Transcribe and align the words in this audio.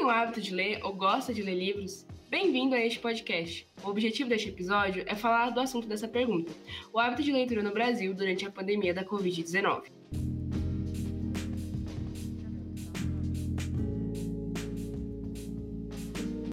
tem 0.00 0.06
o 0.06 0.08
hábito 0.08 0.40
de 0.40 0.54
ler 0.54 0.80
ou 0.82 0.94
gosta 0.94 1.34
de 1.34 1.42
ler 1.42 1.54
livros? 1.54 2.06
Bem-vindo 2.30 2.74
a 2.74 2.80
este 2.80 2.98
podcast. 2.98 3.68
O 3.84 3.88
objetivo 3.90 4.30
deste 4.30 4.48
episódio 4.48 5.04
é 5.06 5.14
falar 5.14 5.50
do 5.50 5.60
assunto 5.60 5.86
dessa 5.86 6.08
pergunta: 6.08 6.50
o 6.90 6.98
hábito 6.98 7.22
de 7.22 7.30
leitura 7.30 7.62
no 7.62 7.70
Brasil 7.70 8.14
durante 8.14 8.46
a 8.46 8.50
pandemia 8.50 8.94
da 8.94 9.04
Covid-19. 9.04 9.82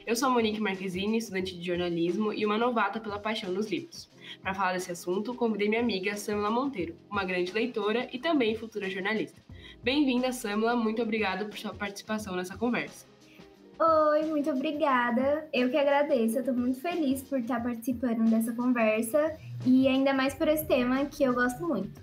Eu 0.05 0.15
sou 0.18 0.27
a 0.27 0.32
Monique 0.32 0.59
Marquezine, 0.59 1.18
estudante 1.18 1.57
de 1.57 1.65
jornalismo 1.65 2.33
e 2.33 2.45
uma 2.45 2.57
novata 2.57 3.00
pela 3.00 3.18
paixão 3.18 3.50
nos 3.50 3.71
livros. 3.71 4.09
Para 4.41 4.54
falar 4.54 4.73
desse 4.73 4.91
assunto, 4.91 5.33
convidei 5.33 5.69
minha 5.69 5.79
amiga 5.79 6.18
Samila 6.18 6.51
Monteiro, 6.51 6.97
uma 7.09 7.23
grande 7.23 7.54
leitora 7.54 8.09
e 8.11 8.19
também 8.19 8.55
futura 8.55 8.89
jornalista. 8.89 9.41
Bem-vinda, 9.82 10.33
Samila, 10.33 10.75
muito 10.75 11.01
obrigada 11.01 11.45
por 11.45 11.57
sua 11.57 11.73
participação 11.73 12.36
nessa 12.36 12.57
conversa. 12.57 13.16
Oi, 13.79 14.25
muito 14.25 14.49
obrigada. 14.49 15.47
Eu 15.54 15.69
que 15.69 15.77
agradeço. 15.77 16.39
Eu 16.39 16.43
tô 16.43 16.51
muito 16.51 16.81
feliz 16.81 17.21
por 17.21 17.39
estar 17.39 17.61
participando 17.61 18.27
dessa 18.27 18.51
conversa 18.51 19.37
e 19.68 19.87
ainda 19.87 20.15
mais 20.15 20.33
por 20.33 20.47
esse 20.47 20.65
tema 20.65 21.05
que 21.05 21.23
eu 21.23 21.31
gosto 21.31 21.61
muito. 21.68 22.01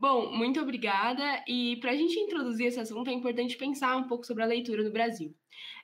Bom, 0.00 0.32
muito 0.36 0.60
obrigada. 0.60 1.44
E 1.46 1.76
para 1.76 1.92
a 1.92 1.96
gente 1.96 2.18
introduzir 2.18 2.66
esse 2.66 2.80
assunto, 2.80 3.08
é 3.08 3.12
importante 3.12 3.56
pensar 3.56 3.96
um 3.96 4.08
pouco 4.08 4.26
sobre 4.26 4.42
a 4.42 4.46
leitura 4.46 4.82
no 4.82 4.90
Brasil. 4.90 5.32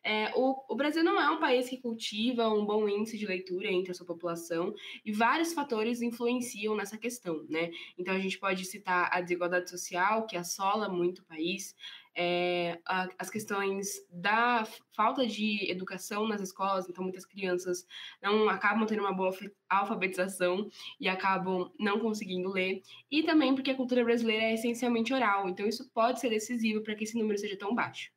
É, 0.05 0.33
o, 0.35 0.65
o, 0.69 0.75
Brasil 0.75 1.05
não 1.05 1.21
é 1.21 1.31
um 1.31 1.39
país 1.39 1.69
que 1.69 1.77
cultiva 1.77 2.49
um 2.49 2.67
bom 2.67 2.89
índice 2.89 3.17
de 3.17 3.25
leitura 3.25 3.71
entre 3.71 3.93
a 3.93 3.95
sua 3.95 4.05
população 4.07 4.75
e 5.05 5.13
vários 5.13 5.53
fatores 5.53 6.03
influenciam 6.03 6.75
nessa 6.75 6.99
questão, 6.99 7.45
né? 7.49 7.71
Então 7.97 8.13
a 8.13 8.19
gente 8.19 8.37
pode 8.39 8.65
citar 8.65 9.09
a 9.13 9.21
desigualdade 9.21 9.71
social, 9.71 10.27
que 10.27 10.37
assola 10.37 10.89
muito 10.89 11.21
o 11.21 11.25
país, 11.25 11.77
é, 12.15 12.79
a, 12.85 13.09
as 13.19 13.31
questões 13.31 14.05
da 14.11 14.65
falta 14.95 15.27
de 15.27 15.71
educação 15.71 16.27
nas 16.27 16.41
escolas, 16.41 16.89
então 16.89 17.05
muitas 17.05 17.25
crianças 17.25 17.87
não 18.21 18.49
acabam 18.49 18.85
tendo 18.87 19.01
uma 19.01 19.13
boa 19.13 19.33
alfabetização 19.69 20.69
e 21.01 21.09
acabam 21.09 21.73
não 21.79 22.01
conseguindo 22.01 22.51
ler, 22.51 22.83
e 23.11 23.23
também 23.23 23.55
porque 23.55 23.71
a 23.71 23.77
cultura 23.77 24.05
brasileira 24.05 24.45
é 24.45 24.55
essencialmente 24.55 25.15
oral, 25.15 25.49
então 25.49 25.67
isso 25.67 25.89
pode 25.91 26.21
ser 26.21 26.29
decisivo 26.29 26.83
para 26.83 26.95
que 26.95 27.05
esse 27.05 27.17
número 27.17 27.39
seja 27.39 27.57
tão 27.57 27.75
baixo. 27.75 28.11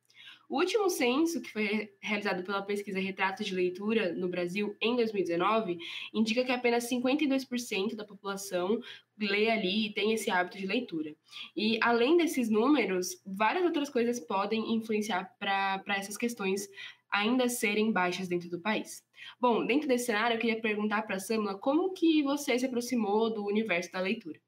O 0.48 0.58
último 0.58 0.88
censo, 0.88 1.40
que 1.40 1.50
foi 1.50 1.92
realizado 2.00 2.44
pela 2.44 2.62
pesquisa 2.62 3.00
Retratos 3.00 3.46
de 3.46 3.54
Leitura 3.54 4.12
no 4.14 4.28
Brasil 4.28 4.76
em 4.80 4.94
2019, 4.94 5.76
indica 6.14 6.44
que 6.44 6.52
apenas 6.52 6.88
52% 6.88 7.96
da 7.96 8.04
população 8.04 8.80
lê 9.18 9.50
ali 9.50 9.86
e 9.86 9.92
tem 9.92 10.12
esse 10.12 10.30
hábito 10.30 10.58
de 10.58 10.66
leitura. 10.66 11.14
E 11.56 11.78
além 11.82 12.16
desses 12.16 12.48
números, 12.48 13.20
várias 13.26 13.64
outras 13.64 13.90
coisas 13.90 14.20
podem 14.20 14.74
influenciar 14.74 15.34
para 15.38 15.82
essas 15.96 16.16
questões 16.16 16.68
ainda 17.10 17.48
serem 17.48 17.90
baixas 17.90 18.28
dentro 18.28 18.48
do 18.48 18.60
país. 18.60 19.04
Bom, 19.40 19.66
dentro 19.66 19.88
desse 19.88 20.06
cenário, 20.06 20.36
eu 20.36 20.40
queria 20.40 20.60
perguntar 20.60 21.02
para 21.02 21.16
a 21.16 21.20
Samla 21.20 21.58
como 21.58 21.92
que 21.92 22.22
você 22.22 22.56
se 22.58 22.66
aproximou 22.66 23.32
do 23.32 23.44
universo 23.44 23.90
da 23.90 24.00
leitura. 24.00 24.40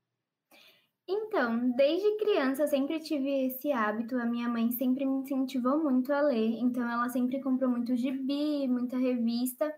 Então, 1.11 1.71
desde 1.75 2.19
criança 2.19 2.67
sempre 2.67 3.01
tive 3.01 3.47
esse 3.47 3.73
hábito. 3.73 4.17
A 4.17 4.27
minha 4.27 4.49
mãe 4.49 4.71
sempre 4.73 5.07
me 5.07 5.21
incentivou 5.21 5.83
muito 5.83 6.13
a 6.13 6.21
ler, 6.21 6.59
então 6.61 6.89
ela 6.89 7.09
sempre 7.09 7.41
comprou 7.41 7.71
muito 7.71 7.97
gibi, 7.97 8.69
muita 8.69 8.99
revista. 8.99 9.73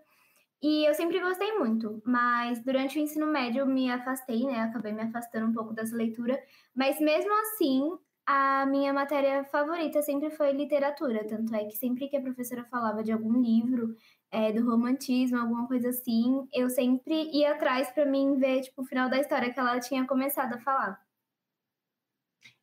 E 0.61 0.87
eu 0.87 0.93
sempre 0.95 1.19
gostei 1.21 1.57
muito, 1.59 2.01
mas 2.05 2.63
durante 2.63 2.99
o 2.99 3.01
ensino 3.01 3.27
médio 3.27 3.61
eu 3.61 3.67
me 3.67 3.91
afastei, 3.91 4.43
né? 4.45 4.61
Acabei 4.61 4.93
me 4.93 5.01
afastando 5.03 5.47
um 5.47 5.53
pouco 5.53 5.73
dessa 5.73 5.95
leitura, 5.95 6.41
mas 6.75 6.99
mesmo 6.99 7.31
assim, 7.41 7.81
a 8.25 8.65
minha 8.67 8.93
matéria 8.93 9.43
favorita 9.45 10.01
sempre 10.01 10.31
foi 10.31 10.51
literatura. 10.53 11.27
Tanto 11.27 11.55
é 11.55 11.65
que 11.65 11.77
sempre 11.77 12.09
que 12.09 12.17
a 12.17 12.21
professora 12.21 12.65
falava 12.65 13.03
de 13.03 13.11
algum 13.11 13.41
livro, 13.41 13.95
é, 14.31 14.51
do 14.53 14.65
romantismo, 14.69 15.37
alguma 15.39 15.67
coisa 15.67 15.89
assim, 15.89 16.47
eu 16.53 16.69
sempre 16.69 17.29
ia 17.33 17.53
atrás 17.53 17.89
para 17.91 18.05
mim 18.05 18.37
ver 18.37 18.61
tipo, 18.61 18.81
o 18.83 18.85
final 18.85 19.09
da 19.09 19.19
história 19.19 19.53
que 19.53 19.59
ela 19.59 19.79
tinha 19.79 20.05
começado 20.07 20.53
a 20.55 20.59
falar. 20.59 21.10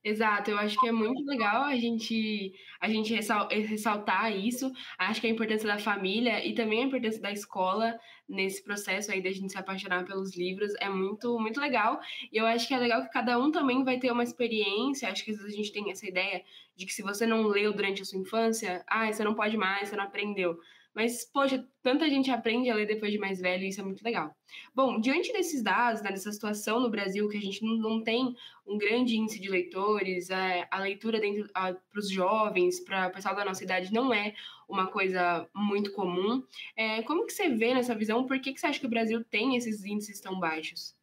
Exato, 0.08 0.50
eu 0.50 0.58
acho 0.58 0.80
que 0.80 0.88
é 0.88 0.92
muito 0.92 1.22
legal 1.26 1.64
a 1.64 1.76
gente 1.76 2.54
a 2.80 2.88
gente 2.88 3.12
ressaltar 3.12 4.34
isso. 4.34 4.72
Acho 4.98 5.20
que 5.20 5.26
a 5.26 5.30
importância 5.30 5.68
da 5.68 5.78
família 5.78 6.42
e 6.46 6.54
também 6.54 6.82
a 6.82 6.86
importância 6.86 7.20
da 7.20 7.30
escola 7.30 7.94
nesse 8.26 8.64
processo 8.64 9.12
aí 9.12 9.22
da 9.22 9.30
gente 9.30 9.52
se 9.52 9.58
apaixonar 9.58 10.06
pelos 10.06 10.34
livros 10.34 10.72
é 10.80 10.88
muito 10.88 11.38
muito 11.38 11.60
legal. 11.60 12.00
E 12.32 12.38
eu 12.38 12.46
acho 12.46 12.66
que 12.66 12.72
é 12.72 12.78
legal 12.78 13.02
que 13.02 13.10
cada 13.10 13.38
um 13.38 13.50
também 13.52 13.84
vai 13.84 13.98
ter 13.98 14.10
uma 14.10 14.22
experiência. 14.22 15.10
Acho 15.10 15.22
que 15.24 15.30
às 15.32 15.36
vezes 15.36 15.52
a 15.52 15.56
gente 15.56 15.72
tem 15.72 15.90
essa 15.90 16.08
ideia 16.08 16.42
de 16.74 16.86
que 16.86 16.92
se 16.94 17.02
você 17.02 17.26
não 17.26 17.42
leu 17.46 17.74
durante 17.74 18.00
a 18.00 18.04
sua 18.06 18.18
infância, 18.18 18.82
ah, 18.88 19.12
você 19.12 19.22
não 19.22 19.34
pode 19.34 19.58
mais, 19.58 19.90
você 19.90 19.96
não 19.96 20.04
aprendeu. 20.04 20.58
Mas, 20.94 21.24
poxa, 21.24 21.66
tanta 21.82 22.08
gente 22.08 22.30
aprende 22.30 22.70
a 22.70 22.74
ler 22.74 22.86
depois 22.86 23.12
de 23.12 23.18
mais 23.18 23.40
velho 23.40 23.64
e 23.64 23.68
isso 23.68 23.80
é 23.80 23.84
muito 23.84 24.02
legal. 24.02 24.34
Bom, 24.74 25.00
diante 25.00 25.32
desses 25.32 25.62
dados, 25.62 26.02
né, 26.02 26.10
dessa 26.10 26.32
situação 26.32 26.80
no 26.80 26.90
Brasil, 26.90 27.28
que 27.28 27.36
a 27.36 27.40
gente 27.40 27.64
não, 27.64 27.76
não 27.76 28.02
tem 28.02 28.34
um 28.66 28.76
grande 28.76 29.16
índice 29.16 29.40
de 29.40 29.48
leitores, 29.48 30.28
é, 30.30 30.66
a 30.70 30.80
leitura 30.80 31.20
para 31.54 31.98
os 31.98 32.10
jovens, 32.10 32.80
para 32.80 33.08
o 33.08 33.12
pessoal 33.12 33.36
da 33.36 33.44
nossa 33.44 33.62
idade, 33.62 33.92
não 33.92 34.12
é 34.12 34.34
uma 34.68 34.88
coisa 34.88 35.48
muito 35.54 35.92
comum. 35.92 36.42
É, 36.76 37.02
como 37.02 37.24
que 37.26 37.32
você 37.32 37.48
vê 37.48 37.72
nessa 37.74 37.94
visão? 37.94 38.26
Por 38.26 38.40
que, 38.40 38.52
que 38.52 38.60
você 38.60 38.66
acha 38.66 38.80
que 38.80 38.86
o 38.86 38.90
Brasil 38.90 39.24
tem 39.24 39.56
esses 39.56 39.84
índices 39.84 40.20
tão 40.20 40.38
baixos? 40.40 40.97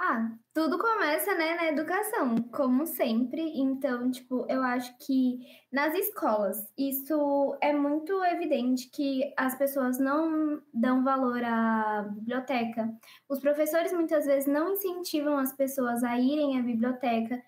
Ah, 0.00 0.30
tudo 0.54 0.78
começa, 0.78 1.34
né, 1.34 1.54
na 1.56 1.66
educação, 1.66 2.36
como 2.52 2.86
sempre. 2.86 3.40
Então, 3.58 4.10
tipo, 4.12 4.46
eu 4.48 4.62
acho 4.62 4.96
que 4.98 5.40
nas 5.72 5.92
escolas 5.94 6.72
isso 6.78 7.58
é 7.60 7.72
muito 7.72 8.12
evidente 8.24 8.88
que 8.90 9.32
as 9.36 9.56
pessoas 9.58 9.98
não 9.98 10.62
dão 10.72 11.02
valor 11.02 11.42
à 11.42 12.02
biblioteca. 12.14 12.88
Os 13.28 13.40
professores 13.40 13.92
muitas 13.92 14.24
vezes 14.24 14.46
não 14.46 14.72
incentivam 14.72 15.36
as 15.36 15.52
pessoas 15.52 16.04
a 16.04 16.16
irem 16.18 16.58
à 16.58 16.62
biblioteca. 16.62 17.42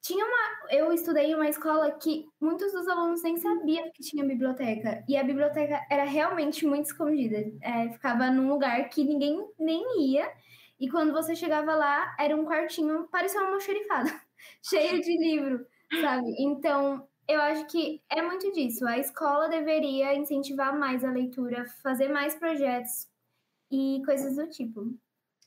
Tinha 0.00 0.24
uma, 0.24 0.70
eu 0.72 0.92
estudei 0.92 1.32
em 1.32 1.34
uma 1.34 1.48
escola 1.48 1.90
que 1.98 2.26
muitos 2.40 2.72
dos 2.72 2.86
alunos 2.86 3.22
nem 3.24 3.36
sabiam 3.38 3.90
que 3.92 4.02
tinha 4.04 4.24
biblioteca 4.24 5.04
e 5.08 5.16
a 5.16 5.24
biblioteca 5.24 5.84
era 5.90 6.04
realmente 6.04 6.64
muito 6.64 6.86
escondida. 6.86 7.38
É, 7.60 7.90
ficava 7.90 8.30
num 8.30 8.48
lugar 8.48 8.88
que 8.90 9.02
ninguém 9.04 9.44
nem 9.58 9.82
ia. 10.12 10.30
E 10.78 10.90
quando 10.90 11.12
você 11.12 11.34
chegava 11.34 11.74
lá, 11.74 12.14
era 12.18 12.36
um 12.36 12.44
quartinho, 12.44 13.08
parecia 13.08 13.42
uma 13.42 13.60
xerifada, 13.60 14.10
cheio 14.62 15.00
de 15.00 15.16
livro, 15.18 15.66
sabe? 16.00 16.26
Então, 16.38 17.08
eu 17.28 17.40
acho 17.40 17.66
que 17.66 18.02
é 18.10 18.22
muito 18.22 18.52
disso. 18.52 18.86
A 18.86 18.98
escola 18.98 19.48
deveria 19.48 20.14
incentivar 20.14 20.78
mais 20.78 21.04
a 21.04 21.10
leitura, 21.10 21.64
fazer 21.82 22.08
mais 22.08 22.34
projetos 22.34 23.08
e 23.70 24.02
coisas 24.04 24.36
do 24.36 24.48
tipo. 24.50 24.94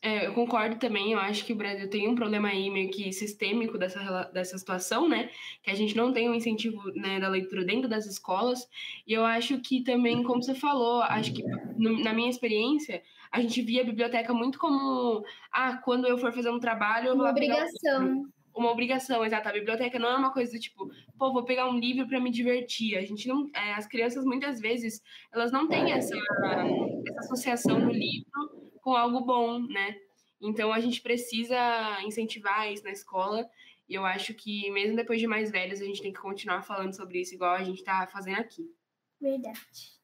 É, 0.02 0.28
eu 0.28 0.34
concordo 0.34 0.78
também, 0.78 1.12
eu 1.12 1.20
acho 1.20 1.44
que 1.44 1.52
o 1.52 1.56
Brasil 1.58 1.90
tem 1.90 2.08
um 2.08 2.16
problema 2.16 2.48
aí 2.48 2.70
meio 2.70 2.90
que 2.90 3.12
sistêmico 3.12 3.78
dessa, 3.78 4.24
dessa 4.34 4.58
situação, 4.58 5.10
né? 5.10 5.30
Que 5.62 5.72
a 5.72 5.76
gente 5.76 5.96
não 5.96 6.14
tem 6.14 6.30
um 6.30 6.34
incentivo 6.34 6.82
né, 6.96 7.20
da 7.20 7.28
leitura 7.28 7.66
dentro 7.66 7.90
das 7.90 8.06
escolas. 8.06 8.66
E 9.06 9.12
eu 9.12 9.26
acho 9.26 9.60
que 9.60 9.84
também, 9.84 10.24
como 10.24 10.42
você 10.42 10.56
falou, 10.56 11.02
acho 11.04 11.34
que 11.34 11.44
no, 11.78 12.02
na 12.02 12.14
minha 12.14 12.30
experiência, 12.30 13.04
a 13.30 13.42
gente 13.42 13.62
via 13.62 13.82
a 13.82 13.86
biblioteca 13.86 14.34
muito 14.34 14.58
como 14.58 15.22
ah, 15.52 15.76
quando 15.84 16.08
eu 16.08 16.18
for 16.18 16.32
fazer 16.32 16.50
um 16.50 16.60
trabalho, 16.60 17.10
eu 17.10 17.18
vou 17.18 17.26
Uma 17.26 17.32
obrigação. 17.32 18.26
Uma 18.56 18.72
obrigação, 18.72 19.26
exato. 19.26 19.50
A 19.50 19.54
biblioteca 19.54 20.00
não 20.00 20.10
é 20.10 20.16
uma 20.16 20.32
coisa 20.32 20.54
do 20.54 20.60
tipo, 20.60 20.90
pô, 21.18 21.34
vou 21.34 21.44
pegar 21.44 21.70
um 21.70 21.78
livro 21.78 22.08
para 22.08 22.22
me 22.22 22.32
divertir. 22.32 22.98
A 22.98 23.02
gente 23.02 23.28
não. 23.28 23.50
É, 23.54 23.74
as 23.74 23.86
crianças, 23.86 24.24
muitas 24.24 24.62
vezes, 24.62 25.02
elas 25.34 25.52
não 25.52 25.68
têm 25.68 25.92
essa, 25.92 26.16
essa 26.16 27.20
associação 27.20 27.80
do 27.82 27.92
livro 27.92 28.59
com 28.82 28.96
algo 28.96 29.22
bom, 29.22 29.60
né? 29.60 29.96
Então 30.42 30.72
a 30.72 30.80
gente 30.80 31.02
precisa 31.02 31.58
incentivar 32.04 32.72
isso 32.72 32.84
na 32.84 32.92
escola. 32.92 33.50
E 33.88 33.96
eu 33.96 34.06
acho 34.06 34.34
que 34.34 34.70
mesmo 34.72 34.96
depois 34.96 35.20
de 35.20 35.28
mais 35.28 35.52
velhos, 35.52 35.82
a 35.82 35.86
gente 35.86 36.02
tem 36.02 36.14
que 36.14 36.20
continuar 36.20 36.62
falando 36.62 36.96
sobre 36.96 37.22
isso, 37.22 37.34
igual 37.34 37.56
a 37.56 37.64
gente 37.64 37.80
está 37.80 38.06
fazendo 38.08 38.40
aqui. 38.40 38.72
Verdade. 39.20 40.00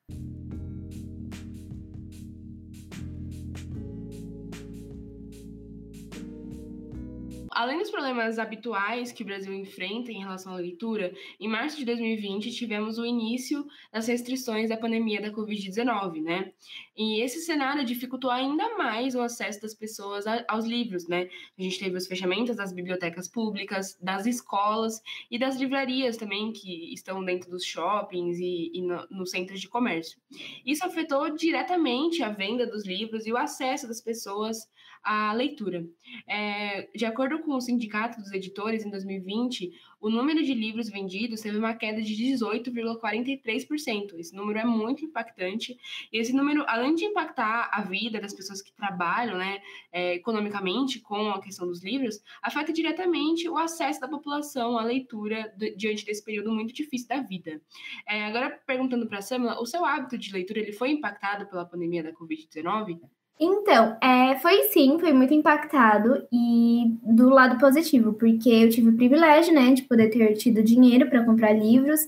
Além 7.55 7.77
dos 7.79 7.89
problemas 7.89 8.37
habituais 8.37 9.13
que 9.13 9.23
o 9.23 9.25
Brasil 9.25 9.53
enfrenta 9.53 10.11
em 10.11 10.19
relação 10.19 10.51
à 10.51 10.57
leitura, 10.57 11.13
em 11.39 11.47
março 11.47 11.77
de 11.77 11.85
2020 11.85 12.51
tivemos 12.51 12.97
o 12.97 13.05
início 13.05 13.65
das 13.93 14.07
restrições 14.07 14.67
da 14.67 14.75
pandemia 14.75 15.21
da 15.21 15.31
Covid-19, 15.31 16.21
né? 16.21 16.51
E 16.97 17.21
esse 17.21 17.39
cenário 17.39 17.85
dificultou 17.85 18.29
ainda 18.29 18.77
mais 18.77 19.15
o 19.15 19.21
acesso 19.21 19.61
das 19.61 19.73
pessoas 19.73 20.25
aos 20.49 20.65
livros, 20.65 21.07
né? 21.07 21.29
A 21.57 21.61
gente 21.61 21.79
teve 21.79 21.95
os 21.95 22.07
fechamentos 22.07 22.57
das 22.57 22.73
bibliotecas 22.73 23.29
públicas, 23.29 23.97
das 24.01 24.25
escolas 24.25 25.01
e 25.31 25.39
das 25.39 25.55
livrarias 25.55 26.17
também, 26.17 26.51
que 26.51 26.93
estão 26.93 27.23
dentro 27.23 27.49
dos 27.49 27.63
shoppings 27.63 28.37
e, 28.37 28.69
e 28.73 28.81
no, 28.81 29.07
nos 29.09 29.31
centros 29.31 29.61
de 29.61 29.69
comércio. 29.69 30.19
Isso 30.65 30.85
afetou 30.85 31.33
diretamente 31.33 32.21
a 32.21 32.27
venda 32.27 32.67
dos 32.67 32.85
livros 32.85 33.25
e 33.25 33.31
o 33.31 33.37
acesso 33.37 33.87
das 33.87 34.01
pessoas 34.01 34.67
à 35.05 35.31
leitura. 35.31 35.87
É, 36.27 36.89
de 36.95 37.05
acordo 37.05 37.39
com 37.39 37.53
o 37.53 37.61
Sindicato 37.61 38.19
dos 38.19 38.31
Editores 38.31 38.83
em 38.83 38.89
2020, 38.89 39.71
o 40.01 40.09
número 40.09 40.43
de 40.43 40.53
livros 40.53 40.89
vendidos 40.89 41.41
teve 41.41 41.57
uma 41.57 41.75
queda 41.75 42.01
de 42.01 42.13
18,43%. 42.13 44.15
Esse 44.17 44.35
número 44.35 44.59
é 44.59 44.65
muito 44.65 45.05
impactante. 45.05 45.77
E 46.11 46.17
esse 46.17 46.33
número, 46.33 46.65
além 46.67 46.95
de 46.95 47.05
impactar 47.05 47.69
a 47.71 47.81
vida 47.81 48.19
das 48.19 48.33
pessoas 48.33 48.61
que 48.61 48.73
trabalham 48.73 49.37
né, 49.37 49.61
é, 49.91 50.15
economicamente 50.15 50.99
com 50.99 51.29
a 51.29 51.41
questão 51.41 51.67
dos 51.67 51.83
livros, 51.83 52.21
afeta 52.41 52.73
diretamente 52.73 53.47
o 53.47 53.57
acesso 53.57 53.99
da 53.99 54.07
população 54.07 54.77
à 54.77 54.83
leitura 54.83 55.53
diante 55.77 56.05
desse 56.05 56.23
período 56.23 56.51
muito 56.51 56.73
difícil 56.73 57.07
da 57.07 57.21
vida. 57.21 57.61
É, 58.07 58.25
agora, 58.25 58.49
perguntando 58.65 59.07
para 59.07 59.19
a 59.19 59.21
Samela, 59.21 59.61
o 59.61 59.65
seu 59.65 59.85
hábito 59.85 60.17
de 60.17 60.33
leitura 60.33 60.59
ele 60.59 60.73
foi 60.73 60.89
impactado 60.89 61.47
pela 61.47 61.65
pandemia 61.65 62.03
da 62.03 62.13
Covid-19? 62.13 62.99
Então, 63.39 63.97
é, 64.01 64.37
foi 64.39 64.63
sim, 64.69 64.97
foi 64.97 65.11
muito 65.11 65.33
impactado 65.33 66.25
e 66.31 66.85
do 67.03 67.29
lado 67.29 67.59
positivo, 67.59 68.13
porque 68.13 68.49
eu 68.49 68.69
tive 68.69 68.89
o 68.89 68.95
privilégio, 68.95 69.53
né, 69.53 69.73
de 69.73 69.83
poder 69.83 70.09
ter 70.09 70.33
tido 70.35 70.63
dinheiro 70.63 71.09
para 71.09 71.23
comprar 71.25 71.51
livros 71.51 71.99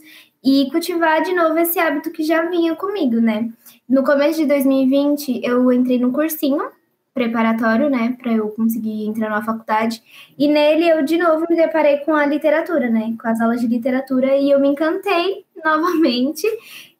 e 0.43 0.69
cultivar 0.71 1.21
de 1.21 1.33
novo 1.33 1.57
esse 1.59 1.77
hábito 1.79 2.11
que 2.11 2.23
já 2.23 2.49
vinha 2.49 2.75
comigo, 2.75 3.19
né? 3.19 3.51
No 3.89 4.03
começo 4.03 4.39
de 4.39 4.45
2020, 4.45 5.41
eu 5.43 5.69
entrei 5.73 5.99
no 5.99 6.13
cursinho 6.13 6.69
preparatório, 7.13 7.89
né, 7.89 8.15
para 8.21 8.31
eu 8.31 8.47
conseguir 8.49 9.07
entrar 9.07 9.29
na 9.29 9.43
faculdade, 9.43 10.03
e 10.37 10.47
nele 10.47 10.87
eu 10.87 11.03
de 11.03 11.17
novo 11.17 11.47
me 11.49 11.55
deparei 11.55 11.97
com 11.97 12.13
a 12.13 12.25
literatura, 12.27 12.89
né, 12.91 13.15
com 13.19 13.27
as 13.27 13.41
aulas 13.41 13.59
de 13.59 13.67
literatura 13.67 14.37
e 14.37 14.51
eu 14.51 14.59
me 14.59 14.67
encantei 14.69 15.43
novamente 15.65 16.47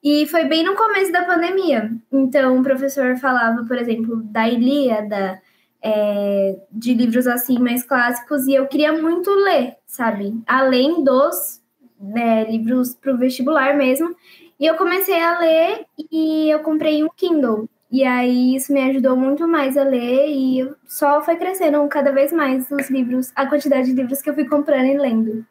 e 0.10 0.26
foi 0.26 0.46
bem 0.46 0.64
no 0.64 0.74
começo 0.74 1.12
da 1.12 1.26
pandemia. 1.26 1.92
Então, 2.10 2.58
o 2.58 2.64
professor 2.64 3.18
falava, 3.18 3.66
por 3.66 3.78
exemplo, 3.78 4.24
da 4.24 4.48
Ilíada, 4.48 5.42
é, 5.82 6.56
de 6.72 6.94
livros 6.94 7.28
assim 7.28 7.60
mais 7.60 7.84
clássicos, 7.84 8.48
e 8.48 8.56
eu 8.56 8.68
queria 8.68 8.94
muito 8.94 9.30
ler, 9.30 9.76
sabe? 9.86 10.34
Além 10.48 11.04
dos 11.04 11.62
né, 12.00 12.50
livros 12.50 12.96
para 12.96 13.14
o 13.14 13.18
vestibular 13.18 13.76
mesmo. 13.76 14.16
E 14.58 14.66
eu 14.66 14.76
comecei 14.76 15.20
a 15.20 15.40
ler 15.40 15.86
e 16.10 16.50
eu 16.50 16.60
comprei 16.60 17.04
um 17.04 17.10
Kindle. 17.14 17.68
E 17.92 18.06
aí 18.06 18.56
isso 18.56 18.72
me 18.72 18.82
ajudou 18.90 19.18
muito 19.18 19.46
mais 19.46 19.76
a 19.76 19.84
ler 19.84 20.30
e 20.30 20.74
só 20.86 21.22
foi 21.22 21.36
crescendo 21.36 21.86
cada 21.90 22.14
vez 22.14 22.32
mais 22.32 22.72
os 22.72 22.90
livros, 22.90 23.34
a 23.36 23.46
quantidade 23.46 23.88
de 23.88 23.94
livros 23.94 24.22
que 24.22 24.30
eu 24.30 24.34
fui 24.34 24.46
comprando 24.46 24.86
e 24.86 24.98
lendo. 24.98 25.46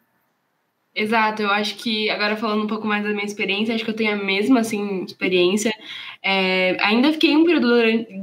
Exato, 0.99 1.43
eu 1.43 1.51
acho 1.51 1.75
que, 1.75 2.09
agora 2.09 2.35
falando 2.35 2.63
um 2.63 2.67
pouco 2.67 2.87
mais 2.87 3.03
da 3.03 3.11
minha 3.11 3.23
experiência, 3.23 3.75
acho 3.75 3.83
que 3.85 3.91
eu 3.91 3.95
tenho 3.95 4.13
a 4.13 4.15
mesma, 4.15 4.61
assim, 4.61 5.03
experiência. 5.03 5.71
É, 6.23 6.75
ainda 6.83 7.13
fiquei 7.13 7.37
um 7.37 7.45
período 7.45 7.67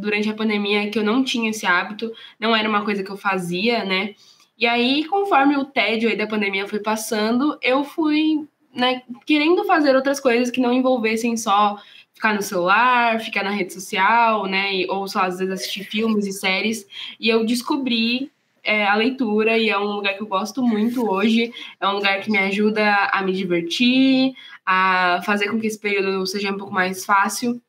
durante, 0.00 0.28
a 0.28 0.34
pandemia 0.34 0.90
que 0.90 0.98
eu 0.98 1.04
não 1.04 1.22
tinha 1.22 1.50
esse 1.50 1.64
hábito, 1.64 2.10
não 2.38 2.54
era 2.54 2.68
uma 2.68 2.84
coisa 2.84 3.04
que 3.04 3.10
eu 3.12 3.16
fazia, 3.16 3.84
né? 3.84 4.16
E 4.58 4.66
aí, 4.66 5.04
conforme 5.04 5.56
o 5.56 5.64
tédio 5.66 6.08
aí 6.10 6.16
da 6.16 6.26
pandemia 6.26 6.66
foi 6.66 6.80
passando, 6.80 7.56
eu 7.62 7.84
fui, 7.84 8.44
né, 8.74 9.02
querendo 9.24 9.64
fazer 9.66 9.94
outras 9.94 10.18
coisas 10.18 10.50
que 10.50 10.60
não 10.60 10.72
envolvessem 10.72 11.36
só 11.36 11.76
ficar 12.12 12.34
no 12.34 12.42
celular, 12.42 13.20
ficar 13.20 13.44
na 13.44 13.50
rede 13.50 13.72
social, 13.72 14.46
né, 14.46 14.84
ou 14.88 15.06
só 15.06 15.20
às 15.20 15.38
vezes 15.38 15.54
assistir 15.54 15.84
filmes 15.84 16.26
e 16.26 16.32
séries, 16.32 16.84
e 17.20 17.28
eu 17.28 17.44
descobri 17.46 18.32
é, 18.64 18.86
a 18.86 18.94
leitura 18.94 19.58
e 19.58 19.68
é 19.68 19.78
um 19.78 19.84
lugar 19.84 20.14
que 20.14 20.22
eu 20.22 20.26
gosto 20.26 20.62
muito 20.62 21.08
hoje. 21.08 21.52
É 21.78 21.86
um 21.86 21.92
lugar 21.92 22.20
que 22.20 22.30
me 22.30 22.38
ajuda 22.38 23.10
a 23.12 23.22
me 23.22 23.32
divertir, 23.32 24.34
a 24.64 25.20
fazer 25.24 25.50
com 25.50 25.60
que 25.60 25.66
esse 25.66 25.78
período 25.78 26.26
seja 26.26 26.50
um 26.50 26.56
pouco 26.56 26.72
mais 26.72 27.04
fácil. 27.04 27.60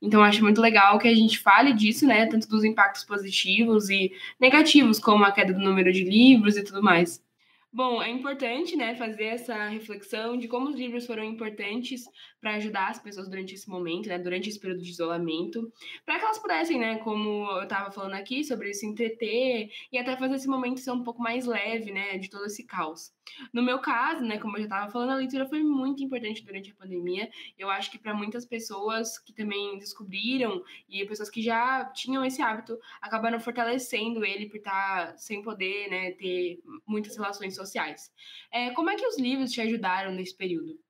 Então, 0.00 0.22
acho 0.22 0.42
muito 0.42 0.60
legal 0.60 0.98
que 0.98 1.08
a 1.08 1.14
gente 1.14 1.38
fale 1.38 1.72
disso, 1.72 2.06
né? 2.06 2.26
Tanto 2.26 2.48
dos 2.48 2.64
impactos 2.64 3.04
positivos 3.04 3.90
e 3.90 4.12
negativos, 4.38 4.98
como 4.98 5.24
a 5.24 5.32
queda 5.32 5.52
do 5.52 5.60
número 5.60 5.92
de 5.92 6.04
livros 6.04 6.56
e 6.56 6.62
tudo 6.62 6.82
mais. 6.82 7.24
Bom, 7.72 8.02
é 8.02 8.08
importante, 8.08 8.74
né, 8.74 8.94
fazer 8.94 9.24
essa 9.24 9.68
reflexão 9.68 10.38
de 10.38 10.48
como 10.48 10.70
os 10.70 10.76
livros 10.76 11.04
foram 11.04 11.22
importantes 11.24 12.04
para 12.46 12.54
ajudar 12.54 12.90
as 12.90 13.00
pessoas 13.00 13.28
durante 13.28 13.54
esse 13.54 13.68
momento, 13.68 14.08
né, 14.08 14.20
durante 14.20 14.48
esse 14.48 14.60
período 14.60 14.80
de 14.80 14.90
isolamento, 14.90 15.68
para 16.04 16.16
que 16.16 16.24
elas 16.24 16.38
pudessem, 16.38 16.78
né, 16.78 16.98
como 16.98 17.44
eu 17.50 17.64
estava 17.64 17.90
falando 17.90 18.14
aqui, 18.14 18.44
sobre 18.44 18.72
se 18.72 18.86
entreter 18.86 19.68
e 19.90 19.98
até 19.98 20.16
fazer 20.16 20.36
esse 20.36 20.46
momento 20.46 20.78
ser 20.78 20.92
um 20.92 21.02
pouco 21.02 21.20
mais 21.20 21.44
leve, 21.44 21.90
né, 21.90 22.18
de 22.18 22.30
todo 22.30 22.46
esse 22.46 22.64
caos. 22.64 23.12
No 23.52 23.64
meu 23.64 23.80
caso, 23.80 24.24
né, 24.24 24.38
como 24.38 24.56
eu 24.56 24.60
já 24.60 24.66
estava 24.66 24.92
falando, 24.92 25.10
a 25.10 25.16
leitura 25.16 25.44
foi 25.48 25.60
muito 25.60 26.04
importante 26.04 26.44
durante 26.44 26.70
a 26.70 26.74
pandemia. 26.76 27.28
Eu 27.58 27.68
acho 27.68 27.90
que 27.90 27.98
para 27.98 28.14
muitas 28.14 28.46
pessoas 28.46 29.18
que 29.18 29.32
também 29.32 29.76
descobriram 29.76 30.62
e 30.88 31.04
pessoas 31.04 31.28
que 31.28 31.42
já 31.42 31.84
tinham 31.86 32.24
esse 32.24 32.40
hábito 32.40 32.78
acabaram 33.02 33.40
fortalecendo 33.40 34.24
ele 34.24 34.46
por 34.46 34.58
estar 34.58 35.08
tá 35.08 35.18
sem 35.18 35.42
poder, 35.42 35.90
né, 35.90 36.12
ter 36.12 36.60
muitas 36.86 37.16
relações 37.16 37.56
sociais. 37.56 38.12
É, 38.52 38.70
como 38.70 38.88
é 38.88 38.94
que 38.94 39.04
os 39.04 39.18
livros 39.18 39.50
te 39.50 39.60
ajudaram 39.60 40.12
nesse 40.12 40.36
período? 40.36 40.85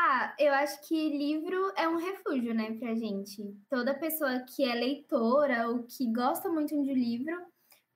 Ah, 0.00 0.32
eu 0.38 0.54
acho 0.54 0.86
que 0.86 1.08
livro 1.10 1.72
é 1.76 1.88
um 1.88 1.96
refúgio, 1.96 2.54
né, 2.54 2.72
pra 2.78 2.94
gente. 2.94 3.42
Toda 3.68 3.98
pessoa 3.98 4.38
que 4.40 4.62
é 4.62 4.72
leitora 4.72 5.68
ou 5.68 5.82
que 5.82 6.12
gosta 6.12 6.48
muito 6.48 6.80
de 6.84 6.94
livro 6.94 7.34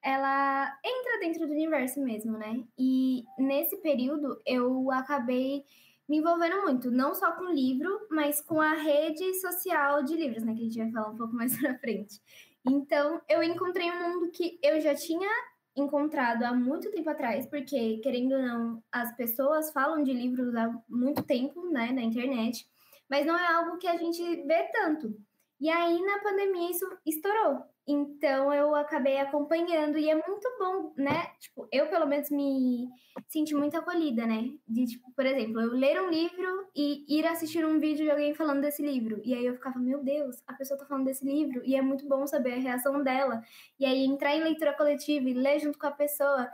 ela 0.04 0.66
entra 0.84 1.20
dentro 1.20 1.46
do 1.46 1.52
universo 1.52 2.00
mesmo, 2.00 2.36
né? 2.36 2.64
E 2.76 3.22
nesse 3.38 3.76
período 3.78 4.42
eu 4.44 4.90
acabei 4.90 5.64
me 6.08 6.18
envolvendo 6.18 6.62
muito, 6.62 6.90
não 6.90 7.14
só 7.14 7.32
com 7.36 7.44
livro, 7.44 8.08
mas 8.10 8.40
com 8.40 8.60
a 8.60 8.74
rede 8.74 9.34
social 9.40 10.02
de 10.02 10.16
livros, 10.16 10.42
né? 10.42 10.54
Que 10.54 10.62
a 10.62 10.64
gente 10.64 10.78
vai 10.78 10.90
falar 10.90 11.10
um 11.10 11.16
pouco 11.16 11.34
mais 11.36 11.56
pra 11.56 11.78
frente. 11.78 12.20
Então, 12.66 13.20
eu 13.28 13.42
encontrei 13.44 13.90
um 13.92 14.00
mundo 14.10 14.32
que 14.32 14.58
eu 14.62 14.80
já 14.80 14.94
tinha 14.94 15.30
encontrado 15.76 16.42
há 16.44 16.54
muito 16.54 16.90
tempo 16.90 17.08
atrás, 17.10 17.46
porque, 17.46 17.98
querendo 17.98 18.32
ou 18.32 18.42
não, 18.42 18.82
as 18.92 19.14
pessoas 19.16 19.72
falam 19.72 20.02
de 20.02 20.12
livros 20.12 20.54
há 20.54 20.70
muito 20.88 21.22
tempo, 21.22 21.66
né, 21.70 21.90
na 21.92 22.02
internet, 22.02 22.66
mas 23.08 23.26
não 23.26 23.38
é 23.38 23.46
algo 23.54 23.78
que 23.78 23.86
a 23.86 23.96
gente 23.96 24.22
vê 24.46 24.64
tanto. 24.72 25.14
E 25.60 25.70
aí, 25.70 26.00
na 26.02 26.18
pandemia, 26.20 26.70
isso 26.70 26.86
estourou. 27.06 27.71
Então 27.86 28.52
eu 28.54 28.74
acabei 28.76 29.18
acompanhando 29.18 29.98
e 29.98 30.08
é 30.08 30.14
muito 30.14 30.48
bom, 30.58 30.92
né? 30.96 31.26
Tipo, 31.40 31.66
eu 31.72 31.88
pelo 31.88 32.06
menos 32.06 32.30
me 32.30 32.88
senti 33.28 33.54
muito 33.54 33.76
acolhida, 33.76 34.24
né? 34.24 34.50
De 34.68 34.86
tipo, 34.86 35.12
por 35.14 35.26
exemplo, 35.26 35.60
eu 35.60 35.72
ler 35.72 36.00
um 36.00 36.08
livro 36.08 36.68
e 36.76 37.04
ir 37.08 37.26
assistir 37.26 37.64
um 37.64 37.80
vídeo 37.80 38.04
de 38.04 38.10
alguém 38.10 38.34
falando 38.34 38.60
desse 38.60 38.82
livro. 38.82 39.20
E 39.24 39.34
aí 39.34 39.44
eu 39.44 39.54
ficava, 39.54 39.78
meu 39.80 40.02
Deus, 40.02 40.36
a 40.46 40.52
pessoa 40.54 40.78
tá 40.78 40.86
falando 40.86 41.06
desse 41.06 41.24
livro 41.24 41.60
e 41.64 41.74
é 41.74 41.82
muito 41.82 42.06
bom 42.06 42.26
saber 42.26 42.54
a 42.54 42.60
reação 42.60 43.02
dela. 43.02 43.42
E 43.78 43.84
aí 43.84 44.04
entrar 44.04 44.34
em 44.36 44.42
leitura 44.42 44.72
coletiva 44.74 45.28
e 45.28 45.34
ler 45.34 45.58
junto 45.58 45.78
com 45.78 45.86
a 45.86 45.90
pessoa, 45.92 46.48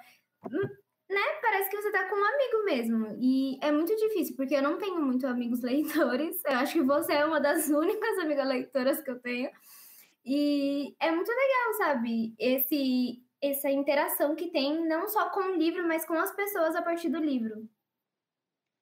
hum, 0.46 0.68
né? 1.10 1.20
Parece 1.42 1.70
que 1.70 1.76
você 1.76 1.90
tá 1.90 2.08
com 2.08 2.16
um 2.16 2.24
amigo 2.24 2.64
mesmo. 2.64 3.18
E 3.20 3.58
é 3.62 3.70
muito 3.70 3.94
difícil, 3.96 4.34
porque 4.36 4.54
eu 4.54 4.62
não 4.62 4.78
tenho 4.78 5.00
muito 5.00 5.26
amigos 5.26 5.60
leitores. 5.62 6.42
Eu 6.44 6.52
acho 6.58 6.72
que 6.74 6.82
você 6.82 7.12
é 7.14 7.24
uma 7.24 7.40
das 7.40 7.68
únicas 7.68 8.18
amigas 8.18 8.46
leitoras 8.48 9.02
que 9.02 9.10
eu 9.10 9.18
tenho. 9.20 9.50
E 10.24 10.94
é 11.00 11.10
muito 11.10 11.30
legal, 11.30 11.74
sabe? 11.78 12.34
Esse, 12.38 13.22
essa 13.40 13.70
interação 13.70 14.34
que 14.34 14.50
tem, 14.50 14.86
não 14.86 15.08
só 15.08 15.30
com 15.30 15.40
o 15.40 15.56
livro, 15.56 15.86
mas 15.86 16.04
com 16.04 16.14
as 16.14 16.34
pessoas 16.34 16.74
a 16.76 16.82
partir 16.82 17.08
do 17.08 17.18
livro. 17.18 17.68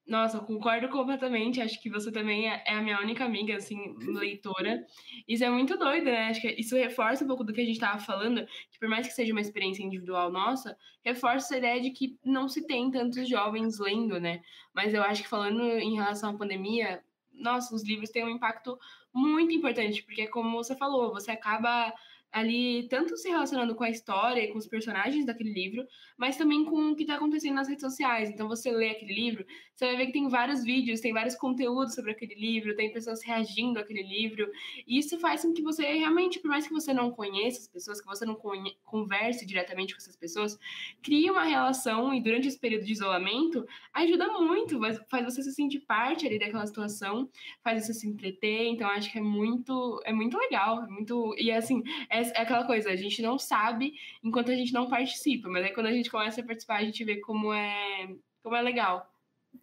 Nossa, 0.06 0.36
eu 0.36 0.42
concordo 0.42 0.88
completamente. 0.88 1.60
Acho 1.60 1.82
que 1.82 1.90
você 1.90 2.12
também 2.12 2.48
é, 2.48 2.62
é 2.64 2.74
a 2.74 2.80
minha 2.80 3.00
única 3.00 3.24
amiga, 3.24 3.56
assim, 3.56 3.96
leitora. 3.98 4.86
Isso 5.26 5.44
é 5.44 5.50
muito 5.50 5.76
doido, 5.76 6.04
né? 6.04 6.28
Acho 6.28 6.40
que 6.40 6.48
isso 6.60 6.76
reforça 6.76 7.24
um 7.24 7.26
pouco 7.26 7.42
do 7.42 7.52
que 7.52 7.60
a 7.60 7.64
gente 7.64 7.74
estava 7.74 7.98
falando, 7.98 8.46
que 8.70 8.78
por 8.78 8.88
mais 8.88 9.06
que 9.08 9.12
seja 9.12 9.32
uma 9.32 9.40
experiência 9.40 9.82
individual 9.82 10.30
nossa, 10.30 10.76
reforça 11.04 11.54
a 11.54 11.58
ideia 11.58 11.80
de 11.80 11.90
que 11.90 12.16
não 12.24 12.48
se 12.48 12.64
tem 12.66 12.88
tantos 12.90 13.28
jovens 13.28 13.80
lendo, 13.80 14.20
né? 14.20 14.42
Mas 14.72 14.94
eu 14.94 15.02
acho 15.02 15.22
que 15.22 15.28
falando 15.28 15.60
em 15.62 15.96
relação 15.96 16.30
à 16.30 16.38
pandemia, 16.38 17.02
nossa, 17.32 17.74
os 17.74 17.84
livros 17.84 18.10
têm 18.10 18.24
um 18.24 18.28
impacto 18.30 18.78
muito 19.16 19.52
importante, 19.54 20.02
porque 20.02 20.26
como 20.28 20.56
você 20.62 20.76
falou, 20.76 21.12
você 21.12 21.30
acaba 21.30 21.92
ali 22.36 22.86
tanto 22.90 23.16
se 23.16 23.30
relacionando 23.30 23.74
com 23.74 23.82
a 23.82 23.88
história 23.88 24.42
e 24.42 24.48
com 24.48 24.58
os 24.58 24.66
personagens 24.66 25.24
daquele 25.24 25.54
livro, 25.54 25.86
mas 26.18 26.36
também 26.36 26.66
com 26.66 26.90
o 26.90 26.94
que 26.94 27.02
está 27.02 27.14
acontecendo 27.14 27.54
nas 27.54 27.66
redes 27.66 27.80
sociais. 27.80 28.28
Então, 28.28 28.46
você 28.46 28.70
lê 28.70 28.90
aquele 28.90 29.14
livro, 29.14 29.46
você 29.74 29.86
vai 29.86 29.96
ver 29.96 30.06
que 30.06 30.12
tem 30.12 30.28
vários 30.28 30.62
vídeos, 30.62 31.00
tem 31.00 31.14
vários 31.14 31.34
conteúdos 31.34 31.94
sobre 31.94 32.10
aquele 32.10 32.34
livro, 32.34 32.76
tem 32.76 32.92
pessoas 32.92 33.22
reagindo 33.24 33.78
àquele 33.78 34.02
livro. 34.02 34.50
E 34.86 34.98
isso 34.98 35.18
faz 35.18 35.42
com 35.42 35.54
que 35.54 35.62
você 35.62 35.90
realmente, 35.94 36.38
por 36.38 36.48
mais 36.48 36.66
que 36.66 36.74
você 36.74 36.92
não 36.92 37.10
conheça 37.10 37.60
as 37.60 37.68
pessoas, 37.68 38.02
que 38.02 38.06
você 38.06 38.26
não 38.26 38.36
converse 38.84 39.46
diretamente 39.46 39.94
com 39.94 39.98
essas 39.98 40.14
pessoas, 40.14 40.58
crie 41.02 41.30
uma 41.30 41.44
relação 41.44 42.12
e 42.12 42.20
durante 42.20 42.48
esse 42.48 42.58
período 42.58 42.84
de 42.84 42.92
isolamento 42.92 43.66
ajuda 43.94 44.30
muito, 44.38 44.78
faz 45.08 45.24
você 45.24 45.42
se 45.42 45.52
sentir 45.52 45.80
parte 45.80 46.26
ali 46.26 46.38
daquela 46.38 46.66
situação, 46.66 47.30
faz 47.64 47.86
você 47.86 47.94
se 47.94 48.06
entreter. 48.06 48.66
Então, 48.66 48.86
acho 48.90 49.10
que 49.10 49.16
é 49.16 49.22
muito, 49.22 50.02
é 50.04 50.12
muito 50.12 50.36
legal, 50.36 50.84
é 50.84 50.86
muito. 50.86 51.34
E 51.38 51.50
assim, 51.50 51.82
é, 52.10 52.25
é 52.34 52.40
aquela 52.40 52.64
coisa, 52.64 52.90
a 52.90 52.96
gente 52.96 53.22
não 53.22 53.38
sabe 53.38 53.94
enquanto 54.22 54.50
a 54.50 54.54
gente 54.54 54.72
não 54.72 54.88
participa, 54.88 55.48
mas 55.48 55.64
aí 55.64 55.72
quando 55.72 55.86
a 55.86 55.92
gente 55.92 56.10
começa 56.10 56.40
a 56.40 56.44
participar, 56.44 56.76
a 56.76 56.84
gente 56.84 57.04
vê 57.04 57.20
como 57.20 57.52
é, 57.52 58.08
como 58.42 58.56
é 58.56 58.62
legal. 58.62 59.10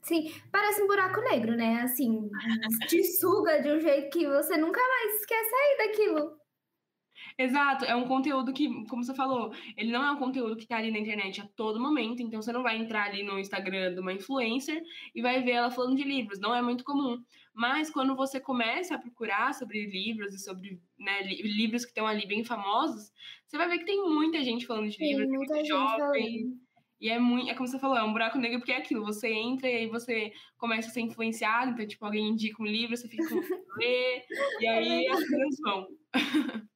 Sim, 0.01 0.33
parece 0.51 0.81
um 0.81 0.87
buraco 0.87 1.21
negro, 1.21 1.55
né? 1.55 1.81
Assim, 1.81 2.29
te 2.89 3.03
suga 3.03 3.61
de 3.61 3.71
um 3.71 3.79
jeito 3.79 4.09
que 4.09 4.27
você 4.27 4.57
nunca 4.57 4.81
mais 4.81 5.25
quer 5.25 5.43
sair 5.43 5.77
daquilo. 5.87 6.42
Exato, 7.37 7.85
é 7.85 7.95
um 7.95 8.07
conteúdo 8.07 8.53
que, 8.53 8.67
como 8.85 9.03
você 9.03 9.13
falou, 9.13 9.53
ele 9.75 9.91
não 9.91 10.03
é 10.03 10.11
um 10.11 10.17
conteúdo 10.17 10.55
que 10.55 10.67
tá 10.67 10.77
ali 10.77 10.91
na 10.91 10.99
internet 10.99 11.41
a 11.41 11.47
todo 11.55 11.79
momento, 11.79 12.21
então 12.21 12.41
você 12.41 12.51
não 12.51 12.63
vai 12.63 12.77
entrar 12.77 13.05
ali 13.05 13.23
no 13.23 13.39
Instagram 13.39 13.93
de 13.93 13.99
uma 13.99 14.13
influencer 14.13 14.81
e 15.13 15.21
vai 15.21 15.41
ver 15.41 15.51
ela 15.51 15.71
falando 15.71 15.95
de 15.95 16.03
livros, 16.03 16.39
não 16.39 16.53
é 16.53 16.61
muito 16.61 16.83
comum. 16.83 17.17
Mas 17.53 17.89
quando 17.89 18.15
você 18.15 18.39
começa 18.39 18.95
a 18.95 18.99
procurar 18.99 19.53
sobre 19.53 19.85
livros 19.85 20.33
e 20.33 20.39
sobre 20.39 20.79
né, 20.97 21.21
livros 21.23 21.85
que 21.85 21.91
estão 21.91 22.07
ali 22.07 22.27
bem 22.27 22.43
famosos, 22.43 23.11
você 23.45 23.57
vai 23.57 23.69
ver 23.69 23.79
que 23.79 23.85
tem 23.85 24.01
muita 24.03 24.43
gente 24.43 24.65
falando 24.65 24.89
de 24.89 24.97
livros, 24.97 25.27
muita 25.27 25.55
gente 25.57 25.67
jovem. 25.67 26.57
E 26.99 27.09
é 27.09 27.19
muito, 27.19 27.49
é 27.51 27.53
como 27.53 27.67
você 27.67 27.77
falou, 27.77 27.97
é 27.97 28.03
um 28.03 28.13
buraco 28.13 28.37
negro 28.37 28.59
porque 28.59 28.71
é 28.71 28.77
aquilo, 28.77 29.03
você 29.03 29.27
entra 29.27 29.69
e 29.69 29.75
aí 29.75 29.87
você 29.87 30.31
começa 30.57 30.87
a 30.87 30.91
ser 30.91 31.01
influenciado, 31.01 31.71
então, 31.71 31.85
tipo, 31.85 32.05
alguém 32.05 32.29
indica 32.29 32.63
um 32.63 32.65
livro, 32.65 32.95
você 32.95 33.09
fica 33.09 33.27
com 33.27 33.41
ler, 33.77 34.23
e 34.61 34.67
aí 34.67 35.07
as 35.09 35.27
coisas 35.27 35.59
vão. 35.61 35.87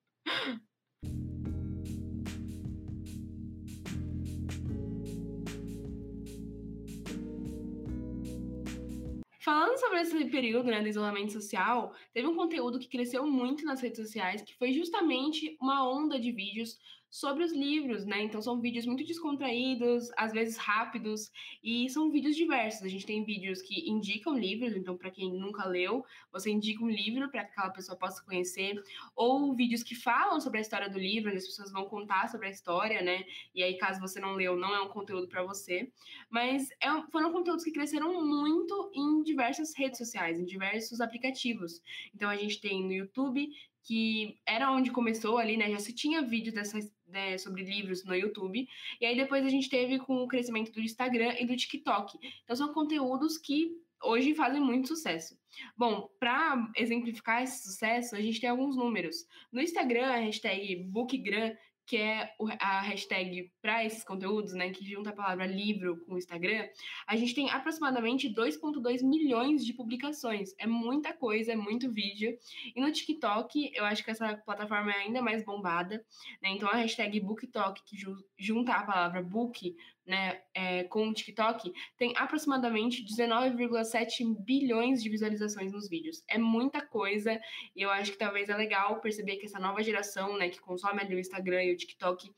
Falando 9.48 9.80
sobre 9.80 10.02
esse 10.02 10.26
período 10.26 10.66
né, 10.66 10.82
do 10.82 10.90
isolamento 10.90 11.32
social, 11.32 11.94
teve 12.14 12.28
um 12.28 12.36
conteúdo 12.36 12.78
que 12.78 12.90
cresceu 12.90 13.26
muito 13.26 13.64
nas 13.64 13.80
redes 13.80 13.98
sociais, 13.98 14.42
que 14.42 14.54
foi 14.56 14.74
justamente 14.74 15.56
uma 15.62 15.90
onda 15.90 16.20
de 16.20 16.34
vídeos 16.34 16.78
sobre 17.20 17.44
os 17.44 17.52
livros, 17.52 18.06
né? 18.06 18.22
Então 18.22 18.40
são 18.40 18.62
vídeos 18.62 18.86
muito 18.86 19.04
descontraídos, 19.04 20.12
às 20.16 20.32
vezes 20.32 20.56
rápidos, 20.56 21.32
e 21.64 21.90
são 21.90 22.12
vídeos 22.12 22.36
diversos. 22.36 22.84
A 22.84 22.88
gente 22.88 23.08
tem 23.08 23.24
vídeos 23.24 23.60
que 23.60 23.90
indicam 23.90 24.38
livros, 24.38 24.76
então 24.76 24.96
para 24.96 25.10
quem 25.10 25.34
nunca 25.34 25.66
leu, 25.66 26.06
você 26.32 26.52
indica 26.52 26.84
um 26.84 26.90
livro 26.90 27.28
para 27.32 27.44
que 27.44 27.52
aquela 27.54 27.72
pessoa 27.72 27.98
possa 27.98 28.24
conhecer, 28.24 28.80
ou 29.16 29.56
vídeos 29.56 29.82
que 29.82 29.96
falam 29.96 30.40
sobre 30.40 30.60
a 30.60 30.62
história 30.62 30.88
do 30.88 31.00
livro, 31.00 31.30
onde 31.30 31.40
as 31.40 31.48
pessoas 31.48 31.72
vão 31.72 31.86
contar 31.86 32.30
sobre 32.30 32.48
a 32.48 32.52
história, 32.52 33.02
né? 33.02 33.24
E 33.56 33.64
aí 33.64 33.76
caso 33.80 34.00
você 34.00 34.20
não 34.20 34.34
leu, 34.34 34.56
não 34.56 34.76
é 34.76 34.82
um 34.82 34.90
conteúdo 34.90 35.28
para 35.28 35.42
você. 35.42 35.92
Mas 36.30 36.70
é, 36.80 36.88
foram 37.12 37.32
conteúdos 37.32 37.64
que 37.64 37.72
cresceram 37.72 38.14
muito 38.24 38.92
em 38.94 39.24
diversas 39.24 39.76
redes 39.76 39.98
sociais, 39.98 40.40
em 40.40 40.46
diversos 40.46 41.02
aplicativos. 41.02 41.82
Então 42.14 42.30
a 42.30 42.36
gente 42.36 42.62
tem 42.62 42.84
no 42.84 42.94
YouTube 42.94 43.50
que 43.88 44.38
era 44.46 44.70
onde 44.70 44.92
começou 44.92 45.38
ali, 45.38 45.56
né? 45.56 45.72
Já 45.72 45.80
se 45.80 45.94
tinha 45.94 46.22
vídeo 46.22 46.54
dessas, 46.54 46.92
né, 47.08 47.38
sobre 47.38 47.64
livros 47.64 48.04
no 48.04 48.16
YouTube. 48.16 48.68
E 49.00 49.06
aí 49.06 49.16
depois 49.16 49.46
a 49.46 49.50
gente 49.50 49.70
teve 49.70 50.00
com 50.00 50.24
o 50.24 50.28
crescimento 50.28 50.72
do 50.72 50.82
Instagram 50.82 51.36
e 51.40 51.46
do 51.46 51.56
TikTok. 51.56 52.18
Então 52.44 52.56
são 52.56 52.74
conteúdos 52.74 53.38
que 53.38 53.72
hoje 54.04 54.36
fazem 54.36 54.62
muito 54.62 54.88
sucesso. 54.88 55.38
Bom, 55.76 56.10
para 56.20 56.72
exemplificar 56.76 57.44
esse 57.44 57.64
sucesso, 57.64 58.16
a 58.16 58.22
gente 58.22 58.40
tem 58.40 58.50
alguns 58.50 58.76
números. 58.76 59.26
No 59.52 59.62
Instagram, 59.62 60.06
a 60.06 60.18
hashtag 60.18 60.76
Bookgram 60.84 61.56
que 61.88 61.96
é 61.96 62.36
a 62.60 62.82
hashtag 62.82 63.50
para 63.62 63.86
esses 63.86 64.04
conteúdos, 64.04 64.54
né, 64.54 64.70
que 64.72 64.86
junta 64.86 65.10
a 65.10 65.14
palavra 65.14 65.46
livro 65.46 66.04
com 66.06 66.16
o 66.16 66.18
Instagram, 66.18 66.68
a 67.08 67.16
gente 67.16 67.34
tem 67.34 67.50
aproximadamente 67.50 68.28
2.2 68.30 69.02
milhões 69.02 69.66
de 69.66 69.74
publicações. 69.74 70.54
É 70.60 70.68
muita 70.68 71.14
coisa, 71.14 71.54
é 71.54 71.56
muito 71.56 71.90
vídeo. 71.90 72.38
E 72.76 72.82
no 72.82 72.92
TikTok, 72.92 73.72
eu 73.74 73.86
acho 73.86 74.04
que 74.04 74.12
essa 74.12 74.36
plataforma 74.36 74.92
é 74.92 74.98
ainda 74.98 75.22
mais 75.22 75.46
bombada, 75.46 76.06
né? 76.42 76.50
Então 76.50 76.68
a 76.70 76.76
hashtag 76.76 77.22
BookTok, 77.22 77.82
que 77.86 77.96
junta 78.38 78.74
a 78.74 78.84
palavra 78.84 79.24
book 79.24 79.74
né, 80.08 80.42
é, 80.54 80.86
com 80.86 81.10
o 81.10 81.14
TikTok, 81.14 81.72
tem 81.98 82.14
aproximadamente 82.16 83.04
19,7 83.04 84.36
bilhões 84.40 85.04
de 85.04 85.10
visualizações 85.10 85.74
nos 85.74 85.90
vídeos. 85.90 86.24
É 86.28 86.38
muita 86.38 86.82
coisa 86.82 87.40
e 87.76 87.82
eu 87.82 87.92
acho 87.92 88.14
que 88.14 88.18
talvez 88.18 88.48
é 88.48 88.56
legal 88.56 89.02
perceber 89.02 89.36
que 89.36 89.46
essa 89.46 89.60
nova 89.60 89.84
geração, 89.84 90.38
né, 90.38 90.50
que 90.50 90.60
consome 90.60 91.02
ali 91.02 91.16
o 91.16 91.20
Instagram 91.20 91.64
e 91.64 91.74
o 91.74 91.78
TikTok, 91.78 92.32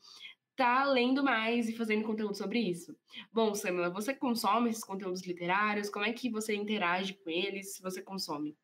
tá 0.56 0.84
lendo 0.84 1.22
mais 1.22 1.68
e 1.68 1.76
fazendo 1.76 2.04
conteúdo 2.04 2.36
sobre 2.36 2.58
isso. 2.58 2.94
Bom, 3.32 3.54
Samila, 3.54 3.88
você 3.88 4.12
consome 4.12 4.68
esses 4.68 4.84
conteúdos 4.84 5.24
literários? 5.24 5.88
Como 5.88 6.04
é 6.04 6.12
que 6.12 6.28
você 6.28 6.54
interage 6.54 7.14
com 7.14 7.30
eles? 7.30 7.76
Se 7.76 7.82
você 7.82 8.02
consome? 8.02 8.54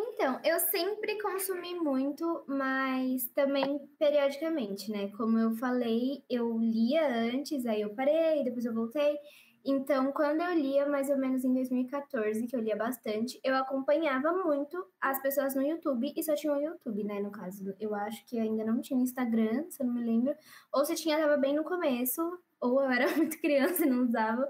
Então, 0.00 0.38
eu 0.44 0.60
sempre 0.60 1.20
consumi 1.20 1.74
muito, 1.74 2.44
mas 2.46 3.26
também 3.34 3.80
periodicamente, 3.98 4.92
né? 4.92 5.10
Como 5.16 5.36
eu 5.36 5.56
falei, 5.56 6.22
eu 6.30 6.56
lia 6.56 7.04
antes, 7.08 7.66
aí 7.66 7.80
eu 7.80 7.92
parei, 7.94 8.44
depois 8.44 8.64
eu 8.64 8.72
voltei. 8.72 9.16
Então, 9.64 10.12
quando 10.12 10.40
eu 10.40 10.54
lia, 10.54 10.88
mais 10.88 11.10
ou 11.10 11.18
menos 11.18 11.44
em 11.44 11.52
2014, 11.52 12.46
que 12.46 12.54
eu 12.54 12.60
lia 12.60 12.76
bastante, 12.76 13.40
eu 13.42 13.56
acompanhava 13.56 14.32
muito 14.44 14.82
as 15.00 15.20
pessoas 15.20 15.56
no 15.56 15.62
YouTube, 15.62 16.12
e 16.16 16.22
só 16.22 16.36
tinha 16.36 16.52
o 16.52 16.62
YouTube, 16.62 17.02
né, 17.02 17.20
no 17.20 17.32
caso. 17.32 17.74
Eu 17.80 17.92
acho 17.92 18.24
que 18.26 18.38
ainda 18.38 18.64
não 18.64 18.80
tinha 18.80 19.02
Instagram, 19.02 19.68
se 19.68 19.82
eu 19.82 19.86
não 19.86 19.94
me 19.94 20.04
lembro. 20.04 20.32
Ou 20.72 20.84
se 20.84 20.94
tinha, 20.94 21.18
tava 21.18 21.36
bem 21.36 21.56
no 21.56 21.64
começo, 21.64 22.22
ou 22.60 22.80
eu 22.80 22.88
era 22.88 23.06
muito 23.16 23.40
criança 23.40 23.84
e 23.84 23.90
não 23.90 24.04
usava. 24.04 24.48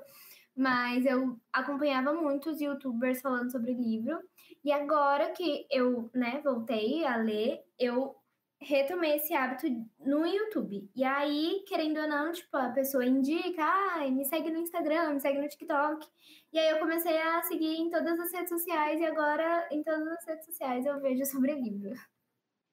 Mas 0.55 1.07
eu 1.07 1.39
acompanhava 1.53 2.13
muitos 2.13 2.61
youtubers 2.61 3.23
falando 3.23 3.51
sobre 3.51 3.73
livro. 3.73 4.19
E 4.65 4.73
agora 4.73 5.31
que 5.33 5.67
eu, 5.71 6.11
né, 6.15 6.41
voltei 6.43 7.05
a 7.05 7.17
ler, 7.17 7.63
eu 7.79 8.15
retomei 8.61 9.17
esse 9.17 9.35
hábito 9.35 9.67
no 10.01 10.27
YouTube. 10.27 10.91
E 10.95 11.05
aí, 11.05 11.65
querendo 11.67 12.01
ou 12.01 12.09
não, 12.09 12.33
tipo, 12.33 12.57
a 12.57 12.71
pessoa 12.71 13.05
indica, 13.05 13.63
ah, 13.65 14.11
me 14.11 14.25
segue 14.25 14.51
no 14.51 14.59
Instagram, 14.59 15.15
me 15.15 15.21
segue 15.21 15.41
no 15.41 15.49
TikTok. 15.49 16.07
E 16.53 16.59
aí 16.59 16.71
eu 16.71 16.79
comecei 16.79 17.17
a 17.19 17.43
seguir 17.43 17.77
em 17.77 17.91
todas 17.91 18.19
as 18.19 18.33
redes 18.33 18.49
sociais 18.49 19.01
e 19.01 19.05
agora 19.05 19.69
em 19.71 19.83
todas 19.83 20.09
as 20.09 20.27
redes 20.27 20.47
sociais 20.47 20.85
eu 20.87 21.01
vejo 21.01 21.25
sobre 21.27 21.55
livro. 21.55 21.93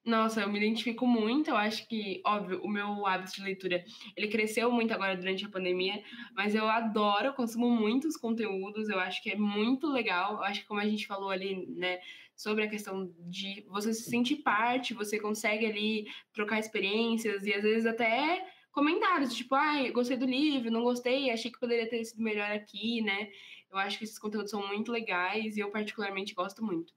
Nossa, 0.06 0.42
eu 0.42 0.50
me 0.50 0.58
identifico 0.60 1.08
muito. 1.08 1.50
Eu 1.50 1.58
acho 1.58 1.88
que, 1.88 2.22
óbvio, 2.26 2.62
o 2.62 2.68
meu 2.70 3.06
hábito 3.08 3.34
de 3.36 3.42
leitura 3.42 3.84
ele 4.16 4.28
cresceu 4.28 4.72
muito 4.72 4.94
agora 4.94 5.18
durante 5.18 5.44
a 5.46 5.50
pandemia, 5.50 6.04
mas 6.36 6.54
eu 6.54 6.68
adoro, 6.68 7.28
eu 7.28 7.34
consumo 7.34 7.68
muitos 7.70 8.16
conteúdos. 8.16 8.88
Eu 8.88 9.00
acho 9.00 9.22
que 9.24 9.32
é 9.32 9.36
muito 9.36 9.88
legal. 9.88 10.34
Eu 10.36 10.44
acho 10.44 10.62
que, 10.62 10.68
como 10.68 10.80
a 10.80 10.88
gente 10.88 11.08
falou 11.08 11.32
ali, 11.32 11.66
né, 11.76 12.00
sobre 12.36 12.64
a 12.64 12.70
questão 12.70 13.12
de 13.20 13.66
você 13.68 13.94
se 13.96 14.04
sentir 14.04 14.38
parte, 14.44 14.94
você 14.94 15.20
consegue 15.20 15.66
ali 15.66 16.06
trocar 16.34 16.60
experiências 16.60 17.44
e 17.46 17.54
às 17.54 17.64
vezes 17.64 17.86
até 17.88 18.46
comentários, 18.72 19.34
tipo, 19.34 19.56
ai, 19.56 19.88
ah, 19.88 19.92
gostei 19.92 20.18
do 20.18 20.26
livro, 20.26 20.70
não 20.70 20.84
gostei, 20.84 21.32
achei 21.32 21.50
que 21.50 21.60
poderia 21.60 21.90
ter 21.90 22.04
sido 22.06 22.22
melhor 22.22 22.52
aqui, 22.52 23.02
né? 23.02 23.30
Eu 23.72 23.78
acho 23.80 23.98
que 23.98 24.04
esses 24.04 24.20
conteúdos 24.20 24.52
são 24.52 24.68
muito 24.68 24.92
legais 24.92 25.58
e 25.58 25.62
eu 25.62 25.72
particularmente 25.72 26.34
gosto 26.36 26.64
muito. 26.64 26.94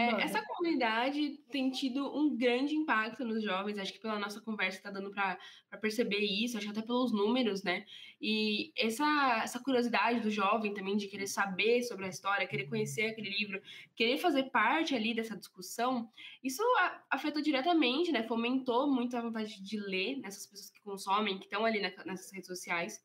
É, 0.00 0.22
essa 0.22 0.42
comunidade 0.60 1.40
tem 1.50 1.70
tido 1.70 2.14
um 2.14 2.36
grande 2.36 2.74
impacto 2.74 3.24
nos 3.24 3.42
jovens, 3.42 3.78
acho 3.78 3.94
que 3.94 3.98
pela 3.98 4.18
nossa 4.18 4.42
conversa 4.42 4.76
está 4.76 4.90
dando 4.90 5.10
para 5.10 5.38
perceber 5.80 6.18
isso, 6.18 6.58
acho 6.58 6.66
que 6.66 6.72
até 6.72 6.86
pelos 6.86 7.12
números, 7.12 7.62
né? 7.62 7.86
E 8.20 8.70
essa, 8.76 9.40
essa 9.42 9.58
curiosidade 9.58 10.20
do 10.20 10.30
jovem 10.30 10.74
também 10.74 10.98
de 10.98 11.08
querer 11.08 11.26
saber 11.26 11.82
sobre 11.82 12.04
a 12.04 12.08
história, 12.08 12.46
querer 12.46 12.68
conhecer 12.68 13.06
aquele 13.06 13.30
livro, 13.30 13.62
querer 13.96 14.18
fazer 14.18 14.50
parte 14.50 14.94
ali 14.94 15.14
dessa 15.14 15.34
discussão, 15.34 16.10
isso 16.44 16.62
afetou 17.08 17.40
diretamente, 17.40 18.12
né? 18.12 18.22
Fomentou 18.22 18.86
muito 18.86 19.16
a 19.16 19.22
vontade 19.22 19.62
de 19.62 19.80
ler 19.80 20.18
nessas 20.18 20.46
pessoas 20.46 20.70
que 20.70 20.80
consomem, 20.82 21.38
que 21.38 21.44
estão 21.44 21.64
ali 21.64 21.80
na, 21.80 21.90
nessas 22.04 22.30
redes 22.30 22.48
sociais. 22.48 23.02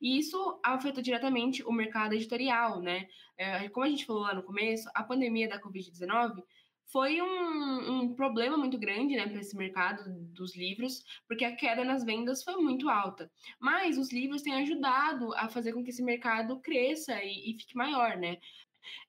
E 0.00 0.18
isso 0.18 0.60
afetou 0.62 1.02
diretamente 1.02 1.62
o 1.64 1.72
mercado 1.72 2.12
editorial, 2.12 2.82
né? 2.82 3.08
É, 3.38 3.68
como 3.70 3.86
a 3.86 3.88
gente 3.88 4.04
falou 4.04 4.22
lá 4.22 4.34
no 4.34 4.42
começo, 4.42 4.90
a 4.94 5.02
pandemia 5.02 5.48
da 5.48 5.60
Covid-19 5.60 6.42
foi 6.90 7.20
um, 7.20 7.92
um, 7.92 8.14
problema 8.14 8.56
muito 8.56 8.78
grande 8.78 9.14
né, 9.14 9.26
para 9.26 9.40
esse 9.40 9.56
mercado 9.56 10.02
dos 10.32 10.56
livros, 10.56 11.04
porque 11.26 11.44
a 11.44 11.54
queda 11.54 11.84
nas 11.84 12.04
vendas 12.04 12.42
foi 12.42 12.56
muito 12.56 12.88
alta. 12.88 13.30
Mas 13.60 13.98
os 13.98 14.12
livros 14.12 14.42
têm 14.42 14.54
ajudado 14.54 15.34
a 15.34 15.48
fazer 15.48 15.72
com 15.72 15.84
que 15.84 15.90
esse 15.90 16.02
mercado 16.02 16.60
cresça 16.60 17.22
e, 17.22 17.50
e 17.50 17.58
fique 17.58 17.76
maior, 17.76 18.16
né? 18.16 18.38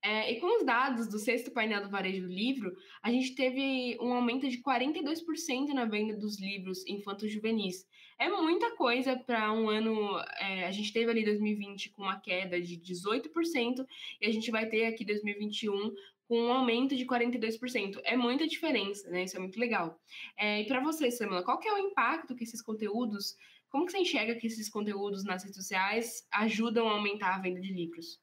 É, 0.03 0.31
e 0.31 0.39
com 0.39 0.57
os 0.57 0.65
dados 0.65 1.07
do 1.07 1.17
sexto 1.17 1.51
painel 1.51 1.81
do 1.81 1.89
varejo 1.89 2.27
do 2.27 2.33
livro, 2.33 2.75
a 3.01 3.12
gente 3.12 3.33
teve 3.33 3.98
um 4.01 4.13
aumento 4.13 4.50
de 4.50 4.62
42% 4.62 5.67
na 5.74 5.86
venda 5.86 6.17
dos 6.17 6.39
livros 6.39 6.86
infantos 6.86 7.31
juvenis. 7.31 7.88
É 8.19 8.27
muita 8.29 8.75
coisa 8.75 9.15
para 9.15 9.53
um 9.53 9.69
ano. 9.69 10.19
É, 10.39 10.65
a 10.65 10.71
gente 10.71 10.91
teve 10.91 11.09
ali 11.09 11.24
2020 11.24 11.91
com 11.91 12.01
uma 12.01 12.19
queda 12.19 12.59
de 12.59 12.77
18%, 12.77 13.86
e 14.19 14.25
a 14.25 14.31
gente 14.31 14.51
vai 14.51 14.67
ter 14.67 14.86
aqui 14.86 15.05
2021 15.05 15.93
com 16.29 16.39
um 16.39 16.53
aumento 16.53 16.95
de 16.95 17.07
42%. 17.07 18.00
É 18.03 18.15
muita 18.15 18.48
diferença, 18.48 19.09
né? 19.09 19.24
Isso 19.24 19.36
é 19.36 19.39
muito 19.39 19.59
legal. 19.59 20.00
É, 20.38 20.62
e 20.62 20.67
para 20.67 20.79
você, 20.79 21.09
Samila, 21.09 21.43
qual 21.43 21.57
que 21.57 21.67
é 21.67 21.74
o 21.74 21.79
impacto 21.79 22.36
que 22.36 22.43
esses 22.43 22.62
conteúdos, 22.62 23.36
como 23.67 23.88
que 23.88 23.91
você 23.91 23.98
enxerga 23.98 24.36
que 24.36 24.45
esses 24.45 24.69
conteúdos 24.69 25.24
nas 25.25 25.41
redes 25.41 25.57
sociais 25.57 26.27
ajudam 26.31 26.88
a 26.88 26.91
aumentar 26.91 27.33
a 27.33 27.39
venda 27.39 27.59
de 27.59 27.74
livros? 27.74 28.21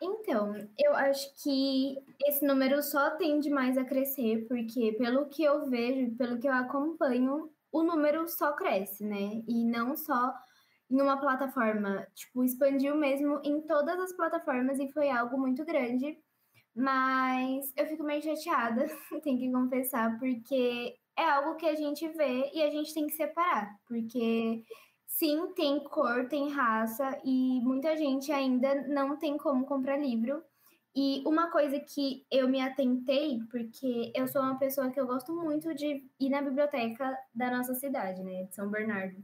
Então, 0.00 0.54
eu 0.78 0.94
acho 0.94 1.26
que 1.42 1.96
esse 2.26 2.46
número 2.46 2.82
só 2.82 3.16
tende 3.16 3.48
mais 3.48 3.78
a 3.78 3.84
crescer, 3.84 4.46
porque 4.46 4.92
pelo 4.92 5.26
que 5.30 5.42
eu 5.42 5.66
vejo, 5.70 6.14
pelo 6.16 6.38
que 6.38 6.46
eu 6.46 6.52
acompanho, 6.52 7.50
o 7.72 7.82
número 7.82 8.28
só 8.28 8.52
cresce, 8.52 9.04
né? 9.04 9.42
E 9.48 9.64
não 9.64 9.96
só 9.96 10.34
em 10.90 11.00
uma 11.00 11.18
plataforma, 11.18 12.06
tipo, 12.14 12.44
expandiu 12.44 12.94
mesmo 12.94 13.40
em 13.42 13.62
todas 13.62 13.98
as 13.98 14.12
plataformas 14.12 14.78
e 14.78 14.92
foi 14.92 15.10
algo 15.10 15.38
muito 15.38 15.64
grande 15.64 16.18
Mas 16.74 17.72
eu 17.76 17.86
fico 17.86 18.04
meio 18.04 18.22
chateada, 18.22 18.86
tenho 19.22 19.38
que 19.38 19.50
confessar, 19.50 20.18
porque 20.18 20.94
é 21.16 21.24
algo 21.24 21.56
que 21.56 21.66
a 21.66 21.74
gente 21.74 22.06
vê 22.08 22.50
e 22.54 22.62
a 22.62 22.70
gente 22.70 22.94
tem 22.94 23.06
que 23.06 23.14
separar, 23.14 23.76
porque 23.86 24.62
sim, 25.06 25.52
tem 25.54 25.82
cor, 25.82 26.28
tem 26.28 26.48
raça 26.50 27.18
e 27.24 27.60
muita 27.62 27.96
gente 27.96 28.30
ainda 28.30 28.86
não 28.86 29.16
tem 29.16 29.36
como 29.36 29.66
comprar 29.66 29.96
livro. 29.96 30.42
E 30.94 31.22
uma 31.26 31.50
coisa 31.50 31.78
que 31.78 32.24
eu 32.30 32.48
me 32.48 32.60
atentei, 32.60 33.38
porque 33.50 34.12
eu 34.14 34.26
sou 34.26 34.42
uma 34.42 34.58
pessoa 34.58 34.90
que 34.90 34.98
eu 34.98 35.06
gosto 35.06 35.32
muito 35.32 35.74
de 35.74 36.04
ir 36.18 36.30
na 36.30 36.42
biblioteca 36.42 37.16
da 37.34 37.50
nossa 37.50 37.74
cidade, 37.74 38.22
né, 38.22 38.44
de 38.44 38.54
São 38.54 38.68
Bernardo. 38.70 39.16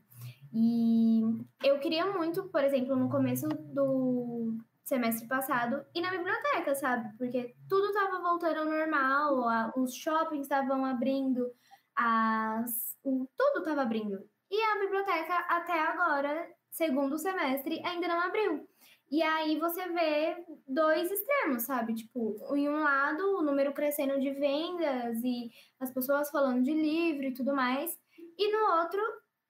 E 0.52 1.20
eu 1.64 1.80
queria 1.80 2.12
muito, 2.12 2.44
por 2.44 2.62
exemplo, 2.62 2.94
no 2.94 3.10
começo 3.10 3.48
do 3.48 4.56
semestre 4.84 5.26
passado, 5.26 5.84
ir 5.94 6.02
na 6.02 6.10
biblioteca, 6.10 6.74
sabe? 6.74 7.16
Porque 7.16 7.54
tudo 7.68 7.86
estava 7.86 8.20
voltando 8.20 8.58
ao 8.58 8.64
normal, 8.66 9.72
os 9.76 9.94
shoppings 9.94 10.42
estavam 10.42 10.84
abrindo, 10.84 11.50
as, 11.96 12.96
tudo 13.02 13.58
estava 13.58 13.82
abrindo. 13.82 14.18
E 14.50 14.62
a 14.62 14.78
biblioteca, 14.78 15.34
até 15.48 15.80
agora, 15.80 16.48
segundo 16.70 17.18
semestre, 17.18 17.82
ainda 17.84 18.06
não 18.06 18.20
abriu. 18.20 18.68
E 19.10 19.22
aí 19.22 19.58
você 19.58 19.88
vê 19.88 20.44
dois 20.66 21.10
extremos, 21.10 21.62
sabe? 21.62 21.94
Tipo, 21.94 22.36
em 22.54 22.68
um 22.68 22.82
lado, 22.82 23.38
o 23.38 23.42
número 23.42 23.72
crescendo 23.72 24.20
de 24.20 24.30
vendas 24.32 25.22
e 25.22 25.50
as 25.80 25.92
pessoas 25.92 26.30
falando 26.30 26.62
de 26.62 26.72
livro 26.72 27.24
e 27.24 27.34
tudo 27.34 27.54
mais. 27.54 27.96
E 28.36 28.52
no 28.52 28.76
outro, 28.78 29.00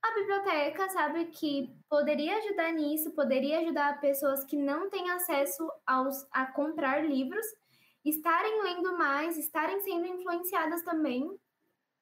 a 0.04 0.14
biblioteca, 0.14 0.88
sabe, 0.90 1.24
que 1.26 1.74
poderia 1.88 2.36
ajudar 2.36 2.72
nisso, 2.72 3.10
poderia 3.12 3.60
ajudar 3.60 4.00
pessoas 4.00 4.44
que 4.44 4.56
não 4.56 4.90
têm 4.90 5.10
acesso 5.10 5.66
aos, 5.86 6.26
a 6.30 6.46
comprar 6.46 7.02
livros, 7.02 7.46
estarem 8.04 8.62
lendo 8.62 8.98
mais, 8.98 9.38
estarem 9.38 9.80
sendo 9.80 10.06
influenciadas 10.06 10.82
também, 10.82 11.34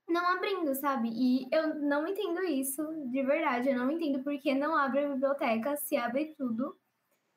não 0.09 0.27
abrindo, 0.31 0.75
sabe? 0.75 1.11
E 1.13 1.47
eu 1.53 1.77
não 1.77 2.07
entendo 2.07 2.43
isso, 2.43 2.83
de 3.07 3.23
verdade, 3.23 3.69
eu 3.69 3.79
não 3.79 3.91
entendo 3.91 4.23
porque 4.25 4.53
não 4.53 4.77
abre 4.77 5.05
a 5.05 5.09
biblioteca, 5.09 5.77
se 5.77 5.97
abre 5.97 6.35
tudo, 6.37 6.77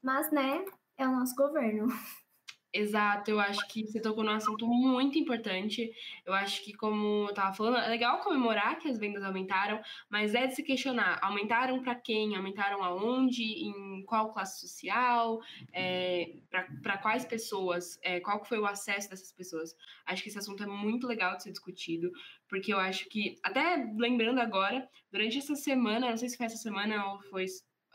mas, 0.01 0.31
né, 0.31 0.65
é 0.97 1.07
o 1.07 1.11
nosso 1.11 1.35
governo. 1.35 1.87
Exato, 2.77 3.31
eu 3.31 3.39
acho 3.39 3.65
que 3.69 3.87
você 3.87 4.01
tocou 4.01 4.21
num 4.21 4.31
assunto 4.31 4.67
muito 4.67 5.17
importante. 5.17 5.89
Eu 6.25 6.33
acho 6.33 6.61
que, 6.61 6.73
como 6.73 7.23
eu 7.23 7.29
estava 7.29 7.53
falando, 7.53 7.77
é 7.77 7.87
legal 7.87 8.19
comemorar 8.19 8.77
que 8.79 8.89
as 8.89 8.99
vendas 8.99 9.23
aumentaram, 9.23 9.81
mas 10.09 10.35
é 10.35 10.45
de 10.45 10.55
se 10.55 10.61
questionar: 10.61 11.17
aumentaram 11.21 11.81
para 11.81 11.95
quem? 11.95 12.35
Aumentaram 12.35 12.83
aonde? 12.83 13.43
Em 13.43 14.03
qual 14.03 14.33
classe 14.33 14.59
social? 14.59 15.39
É, 15.71 16.33
para 16.83 16.97
quais 16.97 17.23
pessoas? 17.23 17.97
É, 18.01 18.19
qual 18.19 18.43
foi 18.43 18.59
o 18.59 18.65
acesso 18.65 19.09
dessas 19.09 19.31
pessoas? 19.31 19.73
Acho 20.05 20.21
que 20.21 20.27
esse 20.27 20.37
assunto 20.37 20.61
é 20.61 20.67
muito 20.67 21.07
legal 21.07 21.37
de 21.37 21.43
ser 21.43 21.51
discutido, 21.51 22.11
porque 22.49 22.73
eu 22.73 22.77
acho 22.77 23.07
que, 23.07 23.37
até 23.41 23.89
lembrando 23.97 24.41
agora, 24.41 24.85
durante 25.09 25.37
essa 25.37 25.55
semana, 25.55 26.09
não 26.09 26.17
sei 26.17 26.27
se 26.27 26.35
foi 26.35 26.45
essa 26.45 26.57
semana 26.57 27.13
ou 27.13 27.21
foi 27.29 27.45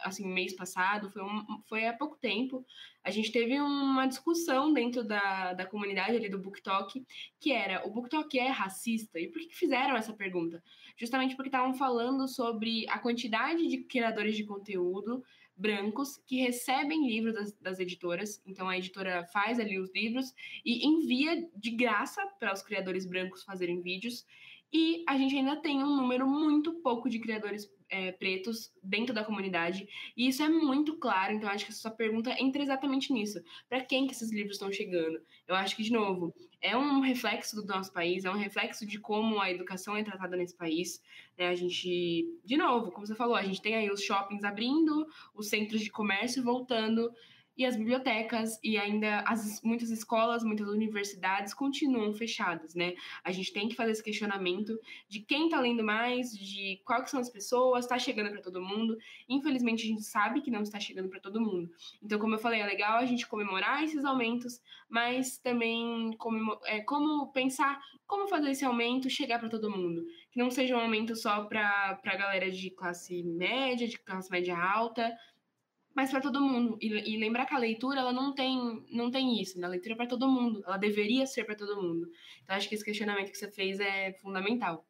assim, 0.02 0.26
mês 0.26 0.54
passado, 0.54 1.10
foi, 1.10 1.22
um, 1.22 1.62
foi 1.68 1.86
há 1.86 1.92
pouco 1.92 2.16
tempo, 2.16 2.64
a 3.02 3.10
gente 3.10 3.32
teve 3.32 3.58
uma 3.60 4.06
discussão 4.06 4.72
dentro 4.72 5.02
da, 5.02 5.52
da 5.54 5.66
comunidade 5.66 6.16
ali 6.16 6.28
do 6.28 6.38
BookTok, 6.38 7.04
que 7.38 7.52
era, 7.52 7.86
o 7.86 7.90
BookTok 7.90 8.38
é 8.38 8.48
racista? 8.48 9.18
E 9.18 9.28
por 9.28 9.40
que 9.40 9.54
fizeram 9.54 9.96
essa 9.96 10.12
pergunta? 10.12 10.62
Justamente 10.96 11.34
porque 11.34 11.48
estavam 11.48 11.74
falando 11.74 12.28
sobre 12.28 12.86
a 12.88 12.98
quantidade 12.98 13.66
de 13.66 13.78
criadores 13.84 14.36
de 14.36 14.44
conteúdo 14.44 15.22
brancos 15.60 16.16
que 16.26 16.40
recebem 16.40 17.06
livros 17.06 17.34
das, 17.34 17.52
das, 17.58 17.78
editoras. 17.78 18.42
Então 18.46 18.68
a 18.68 18.78
editora 18.78 19.26
faz 19.26 19.60
ali 19.60 19.78
os 19.78 19.92
livros 19.94 20.32
e 20.64 20.86
envia 20.86 21.46
de 21.54 21.70
graça 21.70 22.26
para 22.38 22.52
os 22.52 22.62
criadores 22.62 23.04
brancos 23.04 23.44
fazerem 23.44 23.82
vídeos. 23.82 24.24
E 24.72 25.02
a 25.06 25.18
gente 25.18 25.36
ainda 25.36 25.56
tem 25.56 25.82
um 25.82 25.96
número 25.96 26.26
muito 26.28 26.74
pouco 26.74 27.08
de 27.10 27.18
criadores 27.18 27.68
é, 27.90 28.12
pretos 28.12 28.72
dentro 28.82 29.12
da 29.12 29.24
comunidade. 29.24 29.88
E 30.16 30.28
isso 30.28 30.42
é 30.42 30.48
muito 30.48 30.96
claro, 30.96 31.32
então 31.32 31.48
acho 31.48 31.66
que 31.66 31.72
a 31.72 31.74
sua 31.74 31.90
pergunta 31.90 32.34
entra 32.40 32.62
exatamente 32.62 33.12
nisso. 33.12 33.42
Para 33.68 33.80
quem 33.80 34.06
que 34.06 34.12
esses 34.12 34.30
livros 34.30 34.54
estão 34.54 34.72
chegando? 34.72 35.20
Eu 35.46 35.56
acho 35.56 35.74
que, 35.74 35.82
de 35.82 35.92
novo, 35.92 36.32
é 36.62 36.76
um 36.76 37.00
reflexo 37.00 37.56
do 37.56 37.66
nosso 37.66 37.92
país, 37.92 38.24
é 38.24 38.30
um 38.30 38.36
reflexo 38.36 38.86
de 38.86 39.00
como 39.00 39.40
a 39.40 39.50
educação 39.50 39.96
é 39.96 40.04
tratada 40.04 40.36
nesse 40.36 40.56
país. 40.56 41.02
Né? 41.36 41.48
A 41.48 41.54
gente, 41.54 42.24
de 42.44 42.56
novo, 42.56 42.92
como 42.92 43.06
você 43.06 43.14
falou, 43.14 43.34
a 43.34 43.42
gente 43.42 43.60
tem 43.60 43.74
aí 43.74 43.90
os 43.90 44.02
shoppings 44.02 44.44
abrindo, 44.44 45.06
os 45.34 45.48
centros 45.48 45.80
de 45.80 45.90
comércio 45.90 46.44
voltando 46.44 47.10
e 47.60 47.66
as 47.66 47.76
bibliotecas 47.76 48.58
e 48.64 48.78
ainda 48.78 49.22
as, 49.26 49.60
muitas 49.62 49.90
escolas, 49.90 50.42
muitas 50.42 50.66
universidades 50.66 51.52
continuam 51.52 52.10
fechadas, 52.14 52.74
né? 52.74 52.94
A 53.22 53.30
gente 53.30 53.52
tem 53.52 53.68
que 53.68 53.76
fazer 53.76 53.92
esse 53.92 54.02
questionamento 54.02 54.80
de 55.06 55.20
quem 55.20 55.44
está 55.44 55.60
lendo 55.60 55.84
mais, 55.84 56.32
de 56.32 56.80
quais 56.86 57.10
são 57.10 57.20
as 57.20 57.28
pessoas, 57.28 57.84
está 57.84 57.98
chegando 57.98 58.30
para 58.30 58.40
todo 58.40 58.62
mundo. 58.62 58.96
Infelizmente, 59.28 59.84
a 59.84 59.88
gente 59.88 60.02
sabe 60.02 60.40
que 60.40 60.50
não 60.50 60.62
está 60.62 60.80
chegando 60.80 61.10
para 61.10 61.20
todo 61.20 61.38
mundo. 61.38 61.70
Então, 62.02 62.18
como 62.18 62.34
eu 62.34 62.38
falei, 62.38 62.62
é 62.62 62.64
legal 62.64 62.96
a 62.96 63.04
gente 63.04 63.28
comemorar 63.28 63.84
esses 63.84 64.06
aumentos, 64.06 64.58
mas 64.88 65.36
também 65.36 66.12
como, 66.16 66.58
é, 66.64 66.80
como 66.80 67.30
pensar 67.30 67.78
como 68.06 68.26
fazer 68.26 68.52
esse 68.52 68.64
aumento 68.64 69.10
chegar 69.10 69.38
para 69.38 69.50
todo 69.50 69.70
mundo. 69.70 70.02
Que 70.32 70.38
não 70.38 70.50
seja 70.50 70.74
um 70.74 70.80
aumento 70.80 71.14
só 71.14 71.44
para 71.44 72.00
a 72.02 72.16
galera 72.16 72.50
de 72.50 72.70
classe 72.70 73.22
média, 73.22 73.86
de 73.86 73.98
classe 73.98 74.30
média 74.30 74.58
alta, 74.58 75.14
mas 75.94 76.10
para 76.10 76.20
todo 76.20 76.40
mundo. 76.40 76.78
E, 76.80 77.14
e, 77.14 77.18
lembrar 77.18 77.46
que 77.46 77.54
a 77.54 77.58
leitura 77.58 78.00
ela 78.00 78.12
não 78.12 78.32
tem, 78.32 78.84
não 78.90 79.10
tem 79.10 79.40
isso, 79.40 79.58
né? 79.58 79.66
A 79.66 79.70
leitura 79.70 79.94
é 79.94 79.96
para 79.96 80.06
todo 80.06 80.28
mundo. 80.28 80.62
Ela 80.66 80.76
deveria 80.76 81.26
ser 81.26 81.44
para 81.44 81.54
todo 81.54 81.82
mundo. 81.82 82.08
Então 82.42 82.56
acho 82.56 82.68
que 82.68 82.74
esse 82.74 82.84
questionamento 82.84 83.30
que 83.30 83.38
você 83.38 83.50
fez 83.50 83.80
é 83.80 84.12
fundamental. 84.14 84.86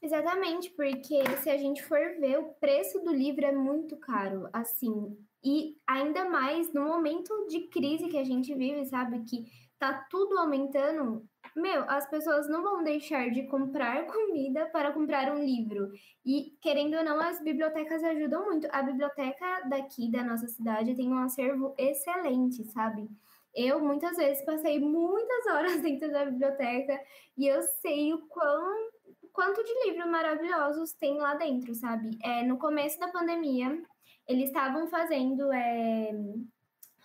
Exatamente, 0.00 0.70
porque 0.70 1.24
se 1.38 1.50
a 1.50 1.58
gente 1.58 1.82
for 1.82 1.98
ver, 2.20 2.38
o 2.38 2.54
preço 2.54 3.00
do 3.00 3.12
livro 3.12 3.44
é 3.44 3.50
muito 3.50 3.96
caro, 3.96 4.48
assim, 4.52 5.18
e 5.42 5.76
ainda 5.84 6.28
mais 6.28 6.72
no 6.72 6.84
momento 6.84 7.46
de 7.48 7.62
crise 7.66 8.08
que 8.08 8.16
a 8.16 8.22
gente 8.22 8.54
vive, 8.54 8.84
sabe? 8.86 9.24
Que 9.24 9.44
tá 9.76 10.06
tudo 10.08 10.38
aumentando, 10.38 11.28
meu, 11.58 11.82
as 11.88 12.08
pessoas 12.08 12.48
não 12.48 12.62
vão 12.62 12.82
deixar 12.82 13.30
de 13.30 13.44
comprar 13.44 14.06
comida 14.10 14.66
para 14.66 14.92
comprar 14.92 15.32
um 15.32 15.44
livro. 15.44 15.90
E, 16.24 16.56
querendo 16.60 16.96
ou 16.96 17.04
não, 17.04 17.20
as 17.20 17.42
bibliotecas 17.42 18.02
ajudam 18.02 18.44
muito. 18.44 18.68
A 18.70 18.82
biblioteca 18.82 19.62
daqui 19.68 20.10
da 20.10 20.22
nossa 20.22 20.46
cidade 20.46 20.94
tem 20.94 21.08
um 21.08 21.18
acervo 21.18 21.74
excelente, 21.78 22.64
sabe? 22.64 23.08
Eu 23.54 23.80
muitas 23.80 24.16
vezes 24.16 24.44
passei 24.44 24.78
muitas 24.78 25.46
horas 25.46 25.80
dentro 25.82 26.10
da 26.12 26.24
biblioteca 26.24 27.00
e 27.36 27.46
eu 27.46 27.62
sei 27.62 28.12
o 28.12 28.26
quão, 28.28 28.90
quanto 29.32 29.64
de 29.64 29.86
livros 29.86 30.10
maravilhosos 30.10 30.92
tem 30.92 31.18
lá 31.18 31.34
dentro, 31.34 31.74
sabe? 31.74 32.16
É, 32.22 32.44
no 32.44 32.58
começo 32.58 32.98
da 33.00 33.08
pandemia, 33.08 33.82
eles 34.26 34.48
estavam 34.48 34.86
fazendo 34.88 35.50
é, 35.52 36.12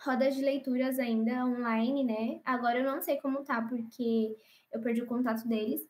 rodas 0.05 0.35
de 0.35 0.41
leituras 0.41 0.99
ainda 0.99 1.45
online, 1.45 2.03
né? 2.03 2.41
Agora 2.45 2.79
eu 2.79 2.85
não 2.85 3.01
sei 3.01 3.17
como 3.19 3.43
tá, 3.43 3.61
porque 3.61 4.35
eu 4.71 4.81
perdi 4.81 5.01
o 5.01 5.07
contato 5.07 5.47
deles. 5.47 5.81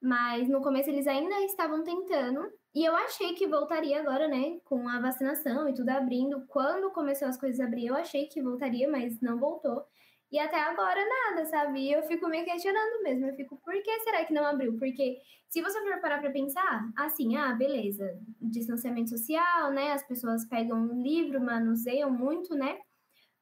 Mas 0.00 0.48
no 0.48 0.60
começo 0.60 0.90
eles 0.90 1.06
ainda 1.06 1.40
estavam 1.44 1.84
tentando. 1.84 2.40
E 2.74 2.84
eu 2.84 2.96
achei 2.96 3.34
que 3.34 3.46
voltaria 3.46 4.00
agora, 4.00 4.26
né? 4.26 4.58
Com 4.64 4.88
a 4.88 5.00
vacinação 5.00 5.68
e 5.68 5.74
tudo 5.74 5.90
abrindo. 5.90 6.44
Quando 6.48 6.90
começou 6.90 7.28
as 7.28 7.38
coisas 7.38 7.60
a 7.60 7.64
abrir, 7.64 7.86
eu 7.86 7.94
achei 7.94 8.26
que 8.26 8.42
voltaria, 8.42 8.88
mas 8.90 9.20
não 9.20 9.38
voltou. 9.38 9.84
E 10.32 10.38
até 10.38 10.56
agora 10.56 11.00
nada, 11.06 11.44
sabe? 11.44 11.80
E 11.80 11.92
eu 11.92 12.02
fico 12.04 12.26
me 12.28 12.42
questionando 12.42 13.02
mesmo. 13.02 13.26
Eu 13.26 13.34
fico, 13.36 13.60
por 13.62 13.74
que 13.74 14.00
será 14.00 14.24
que 14.24 14.32
não 14.32 14.44
abriu? 14.44 14.76
Porque 14.78 15.18
se 15.48 15.60
você 15.62 15.78
for 15.82 16.00
parar 16.00 16.20
pra 16.20 16.30
pensar, 16.30 16.90
assim, 16.96 17.36
ah, 17.36 17.52
beleza, 17.52 18.18
distanciamento 18.40 19.10
social, 19.10 19.70
né? 19.70 19.92
As 19.92 20.02
pessoas 20.02 20.46
pegam 20.46 20.78
um 20.78 21.02
livro, 21.02 21.40
manuseiam 21.40 22.10
muito, 22.10 22.54
né? 22.54 22.78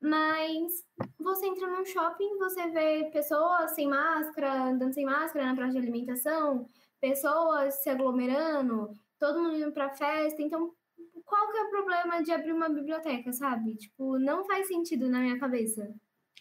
Mas 0.00 0.72
você 1.18 1.46
entra 1.46 1.66
num 1.68 1.84
shopping, 1.84 2.38
você 2.38 2.68
vê 2.68 3.10
pessoas 3.12 3.72
sem 3.74 3.86
máscara, 3.86 4.64
andando 4.64 4.94
sem 4.94 5.04
máscara 5.04 5.44
na 5.46 5.54
praça 5.54 5.72
de 5.72 5.78
alimentação, 5.78 6.68
pessoas 7.00 7.74
se 7.82 7.90
aglomerando, 7.90 8.94
todo 9.18 9.42
mundo 9.42 9.56
indo 9.56 9.72
pra 9.72 9.90
festa. 9.90 10.40
Então, 10.40 10.72
qual 11.24 11.50
que 11.52 11.58
é 11.58 11.62
o 11.64 11.70
problema 11.70 12.22
de 12.22 12.32
abrir 12.32 12.52
uma 12.52 12.68
biblioteca, 12.68 13.32
sabe? 13.32 13.76
Tipo, 13.76 14.18
não 14.18 14.44
faz 14.46 14.68
sentido 14.68 15.08
na 15.08 15.20
minha 15.20 15.38
cabeça. 15.38 15.94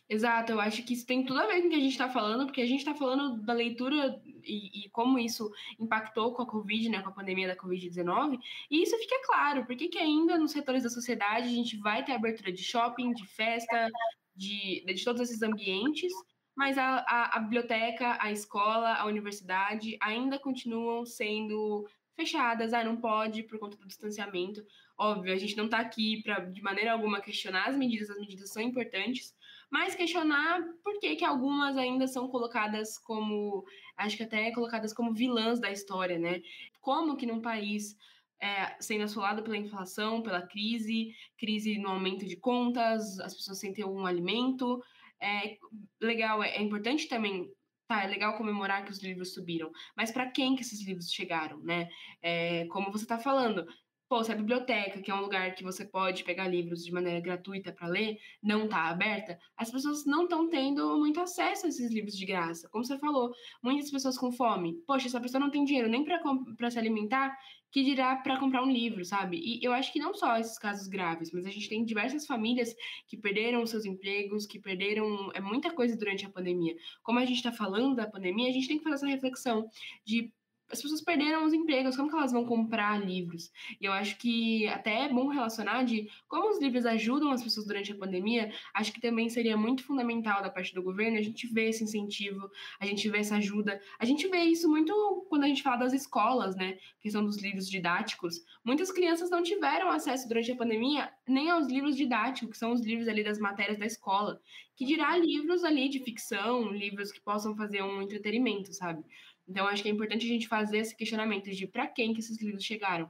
Exato, 0.09 0.51
eu 0.51 0.59
acho 0.59 0.81
que 0.83 0.93
isso 0.93 1.05
tem 1.05 1.23
tudo 1.23 1.39
a 1.39 1.45
ver 1.45 1.61
com 1.61 1.67
o 1.67 1.69
que 1.69 1.75
a 1.75 1.79
gente 1.79 1.91
está 1.91 2.09
falando, 2.09 2.45
porque 2.47 2.61
a 2.61 2.65
gente 2.65 2.79
está 2.79 2.95
falando 2.95 3.39
da 3.43 3.53
leitura 3.53 4.19
e, 4.43 4.85
e, 4.85 4.89
como 4.89 5.19
isso 5.19 5.51
impactou 5.79 6.33
com 6.33 6.41
a 6.41 6.47
Covid, 6.47 6.89
né, 6.89 7.03
com 7.03 7.09
a 7.09 7.13
pandemia 7.13 7.47
da 7.47 7.55
Covid-19, 7.55 8.39
e 8.71 8.81
isso 8.81 8.97
fica 8.97 9.21
claro, 9.23 9.67
porque 9.67 9.87
que 9.87 9.99
ainda 9.99 10.35
nos 10.35 10.51
setores 10.51 10.81
da 10.81 10.89
sociedade 10.89 11.47
a 11.47 11.51
gente 11.51 11.77
vai 11.77 12.03
ter 12.03 12.13
abertura 12.13 12.51
de 12.51 12.63
shopping, 12.63 13.13
de 13.13 13.27
festa, 13.27 13.87
de, 14.35 14.83
de 14.83 15.03
todos 15.03 15.21
esses 15.21 15.43
ambientes, 15.43 16.11
mas 16.55 16.75
a, 16.79 17.05
a, 17.07 17.37
a 17.37 17.39
biblioteca, 17.39 18.17
a 18.19 18.31
escola, 18.31 18.95
a 18.95 19.05
universidade 19.05 19.95
ainda 20.01 20.39
continuam 20.39 21.05
sendo 21.05 21.87
fechadas, 22.15 22.73
ah, 22.73 22.83
não 22.83 22.97
pode 22.97 23.43
por 23.43 23.59
conta 23.59 23.77
do 23.77 23.87
distanciamento. 23.87 24.65
Óbvio, 24.97 25.33
a 25.33 25.37
gente 25.37 25.55
não 25.55 25.65
está 25.65 25.77
aqui 25.79 26.21
para 26.23 26.39
de 26.39 26.61
maneira 26.61 26.91
alguma 26.91 27.21
questionar 27.21 27.69
as 27.69 27.77
medidas, 27.77 28.09
as 28.09 28.19
medidas 28.19 28.51
são 28.51 28.61
importantes, 28.61 29.33
mas 29.71 29.95
questionar 29.95 30.61
por 30.83 30.99
que, 30.99 31.15
que 31.15 31.25
algumas 31.25 31.77
ainda 31.77 32.07
são 32.07 32.27
colocadas 32.27 32.97
como, 32.97 33.63
acho 33.97 34.17
que 34.17 34.23
até 34.23 34.51
colocadas 34.51 34.93
como 34.93 35.13
vilãs 35.13 35.59
da 35.59 35.71
história, 35.71 36.17
né? 36.17 36.41
Como 36.81 37.15
que 37.15 37.25
num 37.25 37.41
país 37.41 37.95
é, 38.41 38.75
sendo 38.79 39.03
assolado 39.03 39.43
pela 39.43 39.57
inflação, 39.57 40.21
pela 40.21 40.41
crise, 40.41 41.13
crise 41.37 41.77
no 41.77 41.89
aumento 41.89 42.25
de 42.25 42.37
contas, 42.37 43.19
as 43.19 43.35
pessoas 43.35 43.59
sem 43.59 43.73
ter 43.73 43.85
um 43.85 44.05
alimento. 44.05 44.81
É 45.21 45.57
legal, 46.01 46.41
é, 46.41 46.55
é 46.55 46.61
importante 46.61 47.07
também 47.07 47.51
tá, 47.89 48.03
é 48.03 48.07
legal 48.07 48.37
comemorar 48.37 48.85
que 48.85 48.91
os 48.91 49.01
livros 49.01 49.33
subiram, 49.33 49.71
mas 49.97 50.11
para 50.11 50.29
quem 50.29 50.55
que 50.55 50.61
esses 50.61 50.85
livros 50.85 51.11
chegaram, 51.11 51.59
né? 51.59 51.89
É, 52.21 52.65
como 52.67 52.91
você 52.91 53.03
está 53.03 53.17
falando, 53.17 53.65
pô, 54.09 54.23
se 54.23 54.31
a 54.31 54.35
biblioteca, 54.35 54.99
que 55.01 55.11
é 55.11 55.15
um 55.15 55.21
lugar 55.21 55.53
que 55.53 55.63
você 55.63 55.85
pode 55.85 56.23
pegar 56.23 56.47
livros 56.47 56.83
de 56.83 56.91
maneira 56.91 57.19
gratuita 57.19 57.71
para 57.71 57.87
ler, 57.87 58.17
não 58.41 58.65
está 58.65 58.89
aberta, 58.89 59.39
as 59.55 59.69
pessoas 59.69 60.03
não 60.05 60.23
estão 60.23 60.49
tendo 60.49 60.97
muito 60.97 61.19
acesso 61.21 61.67
a 61.67 61.69
esses 61.69 61.91
livros 61.91 62.17
de 62.17 62.25
graça. 62.25 62.67
Como 62.69 62.83
você 62.83 62.97
falou, 62.97 63.31
muitas 63.61 63.91
pessoas 63.91 64.17
com 64.17 64.31
fome. 64.31 64.81
Poxa, 64.87 65.07
essa 65.07 65.21
pessoa 65.21 65.39
não 65.39 65.51
tem 65.51 65.63
dinheiro 65.63 65.87
nem 65.87 66.03
para 66.03 66.71
se 66.71 66.79
alimentar, 66.79 67.37
que 67.71 67.83
dirá 67.83 68.15
para 68.15 68.39
comprar 68.39 68.63
um 68.63 68.71
livro, 68.71 69.05
sabe? 69.05 69.37
E 69.37 69.63
eu 69.63 69.71
acho 69.71 69.93
que 69.93 69.99
não 69.99 70.15
só 70.15 70.37
esses 70.37 70.57
casos 70.57 70.87
graves, 70.87 71.31
mas 71.31 71.45
a 71.45 71.51
gente 71.51 71.69
tem 71.69 71.85
diversas 71.85 72.25
famílias 72.25 72.75
que 73.07 73.15
perderam 73.15 73.63
seus 73.67 73.85
empregos, 73.85 74.47
que 74.47 74.59
perderam 74.59 75.31
é 75.35 75.39
muita 75.39 75.71
coisa 75.71 75.95
durante 75.95 76.25
a 76.25 76.29
pandemia. 76.31 76.75
Como 77.03 77.19
a 77.19 77.25
gente 77.25 77.37
está 77.37 77.51
falando 77.51 77.95
da 77.95 78.07
pandemia, 78.07 78.49
a 78.49 78.53
gente 78.53 78.67
tem 78.67 78.77
que 78.79 78.83
fazer 78.83 78.95
essa 78.95 79.07
reflexão 79.07 79.69
de 80.03 80.33
as 80.71 80.81
pessoas 80.81 81.01
perderam 81.01 81.45
os 81.45 81.53
empregos, 81.53 81.95
como 81.95 82.09
que 82.09 82.15
elas 82.15 82.31
vão 82.31 82.45
comprar 82.45 82.99
livros? 83.03 83.51
E 83.81 83.85
eu 83.85 83.91
acho 83.91 84.17
que 84.17 84.67
até 84.67 85.05
é 85.05 85.09
bom 85.09 85.27
relacionar 85.27 85.83
de 85.83 86.09
como 86.27 86.49
os 86.49 86.59
livros 86.61 86.85
ajudam 86.85 87.31
as 87.31 87.43
pessoas 87.43 87.65
durante 87.65 87.91
a 87.91 87.95
pandemia, 87.95 88.51
acho 88.73 88.93
que 88.93 89.01
também 89.01 89.29
seria 89.29 89.57
muito 89.57 89.83
fundamental 89.83 90.41
da 90.41 90.49
parte 90.49 90.73
do 90.73 90.83
governo 90.83 91.17
a 91.17 91.21
gente 91.21 91.47
ver 91.47 91.69
esse 91.69 91.83
incentivo, 91.83 92.49
a 92.79 92.85
gente 92.85 93.09
ver 93.09 93.19
essa 93.19 93.37
ajuda. 93.37 93.81
A 93.97 94.05
gente 94.05 94.27
vê 94.27 94.43
isso 94.43 94.69
muito 94.69 94.93
quando 95.29 95.43
a 95.43 95.47
gente 95.47 95.63
fala 95.63 95.77
das 95.77 95.93
escolas, 95.93 96.55
né? 96.55 96.77
Que 97.01 97.09
são 97.09 97.23
dos 97.23 97.41
livros 97.41 97.69
didáticos. 97.69 98.43
Muitas 98.63 98.91
crianças 98.91 99.29
não 99.29 99.41
tiveram 99.41 99.89
acesso 99.89 100.27
durante 100.27 100.51
a 100.51 100.55
pandemia 100.55 101.11
nem 101.27 101.49
aos 101.49 101.67
livros 101.67 101.95
didáticos, 101.95 102.51
que 102.51 102.57
são 102.57 102.73
os 102.73 102.81
livros 102.81 103.07
ali 103.07 103.23
das 103.23 103.39
matérias 103.39 103.77
da 103.77 103.85
escola, 103.85 104.39
que 104.75 104.85
dirá 104.85 105.17
livros 105.17 105.63
ali 105.63 105.89
de 105.89 105.99
ficção, 105.99 106.71
livros 106.71 107.11
que 107.11 107.19
possam 107.19 107.55
fazer 107.55 107.83
um 107.83 108.01
entretenimento, 108.01 108.73
sabe? 108.73 109.03
Então, 109.49 109.67
acho 109.67 109.81
que 109.81 109.89
é 109.89 109.91
importante 109.91 110.25
a 110.25 110.29
gente 110.29 110.47
fazer 110.47 110.77
esse 110.77 110.95
questionamento 110.95 111.49
de 111.49 111.65
para 111.65 111.87
quem 111.87 112.13
que 112.13 112.19
esses 112.19 112.39
livros 112.39 112.63
chegaram. 112.63 113.09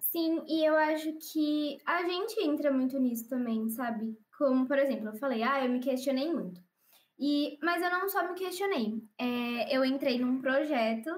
Sim, 0.00 0.42
e 0.46 0.64
eu 0.64 0.76
acho 0.76 1.12
que 1.18 1.78
a 1.84 2.02
gente 2.04 2.40
entra 2.40 2.70
muito 2.70 2.98
nisso 2.98 3.28
também, 3.28 3.68
sabe? 3.68 4.16
Como, 4.38 4.66
por 4.66 4.78
exemplo, 4.78 5.08
eu 5.08 5.14
falei, 5.16 5.42
ah, 5.42 5.64
eu 5.64 5.70
me 5.70 5.80
questionei 5.80 6.32
muito. 6.32 6.62
E, 7.18 7.58
mas 7.60 7.82
eu 7.82 7.90
não 7.90 8.08
só 8.08 8.26
me 8.26 8.34
questionei. 8.38 9.02
É, 9.18 9.76
eu 9.76 9.84
entrei 9.84 10.20
num 10.20 10.40
projeto 10.40 11.10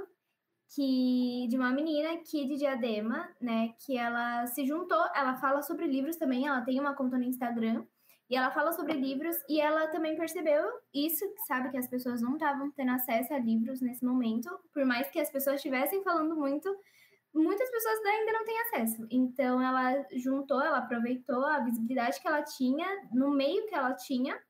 que 0.75 1.47
de 1.49 1.57
uma 1.57 1.71
menina 1.71 2.13
aqui 2.15 2.47
de 2.47 2.57
Diadema, 2.57 3.29
né? 3.41 3.75
Que 3.85 3.99
ela 3.99 4.47
se 4.47 4.65
juntou, 4.65 5.05
ela 5.15 5.35
fala 5.37 5.63
sobre 5.63 5.87
livros 5.87 6.17
também, 6.17 6.47
ela 6.47 6.63
tem 6.63 6.81
uma 6.81 6.95
conta 6.95 7.19
no 7.19 7.25
Instagram. 7.25 7.85
E 8.31 8.37
ela 8.37 8.53
fala 8.53 8.73
sobre 8.73 8.93
livros 8.93 9.37
e 9.49 9.61
ela 9.61 9.89
também 9.89 10.17
percebeu 10.17 10.65
isso, 10.95 11.25
sabe, 11.49 11.71
que 11.71 11.77
as 11.77 11.89
pessoas 11.89 12.23
não 12.23 12.35
estavam 12.35 12.71
tendo 12.71 12.93
acesso 12.93 13.35
a 13.35 13.39
livros 13.39 13.81
nesse 13.81 14.05
momento, 14.05 14.49
por 14.73 14.85
mais 14.85 15.11
que 15.11 15.19
as 15.19 15.29
pessoas 15.29 15.57
estivessem 15.57 16.05
falando 16.05 16.37
muito, 16.37 16.73
muitas 17.35 17.69
pessoas 17.69 17.99
ainda 18.07 18.33
não 18.33 18.45
têm 18.45 18.61
acesso. 18.61 19.07
Então 19.11 19.61
ela 19.61 20.07
juntou, 20.13 20.63
ela 20.63 20.79
aproveitou 20.79 21.45
a 21.45 21.59
visibilidade 21.59 22.21
que 22.21 22.29
ela 22.29 22.43
tinha, 22.43 22.87
no 23.13 23.33
meio 23.33 23.67
que 23.67 23.75
ela 23.75 23.95
tinha, 23.95 24.41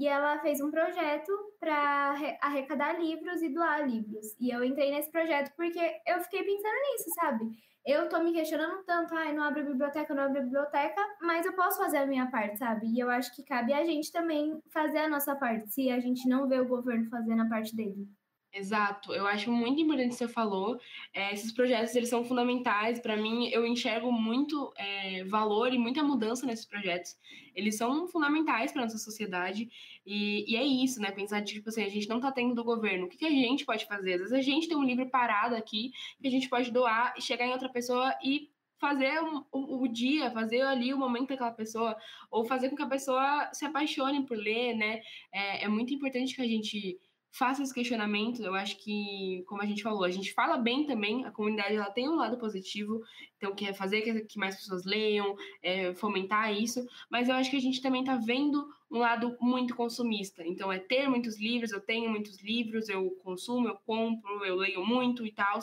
e 0.00 0.08
ela 0.08 0.38
fez 0.38 0.60
um 0.62 0.70
projeto 0.70 1.30
para 1.60 2.14
arrecadar 2.40 2.98
livros 2.98 3.42
e 3.42 3.50
doar 3.50 3.86
livros. 3.86 4.34
E 4.40 4.50
eu 4.50 4.64
entrei 4.64 4.90
nesse 4.90 5.10
projeto 5.12 5.52
porque 5.54 5.78
eu 6.06 6.20
fiquei 6.22 6.42
pensando 6.42 6.74
nisso, 6.74 7.10
sabe? 7.20 7.50
eu 7.84 8.08
tô 8.08 8.22
me 8.22 8.32
questionando 8.32 8.84
tanto, 8.84 9.14
ai, 9.14 9.32
não 9.32 9.42
abre 9.42 9.62
biblioteca, 9.62 10.14
não 10.14 10.24
abre 10.24 10.42
biblioteca, 10.42 11.00
mas 11.20 11.46
eu 11.46 11.54
posso 11.54 11.78
fazer 11.78 11.98
a 11.98 12.06
minha 12.06 12.30
parte, 12.30 12.58
sabe? 12.58 12.86
E 12.86 13.00
eu 13.00 13.08
acho 13.08 13.34
que 13.34 13.42
cabe 13.42 13.72
a 13.72 13.84
gente 13.84 14.12
também 14.12 14.60
fazer 14.70 14.98
a 14.98 15.08
nossa 15.08 15.34
parte, 15.34 15.72
se 15.72 15.90
a 15.90 15.98
gente 15.98 16.28
não 16.28 16.46
vê 16.46 16.60
o 16.60 16.68
governo 16.68 17.08
fazendo 17.08 17.42
a 17.42 17.48
parte 17.48 17.74
dele. 17.74 18.06
Exato, 18.52 19.14
eu 19.14 19.28
acho 19.28 19.50
muito 19.52 19.80
importante 19.80 20.08
o 20.08 20.10
que 20.10 20.16
você 20.16 20.28
falou. 20.28 20.80
É, 21.14 21.32
esses 21.32 21.52
projetos 21.52 21.94
eles 21.94 22.08
são 22.08 22.24
fundamentais 22.24 22.98
para 22.98 23.16
mim. 23.16 23.48
Eu 23.48 23.64
enxergo 23.64 24.10
muito 24.10 24.72
é, 24.76 25.22
valor 25.24 25.72
e 25.72 25.78
muita 25.78 26.02
mudança 26.02 26.44
nesses 26.44 26.66
projetos. 26.66 27.16
Eles 27.54 27.76
são 27.76 28.08
fundamentais 28.08 28.72
para 28.72 28.82
nossa 28.82 28.98
sociedade 28.98 29.70
e, 30.04 30.52
e, 30.52 30.56
é 30.56 30.64
isso, 30.64 31.00
né? 31.00 31.12
Pensar 31.12 31.42
tipo 31.44 31.68
assim, 31.68 31.84
a 31.84 31.88
gente 31.88 32.08
não 32.08 32.16
está 32.16 32.32
tendo 32.32 32.54
do 32.54 32.64
governo. 32.64 33.06
O 33.06 33.08
que, 33.08 33.18
que, 33.18 33.26
a 33.26 33.30
gente 33.30 33.64
pode 33.64 33.86
fazer? 33.86 34.14
Às 34.14 34.20
vezes 34.20 34.32
a 34.32 34.42
gente 34.42 34.68
tem 34.68 34.76
um 34.76 34.84
livro 34.84 35.08
parado 35.08 35.54
aqui 35.54 35.92
que 36.20 36.26
a 36.26 36.30
gente 36.30 36.48
pode 36.48 36.72
doar 36.72 37.14
e 37.16 37.22
chegar 37.22 37.46
em 37.46 37.52
outra 37.52 37.68
pessoa 37.68 38.12
e 38.22 38.50
fazer 38.80 39.20
o, 39.52 39.82
o, 39.82 39.86
dia, 39.86 40.30
fazer 40.30 40.62
ali 40.62 40.92
o 40.92 40.98
momento 40.98 41.28
daquela 41.28 41.52
pessoa, 41.52 41.94
ou 42.30 42.44
fazer 42.46 42.70
com 42.70 42.76
que 42.76 42.82
a 42.82 42.88
pessoa 42.88 43.50
se 43.52 43.64
apaixone 43.64 44.24
por 44.24 44.38
ler, 44.38 44.74
né? 44.74 45.02
É, 45.32 45.64
é 45.64 45.68
muito 45.68 45.92
importante 45.92 46.34
que 46.34 46.40
a 46.40 46.46
gente 46.46 46.98
faça 47.32 47.62
esse 47.62 47.72
questionamento. 47.72 48.42
Eu 48.42 48.54
acho 48.54 48.76
que, 48.78 49.44
como 49.46 49.62
a 49.62 49.66
gente 49.66 49.82
falou, 49.82 50.04
a 50.04 50.10
gente 50.10 50.32
fala 50.32 50.56
bem 50.56 50.84
também, 50.84 51.24
a 51.24 51.30
comunidade 51.30 51.74
ela 51.74 51.90
tem 51.90 52.08
um 52.08 52.16
lado 52.16 52.36
positivo, 52.38 53.02
então 53.36 53.54
quer 53.54 53.72
fazer 53.72 54.24
que, 54.24 54.38
mais 54.38 54.56
pessoas 54.56 54.84
leiam, 54.84 55.36
é, 55.62 55.94
fomentar 55.94 56.52
isso, 56.52 56.86
mas 57.10 57.28
eu 57.28 57.34
acho 57.34 57.50
que 57.50 57.56
a 57.56 57.60
gente 57.60 57.80
também 57.80 58.00
está 58.00 58.16
vendo 58.16 58.68
um 58.90 58.98
lado 58.98 59.36
muito 59.40 59.74
consumista. 59.76 60.42
Então 60.44 60.72
é 60.72 60.78
ter 60.78 61.08
muitos 61.08 61.40
livros, 61.40 61.70
eu 61.70 61.80
tenho 61.80 62.10
muitos 62.10 62.42
livros, 62.42 62.88
eu 62.88 63.10
consumo, 63.22 63.68
eu 63.68 63.76
compro, 63.86 64.44
eu 64.44 64.56
leio 64.56 64.84
muito 64.84 65.24
e 65.24 65.32
tal. 65.32 65.60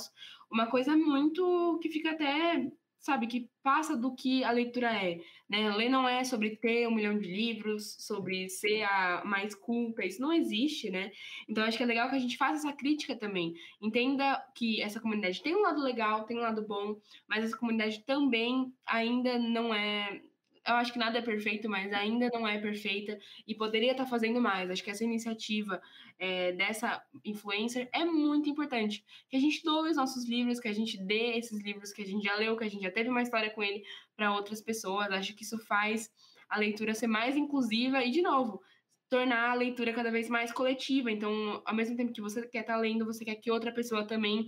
Uma 0.49 0.67
coisa 0.67 0.95
muito 0.95 1.77
que 1.81 1.89
fica 1.89 2.11
até 2.11 2.71
sabe, 2.99 3.27
que 3.27 3.49
passa 3.63 3.95
do 3.95 4.13
que 4.15 4.43
a 4.43 4.51
leitura 4.51 4.91
é, 4.93 5.19
né? 5.49 5.69
Ler 5.75 5.89
não 5.89 6.07
é 6.07 6.23
sobre 6.23 6.55
ter 6.55 6.87
um 6.87 6.95
milhão 6.95 7.17
de 7.17 7.27
livros, 7.27 7.95
sobre 7.99 8.49
ser 8.49 8.83
a 8.83 9.23
mais 9.25 9.53
culta, 9.55 10.05
isso 10.05 10.21
não 10.21 10.33
existe, 10.33 10.89
né? 10.89 11.11
Então 11.47 11.63
acho 11.63 11.77
que 11.77 11.83
é 11.83 11.85
legal 11.85 12.09
que 12.09 12.15
a 12.15 12.19
gente 12.19 12.37
faça 12.37 12.67
essa 12.67 12.75
crítica 12.75 13.15
também. 13.15 13.53
Entenda 13.81 14.43
que 14.55 14.81
essa 14.81 14.99
comunidade 14.99 15.41
tem 15.41 15.55
um 15.55 15.61
lado 15.61 15.81
legal, 15.81 16.25
tem 16.25 16.37
um 16.37 16.41
lado 16.41 16.65
bom, 16.65 16.97
mas 17.27 17.43
essa 17.43 17.57
comunidade 17.57 18.03
também 18.03 18.73
ainda 18.85 19.37
não 19.37 19.73
é 19.73 20.21
eu 20.67 20.75
acho 20.75 20.91
que 20.91 20.99
nada 20.99 21.17
é 21.17 21.21
perfeito, 21.21 21.69
mas 21.69 21.93
ainda 21.93 22.29
não 22.33 22.47
é 22.47 22.59
perfeita 22.59 23.17
e 23.47 23.55
poderia 23.55 23.91
estar 23.91 24.05
fazendo 24.05 24.41
mais. 24.41 24.69
Acho 24.69 24.83
que 24.83 24.91
essa 24.91 25.03
iniciativa 25.03 25.81
é, 26.19 26.51
dessa 26.51 27.01
influencer 27.23 27.89
é 27.93 28.03
muito 28.03 28.49
importante. 28.49 29.03
Que 29.29 29.37
a 29.37 29.39
gente 29.39 29.63
doe 29.63 29.89
os 29.89 29.97
nossos 29.97 30.27
livros, 30.27 30.59
que 30.59 30.67
a 30.67 30.73
gente 30.73 30.97
dê 30.97 31.37
esses 31.37 31.63
livros 31.63 31.93
que 31.93 32.01
a 32.01 32.05
gente 32.05 32.23
já 32.23 32.35
leu, 32.35 32.57
que 32.57 32.65
a 32.65 32.69
gente 32.69 32.83
já 32.83 32.91
teve 32.91 33.09
uma 33.09 33.21
história 33.21 33.49
com 33.49 33.63
ele 33.63 33.83
para 34.15 34.33
outras 34.35 34.61
pessoas. 34.61 35.09
Acho 35.09 35.33
que 35.33 35.43
isso 35.43 35.57
faz 35.57 36.11
a 36.49 36.57
leitura 36.59 36.93
ser 36.93 37.07
mais 37.07 37.37
inclusiva 37.37 38.03
e, 38.03 38.11
de 38.11 38.21
novo, 38.21 38.61
tornar 39.09 39.51
a 39.51 39.53
leitura 39.53 39.93
cada 39.93 40.11
vez 40.11 40.27
mais 40.27 40.51
coletiva. 40.51 41.09
Então, 41.09 41.61
ao 41.65 41.73
mesmo 41.73 41.95
tempo 41.95 42.11
que 42.11 42.21
você 42.21 42.45
quer 42.45 42.61
estar 42.61 42.77
lendo, 42.77 43.05
você 43.05 43.23
quer 43.23 43.35
que 43.35 43.49
outra 43.49 43.71
pessoa 43.71 44.05
também 44.05 44.47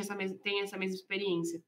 essa 0.00 0.16
tenha 0.42 0.64
essa 0.64 0.76
mesma 0.76 0.96
experiência. 0.96 1.62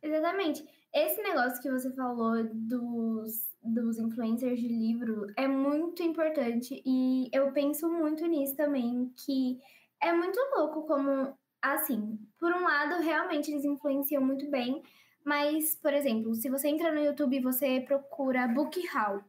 Exatamente. 0.00 0.62
Esse 0.96 1.20
negócio 1.20 1.60
que 1.60 1.70
você 1.70 1.92
falou 1.92 2.42
dos, 2.54 3.50
dos 3.62 3.98
influencers 3.98 4.58
de 4.58 4.66
livro 4.66 5.26
é 5.36 5.46
muito 5.46 6.02
importante 6.02 6.82
e 6.86 7.28
eu 7.34 7.52
penso 7.52 7.86
muito 7.86 8.24
nisso 8.26 8.56
também, 8.56 9.12
que 9.14 9.60
é 10.02 10.10
muito 10.14 10.40
louco 10.56 10.86
como, 10.86 11.36
assim, 11.60 12.18
por 12.40 12.50
um 12.50 12.62
lado, 12.62 13.02
realmente 13.02 13.50
eles 13.50 13.66
influenciam 13.66 14.24
muito 14.24 14.50
bem, 14.50 14.82
mas, 15.22 15.74
por 15.74 15.92
exemplo, 15.92 16.34
se 16.34 16.48
você 16.48 16.68
entra 16.68 16.90
no 16.90 17.04
YouTube 17.04 17.36
e 17.36 17.42
você 17.42 17.82
procura 17.82 18.48
Book 18.48 18.80
Haul, 18.96 19.22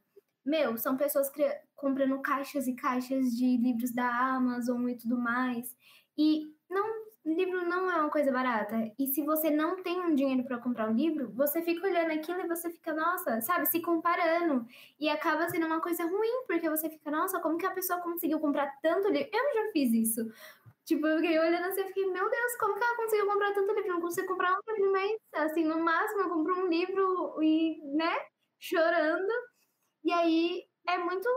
meu, 0.45 0.77
são 0.77 0.95
pessoas 0.95 1.30
comprando 1.75 2.17
caixas 2.21 2.65
e 2.65 2.75
caixas 2.75 3.36
de 3.36 3.58
livros 3.58 3.91
da 3.91 4.08
Amazon 4.08 4.88
e 4.88 4.95
tudo 4.95 5.17
mais, 5.17 5.75
e 6.17 6.49
não 6.69 7.07
livro 7.36 7.66
não 7.66 7.90
é 7.92 7.96
uma 7.96 8.10
coisa 8.10 8.32
barata. 8.32 8.76
E 8.98 9.08
se 9.08 9.24
você 9.24 9.50
não 9.50 9.82
tem 9.84 10.00
um 10.00 10.16
dinheiro 10.16 10.44
para 10.44 10.58
comprar 10.60 10.90
um 10.90 10.94
livro, 10.94 11.32
você 11.34 11.62
fica 11.62 11.86
olhando 11.86 12.12
aquilo 12.12 12.40
e 12.42 12.48
você 12.48 12.70
fica, 12.70 12.94
nossa, 12.94 13.42
sabe, 13.42 13.66
se 13.66 13.82
comparando. 13.82 14.66
E 15.00 15.10
acaba 15.10 15.50
sendo 15.50 15.66
uma 15.66 15.82
coisa 15.82 16.04
ruim, 16.06 16.46
porque 16.48 16.70
você 16.70 16.90
fica, 16.90 17.12
nossa, 17.12 17.40
como 17.40 17.58
que 17.58 17.66
a 17.66 17.72
pessoa 17.72 18.00
conseguiu 18.02 18.40
comprar 18.40 18.72
tanto 18.82 19.10
livro? 19.10 19.30
Eu 19.34 19.54
já 19.54 19.72
fiz 19.72 19.94
isso. 19.94 20.32
Tipo, 20.86 21.06
eu 21.06 21.18
fiquei 21.18 21.38
olhando 21.38 21.66
assim 21.66 21.82
e 21.82 21.88
fiquei, 21.88 22.06
meu 22.06 22.30
Deus, 22.30 22.56
como 22.60 22.76
que 22.76 22.84
ela 22.84 22.96
conseguiu 22.96 23.28
comprar 23.28 23.54
tanto 23.54 23.74
livro? 23.74 23.90
Não 23.90 24.02
consigo 24.02 24.28
comprar 24.28 24.54
um 24.54 24.74
livro, 24.74 24.92
mas 24.92 25.12
assim, 25.34 25.66
no 25.66 25.80
máximo 25.80 26.22
eu 26.22 26.30
compro 26.30 26.66
um 26.66 26.68
livro 26.68 27.44
e, 27.44 27.82
né, 27.96 28.16
chorando. 28.58 29.34
E 30.04 30.13
aí 30.13 30.63
é 30.88 30.98
muito 30.98 31.28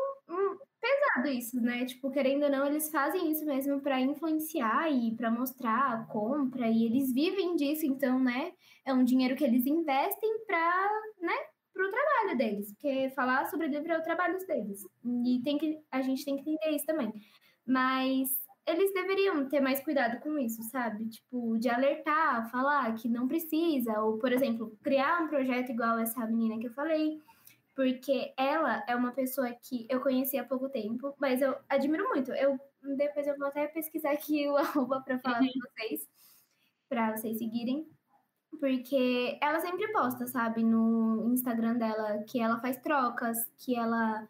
pesado 0.81 1.29
isso, 1.29 1.61
né? 1.61 1.85
Tipo, 1.85 2.11
querendo 2.11 2.45
ou 2.45 2.51
não, 2.51 2.67
eles 2.67 2.91
fazem 2.91 3.31
isso 3.31 3.45
mesmo 3.45 3.81
para 3.81 4.01
influenciar 4.01 4.91
e 4.91 5.15
para 5.15 5.31
mostrar 5.31 5.93
a 5.93 6.05
compra, 6.07 6.69
e 6.69 6.85
eles 6.87 7.13
vivem 7.13 7.57
disso, 7.57 7.87
então, 7.87 8.19
né? 8.19 8.53
É 8.85 8.93
um 8.93 9.05
dinheiro 9.05 9.37
que 9.37 9.45
eles 9.45 9.67
investem 9.67 10.45
para, 10.47 10.91
né, 11.21 11.35
para 11.73 11.87
o 11.87 11.91
trabalho 11.91 12.39
deles, 12.39 12.73
porque 12.73 13.11
falar 13.15 13.47
sobre 13.47 13.69
livro 13.69 13.93
é 13.93 13.99
o 13.99 14.03
trabalho 14.03 14.39
deles. 14.47 14.83
E 15.25 15.41
tem 15.45 15.59
que, 15.59 15.79
a 15.91 16.03
gente 16.03 16.25
tem 16.25 16.37
que 16.37 16.43
entender 16.43 16.77
isso 16.77 16.87
também. 16.87 17.13
Mas 17.67 18.29
eles 18.67 18.93
deveriam 18.93 19.49
ter 19.49 19.61
mais 19.61 19.81
cuidado 19.83 20.21
com 20.21 20.39
isso, 20.39 20.63
sabe? 20.65 21.09
Tipo, 21.09 21.59
de 21.59 21.69
alertar, 21.69 22.51
falar 22.51 22.95
que 22.95 23.09
não 23.09 23.27
precisa, 23.27 24.01
ou, 24.01 24.19
por 24.19 24.33
exemplo, 24.33 24.77
criar 24.83 25.23
um 25.23 25.29
projeto 25.29 25.71
igual 25.71 25.99
essa 25.99 26.27
menina 26.27 26.59
que 26.59 26.69
eu 26.69 26.73
falei, 26.73 27.19
porque 27.81 28.35
ela 28.37 28.85
é 28.87 28.95
uma 28.95 29.11
pessoa 29.11 29.51
que 29.55 29.87
eu 29.89 30.03
conheci 30.03 30.37
há 30.37 30.45
pouco 30.45 30.69
tempo, 30.69 31.15
mas 31.19 31.41
eu 31.41 31.57
admiro 31.67 32.07
muito. 32.11 32.31
Eu 32.33 32.61
depois 32.95 33.27
eu 33.27 33.39
vou 33.39 33.47
até 33.47 33.67
pesquisar 33.69 34.11
aqui 34.11 34.47
o 34.47 34.57
arroba 34.61 35.01
para 35.01 35.19
falar 35.19 35.39
com 35.39 35.61
vocês, 35.61 36.07
para 36.91 37.17
vocês 37.17 37.39
seguirem. 37.39 37.89
Porque 38.59 39.39
ela 39.41 39.61
sempre 39.61 39.91
posta, 39.93 40.27
sabe, 40.27 40.63
no 40.63 41.31
Instagram 41.33 41.79
dela, 41.79 42.23
que 42.25 42.39
ela 42.39 42.61
faz 42.61 42.77
trocas, 42.77 43.39
que 43.57 43.75
ela 43.75 44.29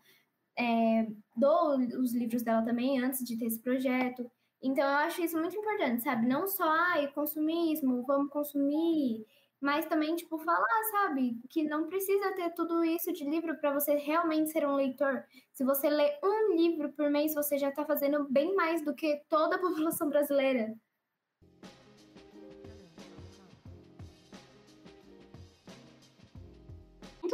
é, 0.57 1.09
dou 1.37 1.77
os 1.77 2.15
livros 2.15 2.45
dela 2.45 2.63
também 2.63 3.03
antes 3.03 3.25
de 3.25 3.37
ter 3.37 3.47
esse 3.47 3.59
projeto. 3.59 4.31
Então 4.63 4.85
eu 4.85 4.97
acho 4.99 5.23
isso 5.23 5.37
muito 5.37 5.57
importante, 5.57 6.05
sabe? 6.05 6.25
Não 6.25 6.47
só, 6.47 6.71
ai, 6.71 7.09
consumismo, 7.09 8.05
vamos 8.07 8.31
consumir, 8.31 9.27
mas 9.61 9.87
também, 9.87 10.17
tipo, 10.17 10.39
falar, 10.39 10.83
sabe? 10.91 11.39
Que 11.49 11.63
não 11.65 11.87
precisa 11.87 12.33
ter 12.33 12.51
tudo 12.55 12.85
isso 12.85 13.13
de 13.13 13.25
livro 13.25 13.57
para 13.59 13.73
você 13.73 13.95
realmente 13.97 14.51
ser 14.51 14.67
um 14.67 14.75
leitor. 14.75 15.25
Se 15.53 15.65
você 15.65 15.91
lê 15.91 16.19
um 16.25 16.55
livro 16.55 16.91
por 16.93 17.11
mês, 17.11 17.35
você 17.35 17.59
já 17.59 17.69
está 17.69 17.85
fazendo 17.85 18.27
bem 18.31 18.55
mais 18.55 18.83
do 18.83 18.95
que 18.95 19.21
toda 19.29 19.57
a 19.57 19.59
população 19.61 20.09
brasileira. 20.09 20.75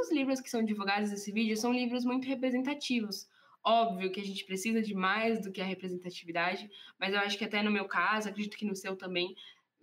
muitos 0.06 0.12
livros 0.12 0.40
que 0.40 0.50
são 0.50 0.64
divulgados 0.64 1.10
nesse 1.10 1.32
vídeo 1.32 1.56
são 1.56 1.72
livros 1.72 2.04
muito 2.04 2.26
representativos. 2.26 3.26
Óbvio 3.64 4.12
que 4.12 4.20
a 4.20 4.24
gente 4.24 4.44
precisa 4.44 4.80
de 4.80 4.94
mais 4.94 5.40
do 5.40 5.50
que 5.50 5.60
a 5.60 5.64
representatividade, 5.64 6.70
mas 7.00 7.12
eu 7.12 7.20
acho 7.20 7.36
que 7.36 7.44
até 7.44 7.62
no 7.62 7.70
meu 7.70 7.86
caso, 7.86 8.28
acredito 8.28 8.56
que 8.56 8.64
no 8.64 8.76
seu 8.76 8.94
também, 8.94 9.34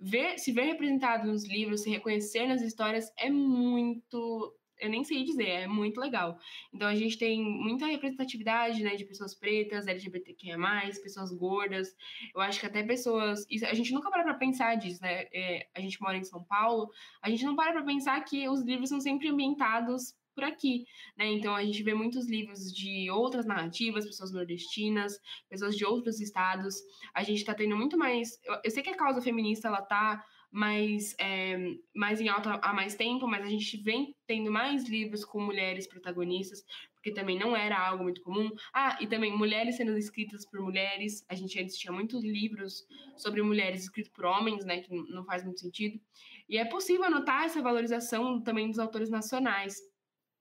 ver, 0.03 0.37
se 0.37 0.51
ver 0.51 0.65
representado 0.65 1.27
nos 1.27 1.47
livros, 1.47 1.83
se 1.83 1.89
reconhecer 1.89 2.45
nas 2.45 2.61
histórias 2.61 3.11
é 3.17 3.29
muito 3.29 4.53
eu 4.79 4.89
nem 4.89 5.03
sei 5.03 5.23
dizer, 5.23 5.47
é 5.47 5.67
muito 5.67 5.97
legal. 5.97 6.37
Então 6.73 6.89
a 6.89 6.95
gente 6.95 7.17
tem 7.17 7.41
muita 7.41 7.85
representatividade, 7.85 8.83
né, 8.83 8.95
de 8.97 9.05
pessoas 9.05 9.33
pretas, 9.33 9.87
LGBTQIA+, 9.87 10.57
pessoas 11.01 11.31
gordas. 11.31 11.95
Eu 12.35 12.41
acho 12.41 12.59
que 12.59 12.65
até 12.65 12.83
pessoas, 12.83 13.45
isso, 13.49 13.65
a 13.65 13.73
gente 13.73 13.93
nunca 13.93 14.09
para 14.09 14.23
para 14.23 14.33
pensar 14.33 14.75
disso, 14.75 15.01
né? 15.01 15.25
É, 15.33 15.67
a 15.73 15.79
gente 15.79 16.01
mora 16.01 16.17
em 16.17 16.23
São 16.25 16.43
Paulo, 16.43 16.89
a 17.21 17.29
gente 17.29 17.45
não 17.45 17.55
para 17.55 17.71
para 17.71 17.83
pensar 17.83 18.19
que 18.25 18.49
os 18.49 18.61
livros 18.61 18.89
são 18.89 18.99
sempre 18.99 19.29
ambientados 19.29 20.13
por 20.33 20.43
aqui, 20.43 20.85
né? 21.17 21.27
Então 21.31 21.55
a 21.55 21.63
gente 21.63 21.81
vê 21.83 21.93
muitos 21.93 22.27
livros 22.27 22.73
de 22.73 23.09
outras 23.09 23.45
narrativas, 23.45 24.05
pessoas 24.05 24.31
nordestinas, 24.31 25.19
pessoas 25.49 25.75
de 25.75 25.85
outros 25.85 26.19
estados. 26.19 26.75
A 27.13 27.23
gente 27.23 27.37
está 27.37 27.53
tendo 27.53 27.75
muito 27.75 27.97
mais. 27.97 28.39
Eu, 28.43 28.55
eu, 28.63 28.71
sei 28.71 28.83
que 28.83 28.89
a 28.89 28.97
causa 28.97 29.21
feminista 29.21 29.67
ela 29.67 29.81
tá 29.81 30.23
mais, 30.53 31.15
é, 31.19 31.57
mais 31.95 32.21
em 32.21 32.27
alta 32.27 32.59
há 32.61 32.71
mais 32.73 32.93
tempo, 32.93 33.27
mas 33.27 33.43
a 33.43 33.49
gente 33.49 33.75
vem 33.77 34.15
tendo 34.27 34.51
mais 34.51 34.87
livros 34.87 35.25
com 35.25 35.41
mulheres 35.41 35.87
protagonistas, 35.87 36.63
porque 36.93 37.11
também 37.11 37.39
não 37.39 37.55
era 37.55 37.75
algo 37.75 38.03
muito 38.03 38.21
comum. 38.21 38.51
Ah, 38.71 38.95
e 39.01 39.07
também 39.07 39.35
mulheres 39.35 39.77
sendo 39.77 39.97
escritas 39.97 40.45
por 40.45 40.61
mulheres. 40.61 41.25
A 41.27 41.33
gente 41.33 41.59
antes 41.59 41.75
tinha 41.75 41.91
muitos 41.91 42.23
livros 42.23 42.85
sobre 43.17 43.41
mulheres 43.41 43.83
escritos 43.83 44.11
por 44.13 44.25
homens, 44.25 44.63
né, 44.63 44.81
que 44.81 44.93
não 45.11 45.25
faz 45.25 45.43
muito 45.43 45.59
sentido. 45.59 45.99
E 46.47 46.57
é 46.57 46.65
possível 46.65 47.09
notar 47.09 47.45
essa 47.45 47.61
valorização 47.61 48.39
também 48.39 48.69
dos 48.69 48.77
autores 48.77 49.09
nacionais. 49.09 49.75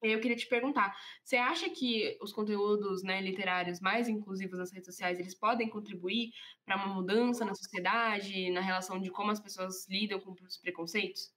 Eu 0.03 0.21
queria 0.21 0.37
te 0.37 0.49
perguntar, 0.49 0.97
você 1.23 1.37
acha 1.37 1.71
que 1.71 2.19
os 2.21 2.33
conteúdos 2.33 3.05
né, 3.05 3.21
literários 3.21 3.81
mais 3.81 4.09
inclusivos 4.09 4.59
nas 4.59 4.73
redes 4.73 4.87
sociais, 4.87 5.19
eles 5.19 5.35
podem 5.35 5.69
contribuir 5.69 6.31
para 6.65 6.77
uma 6.77 6.93
mudança 6.93 7.45
na 7.45 7.55
sociedade, 7.55 8.51
na 8.51 8.61
relação 8.61 8.99
de 8.99 9.11
como 9.11 9.31
as 9.31 9.41
pessoas 9.41 9.89
lidam 9.89 10.19
com 10.19 10.33
os 10.33 10.59
preconceitos? 10.59 11.33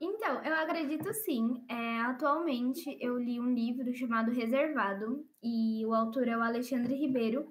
Então, 0.00 0.42
eu 0.42 0.54
acredito 0.54 1.12
sim. 1.12 1.64
É, 1.68 2.00
atualmente, 2.00 2.96
eu 3.00 3.16
li 3.16 3.38
um 3.38 3.54
livro 3.54 3.94
chamado 3.94 4.32
Reservado, 4.32 5.24
e 5.42 5.86
o 5.86 5.94
autor 5.94 6.26
é 6.26 6.36
o 6.36 6.42
Alexandre 6.42 6.94
Ribeiro. 6.94 7.48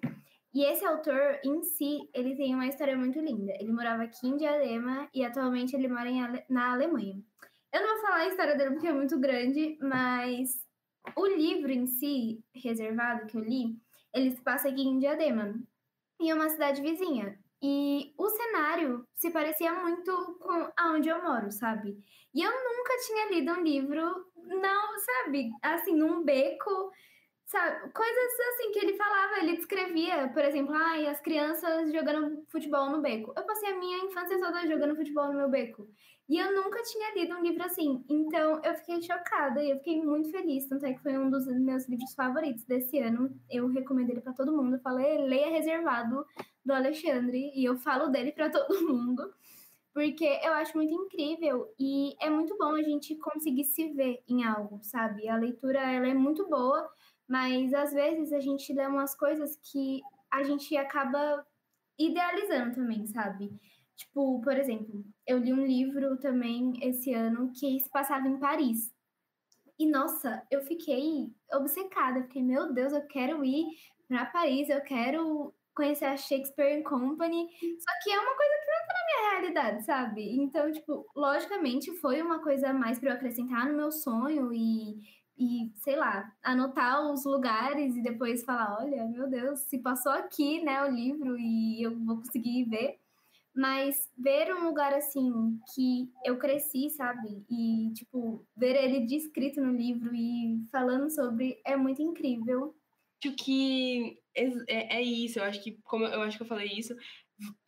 E 0.53 0.63
esse 0.65 0.85
autor, 0.85 1.39
em 1.43 1.63
si, 1.63 2.09
ele 2.13 2.35
tem 2.35 2.53
uma 2.53 2.67
história 2.67 2.95
muito 2.95 3.19
linda. 3.19 3.53
Ele 3.59 3.71
morava 3.71 4.03
aqui 4.03 4.27
em 4.27 4.37
Diadema 4.37 5.09
e 5.13 5.25
atualmente 5.25 5.75
ele 5.75 5.87
mora 5.87 6.09
Ale 6.09 6.43
na 6.47 6.73
Alemanha. 6.73 7.23
Eu 7.73 7.81
não 7.81 7.93
vou 7.93 8.01
falar 8.01 8.17
a 8.17 8.27
história 8.27 8.55
dele 8.55 8.71
porque 8.71 8.87
é 8.87 8.93
muito 8.93 9.19
grande, 9.19 9.79
mas 9.81 10.63
o 11.17 11.25
livro 11.25 11.71
em 11.71 11.87
si, 11.87 12.43
reservado, 12.53 13.25
que 13.25 13.35
eu 13.35 13.41
li, 13.41 13.75
ele 14.13 14.29
se 14.29 14.41
passa 14.43 14.69
aqui 14.69 14.83
em 14.83 14.99
Diadema, 14.99 15.55
em 16.21 16.31
uma 16.31 16.49
cidade 16.49 16.83
vizinha. 16.83 17.35
E 17.63 18.13
o 18.15 18.29
cenário 18.29 19.07
se 19.15 19.31
parecia 19.31 19.73
muito 19.73 20.37
com 20.39 20.71
aonde 20.77 21.09
eu 21.09 21.23
moro, 21.23 21.51
sabe? 21.51 21.97
E 22.31 22.43
eu 22.43 22.51
nunca 22.51 22.97
tinha 23.07 23.31
lido 23.31 23.51
um 23.53 23.63
livro, 23.63 24.25
não, 24.35 24.99
sabe? 24.99 25.49
Assim, 25.63 25.95
num 25.95 26.23
beco, 26.23 26.91
sabe? 27.47 27.91
Coisas 27.91 28.39
assim 28.53 28.71
que 28.71 28.79
ele 28.79 28.97
falava, 28.97 29.39
ele 29.39 29.57
descrevia, 29.57 30.29
por 30.29 30.43
exemplo, 30.43 30.75
ai, 30.75 31.07
as 31.07 31.21
crianças 31.21 31.91
jogando 31.91 32.45
futebol 32.51 32.91
no 32.91 33.01
beco. 33.01 33.33
Eu 33.35 33.45
passei 33.45 33.69
a 33.69 33.77
minha 33.79 34.05
infância 34.05 34.39
toda 34.39 34.67
jogando 34.67 34.95
futebol 34.95 35.27
no 35.27 35.37
meu 35.37 35.49
beco. 35.49 35.87
E 36.33 36.37
eu 36.39 36.51
nunca 36.51 36.81
tinha 36.81 37.13
lido 37.13 37.35
um 37.35 37.43
livro 37.43 37.63
assim. 37.63 38.03
Então 38.09 38.59
eu 38.63 38.73
fiquei 38.77 38.99
chocada 39.03 39.61
e 39.61 39.69
eu 39.69 39.77
fiquei 39.77 40.01
muito 40.01 40.31
feliz. 40.31 40.67
Tanto 40.67 40.83
é 40.83 40.91
que 40.91 41.03
foi 41.03 41.15
um 41.15 41.29
dos 41.29 41.45
meus 41.45 41.87
livros 41.87 42.15
favoritos 42.15 42.63
desse 42.63 42.97
ano. 42.97 43.39
Eu 43.47 43.67
recomendo 43.67 44.09
ele 44.09 44.19
para 44.19 44.33
todo 44.33 44.51
mundo. 44.51 44.75
Eu 44.75 44.81
falei, 44.81 45.19
leia 45.19 45.51
Reservado 45.51 46.25
do 46.65 46.73
Alexandre. 46.73 47.51
E 47.53 47.63
eu 47.63 47.77
falo 47.77 48.07
dele 48.07 48.31
para 48.31 48.49
todo 48.49 48.87
mundo. 48.87 49.31
Porque 49.93 50.25
eu 50.25 50.53
acho 50.53 50.75
muito 50.75 50.91
incrível 50.91 51.71
e 51.79 52.15
é 52.19 52.31
muito 52.31 52.57
bom 52.57 52.73
a 52.73 52.81
gente 52.81 53.15
conseguir 53.17 53.65
se 53.65 53.89
ver 53.93 54.23
em 54.27 54.43
algo, 54.43 54.79
sabe? 54.81 55.29
A 55.29 55.37
leitura 55.37 55.81
ela 55.81 56.07
é 56.07 56.15
muito 56.15 56.49
boa, 56.49 56.89
mas 57.27 57.71
às 57.75 57.93
vezes 57.93 58.33
a 58.33 58.39
gente 58.39 58.73
lê 58.73 58.87
umas 58.87 59.13
coisas 59.13 59.55
que 59.57 60.01
a 60.31 60.41
gente 60.41 60.75
acaba 60.75 61.45
idealizando 61.95 62.73
também, 62.73 63.05
sabe? 63.05 63.51
Tipo, 63.95 64.41
por 64.41 64.57
exemplo, 64.57 65.03
eu 65.27 65.37
li 65.37 65.53
um 65.53 65.65
livro 65.65 66.17
também 66.17 66.73
esse 66.81 67.13
ano 67.13 67.51
que 67.53 67.79
se 67.79 67.89
passava 67.89 68.27
em 68.27 68.39
Paris. 68.39 68.91
E 69.79 69.89
nossa, 69.89 70.41
eu 70.51 70.61
fiquei 70.61 71.31
obcecada, 71.51 72.23
fiquei, 72.23 72.43
meu 72.43 72.73
Deus, 72.73 72.93
eu 72.93 73.05
quero 73.07 73.43
ir 73.43 73.65
para 74.07 74.25
Paris, 74.27 74.69
eu 74.69 74.81
quero 74.81 75.53
conhecer 75.75 76.05
a 76.05 76.17
Shakespeare 76.17 76.83
Company. 76.83 77.47
Só 77.79 77.91
que 78.03 78.11
é 78.11 78.19
uma 78.19 78.35
coisa 78.35 78.53
que 78.59 78.71
não 78.71 78.87
tá 78.87 78.93
na 78.93 79.05
minha 79.05 79.31
realidade, 79.31 79.85
sabe? 79.85 80.35
Então, 80.37 80.71
tipo, 80.71 81.05
logicamente 81.15 81.91
foi 81.99 82.21
uma 82.21 82.39
coisa 82.41 82.73
mais 82.73 82.99
para 82.99 83.09
eu 83.09 83.13
acrescentar 83.15 83.67
no 83.67 83.75
meu 83.77 83.91
sonho 83.91 84.53
e 84.53 85.23
e 85.37 85.71
sei 85.77 85.95
lá, 85.95 86.31
anotar 86.43 87.11
os 87.11 87.25
lugares 87.25 87.95
e 87.95 88.03
depois 88.03 88.43
falar, 88.43 88.77
olha, 88.79 89.05
meu 89.07 89.27
Deus, 89.27 89.61
se 89.61 89.79
passou 89.79 90.11
aqui, 90.11 90.63
né, 90.63 90.83
o 90.83 90.91
livro 90.91 91.35
e 91.37 91.81
eu 91.83 91.97
vou 92.05 92.17
conseguir 92.17 92.65
ver. 92.65 92.99
Mas 93.55 94.09
ver 94.17 94.53
um 94.55 94.65
lugar 94.65 94.93
assim 94.93 95.59
que 95.73 96.09
eu 96.25 96.37
cresci, 96.37 96.89
sabe? 96.89 97.45
E, 97.49 97.93
tipo, 97.93 98.45
ver 98.57 98.75
ele 98.75 99.05
descrito 99.05 99.61
no 99.61 99.71
livro 99.71 100.13
e 100.15 100.65
falando 100.71 101.09
sobre 101.09 101.61
é 101.63 101.75
muito 101.75 102.01
incrível. 102.01 102.75
Acho 103.23 103.35
que 103.35 104.17
é, 104.35 104.97
é 104.97 105.01
isso, 105.01 105.39
eu 105.39 105.43
acho 105.43 105.63
que, 105.63 105.77
como 105.83 106.03
eu 106.05 106.21
acho 106.21 106.37
que 106.37 106.43
eu 106.43 106.47
falei 106.47 106.67
isso, 106.67 106.95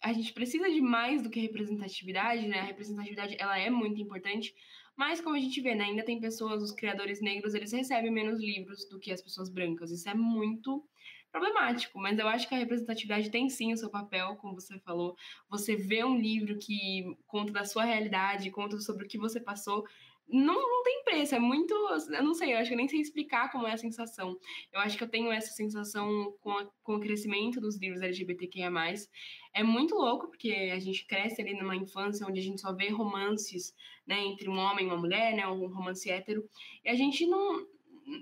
a 0.01 0.11
gente 0.11 0.33
precisa 0.33 0.69
de 0.69 0.81
mais 0.81 1.21
do 1.21 1.29
que 1.29 1.39
representatividade, 1.39 2.47
né? 2.47 2.59
A 2.59 2.65
representatividade 2.65 3.35
ela 3.39 3.57
é 3.57 3.69
muito 3.69 4.01
importante, 4.01 4.53
mas 4.95 5.21
como 5.21 5.35
a 5.35 5.39
gente 5.39 5.59
vê, 5.61 5.75
né, 5.75 5.85
ainda 5.85 6.03
tem 6.03 6.19
pessoas, 6.19 6.63
os 6.63 6.71
criadores 6.71 7.21
negros, 7.21 7.53
eles 7.53 7.71
recebem 7.71 8.11
menos 8.11 8.39
livros 8.39 8.87
do 8.89 8.99
que 8.99 9.11
as 9.11 9.21
pessoas 9.21 9.49
brancas. 9.49 9.91
Isso 9.91 10.07
é 10.09 10.13
muito 10.13 10.83
problemático, 11.35 11.99
mas 11.99 12.17
eu 12.17 12.27
acho 12.27 12.47
que 12.47 12.55
a 12.55 12.57
representatividade 12.57 13.29
tem 13.29 13.49
sim 13.49 13.73
o 13.73 13.77
seu 13.77 13.89
papel, 13.89 14.37
como 14.37 14.55
você 14.55 14.79
falou. 14.79 15.15
Você 15.49 15.75
vê 15.75 16.03
um 16.03 16.17
livro 16.17 16.57
que 16.57 17.03
conta 17.27 17.51
da 17.51 17.65
sua 17.65 17.83
realidade, 17.83 18.51
conta 18.51 18.79
sobre 18.79 19.05
o 19.05 19.07
que 19.07 19.17
você 19.17 19.39
passou, 19.39 19.83
não, 20.27 20.55
não 20.55 20.83
tem 20.83 21.03
preço, 21.03 21.35
é 21.35 21.39
muito. 21.39 21.71
Eu 21.71 22.23
não 22.23 22.33
sei, 22.33 22.53
eu 22.53 22.57
acho 22.57 22.69
que 22.69 22.73
eu 22.73 22.77
nem 22.77 22.87
sei 22.87 22.99
explicar 22.99 23.51
como 23.51 23.67
é 23.67 23.73
a 23.73 23.77
sensação. 23.77 24.39
Eu 24.73 24.79
acho 24.79 24.97
que 24.97 25.03
eu 25.03 25.09
tenho 25.09 25.31
essa 25.31 25.53
sensação 25.53 26.33
com, 26.41 26.51
a, 26.51 26.65
com 26.81 26.95
o 26.95 26.99
crescimento 26.99 27.61
dos 27.61 27.77
livros 27.77 28.01
LGBTQIA. 28.01 28.71
É 29.53 29.61
muito 29.61 29.93
louco, 29.93 30.27
porque 30.27 30.71
a 30.73 30.79
gente 30.79 31.05
cresce 31.05 31.41
ali 31.41 31.53
numa 31.53 31.75
infância 31.75 32.25
onde 32.25 32.39
a 32.39 32.43
gente 32.43 32.59
só 32.59 32.73
vê 32.73 32.89
romances 32.89 33.75
né, 34.05 34.19
entre 34.23 34.49
um 34.49 34.57
homem 34.57 34.85
e 34.85 34.87
uma 34.87 34.97
mulher, 34.97 35.35
né, 35.35 35.47
um 35.47 35.67
romance 35.67 36.09
hétero, 36.09 36.43
e 36.83 36.89
a 36.89 36.95
gente 36.95 37.25
não, 37.25 37.65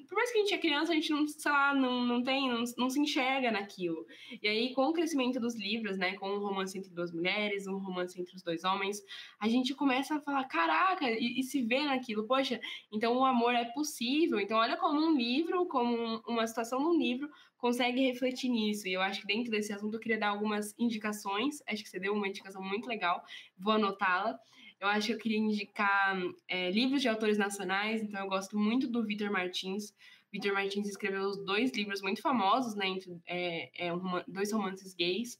por 0.07 0.15
mais 0.15 0.31
que 0.31 0.37
a 0.37 0.41
gente 0.41 0.53
é 0.53 0.57
criança, 0.57 0.91
a 0.91 0.95
gente 0.95 1.11
não, 1.11 1.27
sei 1.27 1.51
lá, 1.51 1.73
não, 1.73 2.05
não 2.05 2.23
tem, 2.23 2.49
não, 2.49 2.63
não 2.77 2.89
se 2.89 2.99
enxerga 2.99 3.51
naquilo. 3.51 4.05
E 4.41 4.47
aí, 4.47 4.73
com 4.73 4.85
o 4.85 4.93
crescimento 4.93 5.39
dos 5.39 5.55
livros, 5.55 5.97
né, 5.97 6.13
com 6.15 6.29
um 6.29 6.39
romance 6.39 6.77
entre 6.77 6.89
duas 6.91 7.11
mulheres, 7.11 7.67
um 7.67 7.77
romance 7.77 8.19
entre 8.19 8.33
os 8.35 8.41
dois 8.41 8.63
homens, 8.63 9.01
a 9.39 9.49
gente 9.49 9.73
começa 9.75 10.15
a 10.15 10.21
falar, 10.21 10.45
caraca, 10.45 11.09
e, 11.09 11.39
e 11.39 11.43
se 11.43 11.61
vê 11.61 11.81
naquilo, 11.81 12.25
poxa, 12.25 12.59
então 12.91 13.17
o 13.17 13.25
amor 13.25 13.53
é 13.53 13.65
possível. 13.65 14.39
Então, 14.39 14.57
olha 14.57 14.77
como 14.77 14.99
um 15.01 15.15
livro, 15.15 15.65
como 15.67 16.21
uma 16.27 16.47
situação 16.47 16.79
num 16.79 16.97
livro, 16.97 17.29
consegue 17.57 18.01
refletir 18.01 18.49
nisso. 18.49 18.87
E 18.87 18.93
eu 18.93 19.01
acho 19.01 19.21
que 19.21 19.27
dentro 19.27 19.51
desse 19.51 19.73
assunto 19.73 19.95
eu 19.95 19.99
queria 19.99 20.19
dar 20.19 20.29
algumas 20.29 20.73
indicações. 20.77 21.61
Acho 21.67 21.83
que 21.83 21.89
você 21.89 21.99
deu 21.99 22.13
uma 22.13 22.27
indicação 22.27 22.61
muito 22.61 22.87
legal, 22.87 23.21
vou 23.57 23.73
anotá-la. 23.73 24.39
Eu 24.79 24.87
acho 24.87 25.07
que 25.07 25.13
eu 25.13 25.17
queria 25.17 25.37
indicar 25.37 26.17
é, 26.47 26.71
livros 26.71 27.01
de 27.01 27.07
autores 27.07 27.37
nacionais, 27.37 28.01
então 28.01 28.21
eu 28.21 28.27
gosto 28.27 28.57
muito 28.57 28.87
do 28.87 29.03
Vitor 29.03 29.31
Martins. 29.31 29.93
Vitor 30.31 30.51
Martins 30.51 30.89
escreveu 30.89 31.31
dois 31.43 31.71
livros 31.71 32.01
muito 32.01 32.21
famosos, 32.21 32.73
né, 32.75 32.87
entre, 32.87 33.21
é, 33.27 33.87
é 33.87 33.93
um, 33.93 34.23
dois 34.27 34.51
romances 34.51 34.93
gays, 34.95 35.39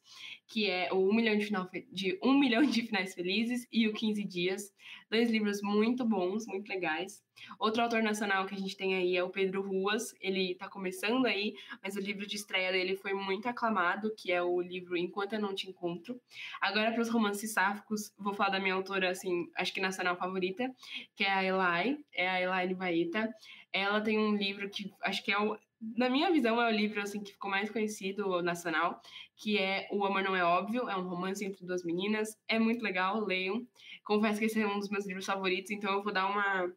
que 0.54 0.70
é 0.70 0.94
o 0.94 1.10
Um 1.10 1.16
Milhão 1.16 1.36
de, 1.36 1.48
Final, 1.48 1.68
de 1.92 2.20
um 2.22 2.38
Milhão 2.38 2.62
de 2.62 2.84
Finais 2.84 3.16
Felizes 3.16 3.68
e 3.72 3.88
o 3.88 3.94
15 3.94 4.24
Dias. 4.24 4.72
Dois 5.10 5.32
livros 5.32 5.64
muito 5.64 6.06
bons, 6.06 6.46
muito 6.46 6.70
legais. 6.70 7.24
Outro 7.58 7.82
autor 7.82 8.04
nacional 8.04 8.46
que 8.46 8.54
a 8.54 8.58
gente 8.58 8.78
tem 8.78 8.94
aí 8.94 9.18
é 9.18 9.24
o 9.24 9.32
Pedro 9.32 9.64
Ruas. 9.64 10.14
Ele 10.22 10.52
está 10.52 10.70
começando 10.70 11.26
aí, 11.26 11.56
mas 11.82 11.96
o 11.96 12.00
livro 12.00 12.28
de 12.28 12.36
estreia 12.36 12.72
dele 12.72 12.96
foi 12.96 13.16
muito 13.16 13.48
aclamado, 13.50 14.14
que 14.16 14.32
é 14.32 14.44
o 14.44 14.62
livro 14.62 14.96
Enquanto 14.96 15.34
Eu 15.34 15.42
Não 15.42 15.56
Te 15.56 15.68
Encontro. 15.68 16.22
Agora, 16.62 16.92
para 16.92 17.02
os 17.02 17.10
romances 17.10 17.52
sáficos, 17.52 18.14
vou 18.16 18.36
falar 18.36 18.52
da 18.52 18.60
minha 18.60 18.76
autora, 18.76 19.10
assim, 19.10 19.50
acho 19.56 19.74
que 19.74 19.82
nacional 19.82 20.16
favorita, 20.16 20.72
que 21.16 21.24
é 21.24 21.32
a 21.34 21.44
Elai, 21.44 21.98
é 22.14 22.30
a 22.30 22.40
Elaine 22.40 22.76
Baeta. 22.76 23.28
Ela 23.72 24.00
tem 24.02 24.20
um 24.20 24.36
livro 24.36 24.70
que 24.70 24.94
acho 25.02 25.24
que 25.24 25.32
é 25.32 25.40
o, 25.40 25.58
na 25.96 26.10
minha 26.10 26.32
visão, 26.32 26.62
é 26.62 26.68
o 26.68 26.76
livro 26.76 27.02
assim 27.02 27.22
que 27.22 27.34
ficou 27.34 27.50
mais 27.50 27.70
conhecido 27.70 28.42
nacional, 28.42 29.02
que 29.36 29.58
é 29.58 29.88
O 29.92 30.06
Amor 30.06 30.24
Não 30.24 30.36
É 30.36 30.44
Óbvio, 30.44 30.90
é 30.90 30.96
um 30.96 31.08
romance 31.08 31.44
entre 31.44 31.66
duas 31.66 31.84
meninas. 31.84 32.38
É 32.48 32.58
muito 32.60 32.84
legal, 32.84 33.20
leiam. 33.20 33.68
Confesso 34.04 34.40
que 34.40 34.46
esse 34.46 34.62
é 34.62 34.68
um 34.68 34.80
dos 34.80 34.90
meus 34.90 35.06
livros 35.06 35.26
favoritos, 35.26 35.72
então 35.72 35.94
eu 35.94 36.04
vou 36.04 36.14
dar 36.14 36.28
uma 36.28 36.72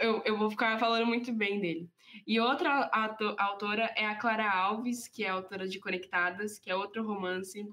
eu, 0.00 0.22
eu 0.24 0.36
vou 0.36 0.50
ficar 0.50 0.78
falando 0.78 1.06
muito 1.06 1.32
bem 1.32 1.60
dele. 1.60 1.88
E 2.26 2.40
outra 2.40 2.90
autora 3.38 3.92
é 3.96 4.06
a 4.06 4.16
Clara 4.16 4.50
Alves, 4.50 5.06
que 5.06 5.24
é 5.24 5.28
autora 5.28 5.68
de 5.68 5.78
Conectadas, 5.78 6.58
que 6.58 6.70
é 6.70 6.74
outro 6.74 7.06
romance. 7.06 7.68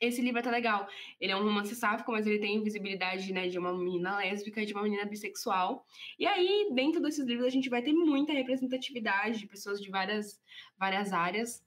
Esse 0.00 0.20
livro 0.20 0.40
é 0.40 0.42
tá 0.42 0.50
legal. 0.50 0.86
Ele 1.20 1.32
é 1.32 1.36
um 1.36 1.42
romance 1.42 1.74
sáfico, 1.74 2.12
mas 2.12 2.26
ele 2.26 2.38
tem 2.38 2.62
visibilidade 2.62 3.32
né, 3.32 3.48
de 3.48 3.58
uma 3.58 3.72
menina 3.72 4.16
lésbica 4.18 4.62
e 4.62 4.66
de 4.66 4.74
uma 4.74 4.82
menina 4.82 5.04
bissexual. 5.06 5.86
E 6.18 6.26
aí, 6.26 6.70
dentro 6.72 7.00
desses 7.00 7.24
livros, 7.24 7.46
a 7.46 7.50
gente 7.50 7.70
vai 7.70 7.82
ter 7.82 7.92
muita 7.92 8.32
representatividade 8.32 9.38
de 9.38 9.46
pessoas 9.46 9.80
de 9.80 9.90
várias, 9.90 10.40
várias 10.78 11.12
áreas. 11.12 11.64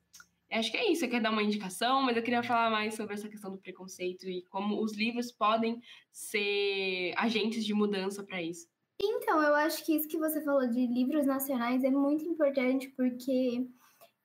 Acho 0.52 0.72
que 0.72 0.78
é 0.78 0.92
isso. 0.92 1.06
Eu 1.06 1.10
quero 1.10 1.24
dar 1.24 1.32
uma 1.32 1.44
indicação, 1.44 2.02
mas 2.02 2.18
eu 2.18 2.24
queria 2.24 2.44
falar 2.44 2.70
mais 2.70 2.96
sobre 2.96 3.14
essa 3.14 3.30
questão 3.30 3.52
do 3.52 3.58
preconceito 3.58 4.28
e 4.28 4.44
como 4.44 4.82
os 4.84 4.96
livros 4.96 5.32
podem 5.32 5.82
ser 6.12 7.14
agentes 7.18 7.66
de 7.66 7.74
mudança 7.74 8.24
para 8.24 8.42
isso. 8.42 8.68
Então, 9.02 9.42
eu 9.42 9.56
acho 9.56 9.86
que 9.86 9.96
isso 9.96 10.08
que 10.08 10.18
você 10.18 10.44
falou 10.44 10.68
de 10.68 10.86
livros 10.86 11.26
nacionais 11.26 11.84
é 11.84 11.90
muito 11.90 12.26
importante 12.26 12.90
porque 12.90 13.66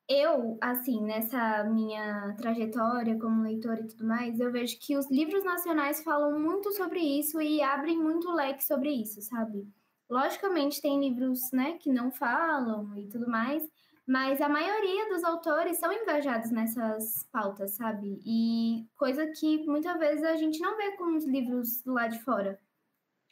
eu, 0.08 0.58
assim, 0.60 1.02
nessa 1.02 1.64
minha 1.64 2.34
trajetória 2.36 3.18
como 3.18 3.42
leitora 3.42 3.80
e 3.80 3.86
tudo 3.88 4.06
mais, 4.06 4.38
eu 4.38 4.52
vejo 4.52 4.78
que 4.80 4.96
os 4.96 5.10
livros 5.10 5.44
nacionais 5.44 6.02
falam 6.02 6.38
muito 6.38 6.72
sobre 6.72 7.00
isso 7.00 7.40
e 7.40 7.62
abrem 7.62 7.98
muito 7.98 8.30
leque 8.32 8.64
sobre 8.64 8.90
isso, 8.90 9.22
sabe? 9.22 9.66
Logicamente 10.10 10.82
tem 10.82 11.00
livros, 11.00 11.40
né, 11.52 11.78
que 11.78 11.90
não 11.90 12.10
falam 12.12 12.96
e 12.98 13.08
tudo 13.08 13.28
mais, 13.28 13.62
mas 14.06 14.40
a 14.40 14.48
maioria 14.48 15.08
dos 15.08 15.24
autores 15.24 15.78
são 15.78 15.90
engajados 15.90 16.50
nessas 16.50 17.26
pautas, 17.32 17.72
sabe? 17.76 18.20
E 18.24 18.86
coisa 18.96 19.26
que 19.28 19.66
muitas 19.66 19.98
vezes 19.98 20.22
a 20.24 20.36
gente 20.36 20.60
não 20.60 20.76
vê 20.76 20.92
com 20.96 21.16
os 21.16 21.24
livros 21.26 21.82
lá 21.86 22.06
de 22.06 22.22
fora. 22.22 22.60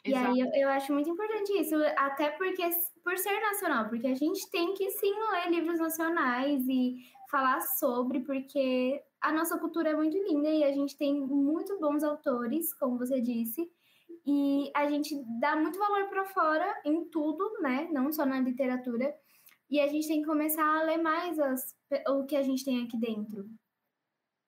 E 0.05 0.13
aí 0.13 0.39
eu, 0.39 0.49
eu, 0.53 0.69
acho 0.69 0.91
muito 0.91 1.09
importante 1.09 1.53
isso, 1.53 1.75
até 1.95 2.29
porque 2.31 2.61
por 3.03 3.17
ser 3.17 3.39
nacional, 3.39 3.87
porque 3.87 4.07
a 4.07 4.13
gente 4.13 4.49
tem 4.51 4.73
que 4.73 4.89
sim 4.91 5.13
ler 5.31 5.49
livros 5.49 5.79
nacionais 5.79 6.61
e 6.67 6.97
falar 7.31 7.61
sobre, 7.61 8.19
porque 8.19 9.01
a 9.21 9.31
nossa 9.31 9.57
cultura 9.57 9.91
é 9.91 9.95
muito 9.95 10.17
linda 10.17 10.49
e 10.49 10.63
a 10.63 10.73
gente 10.73 10.97
tem 10.97 11.19
muito 11.19 11.79
bons 11.79 12.03
autores, 12.03 12.73
como 12.73 12.97
você 12.97 13.21
disse, 13.21 13.65
e 14.25 14.71
a 14.75 14.89
gente 14.89 15.15
dá 15.39 15.55
muito 15.55 15.79
valor 15.79 16.09
para 16.09 16.25
fora 16.25 16.81
em 16.85 17.05
tudo, 17.05 17.61
né? 17.61 17.87
Não 17.91 18.11
só 18.11 18.25
na 18.25 18.39
literatura. 18.39 19.13
E 19.69 19.79
a 19.79 19.87
gente 19.87 20.07
tem 20.07 20.21
que 20.21 20.27
começar 20.27 20.63
a 20.63 20.83
ler 20.83 20.97
mais 20.97 21.39
as, 21.39 21.75
o 22.09 22.25
que 22.25 22.35
a 22.35 22.43
gente 22.43 22.63
tem 22.63 22.83
aqui 22.83 22.97
dentro. 22.97 23.49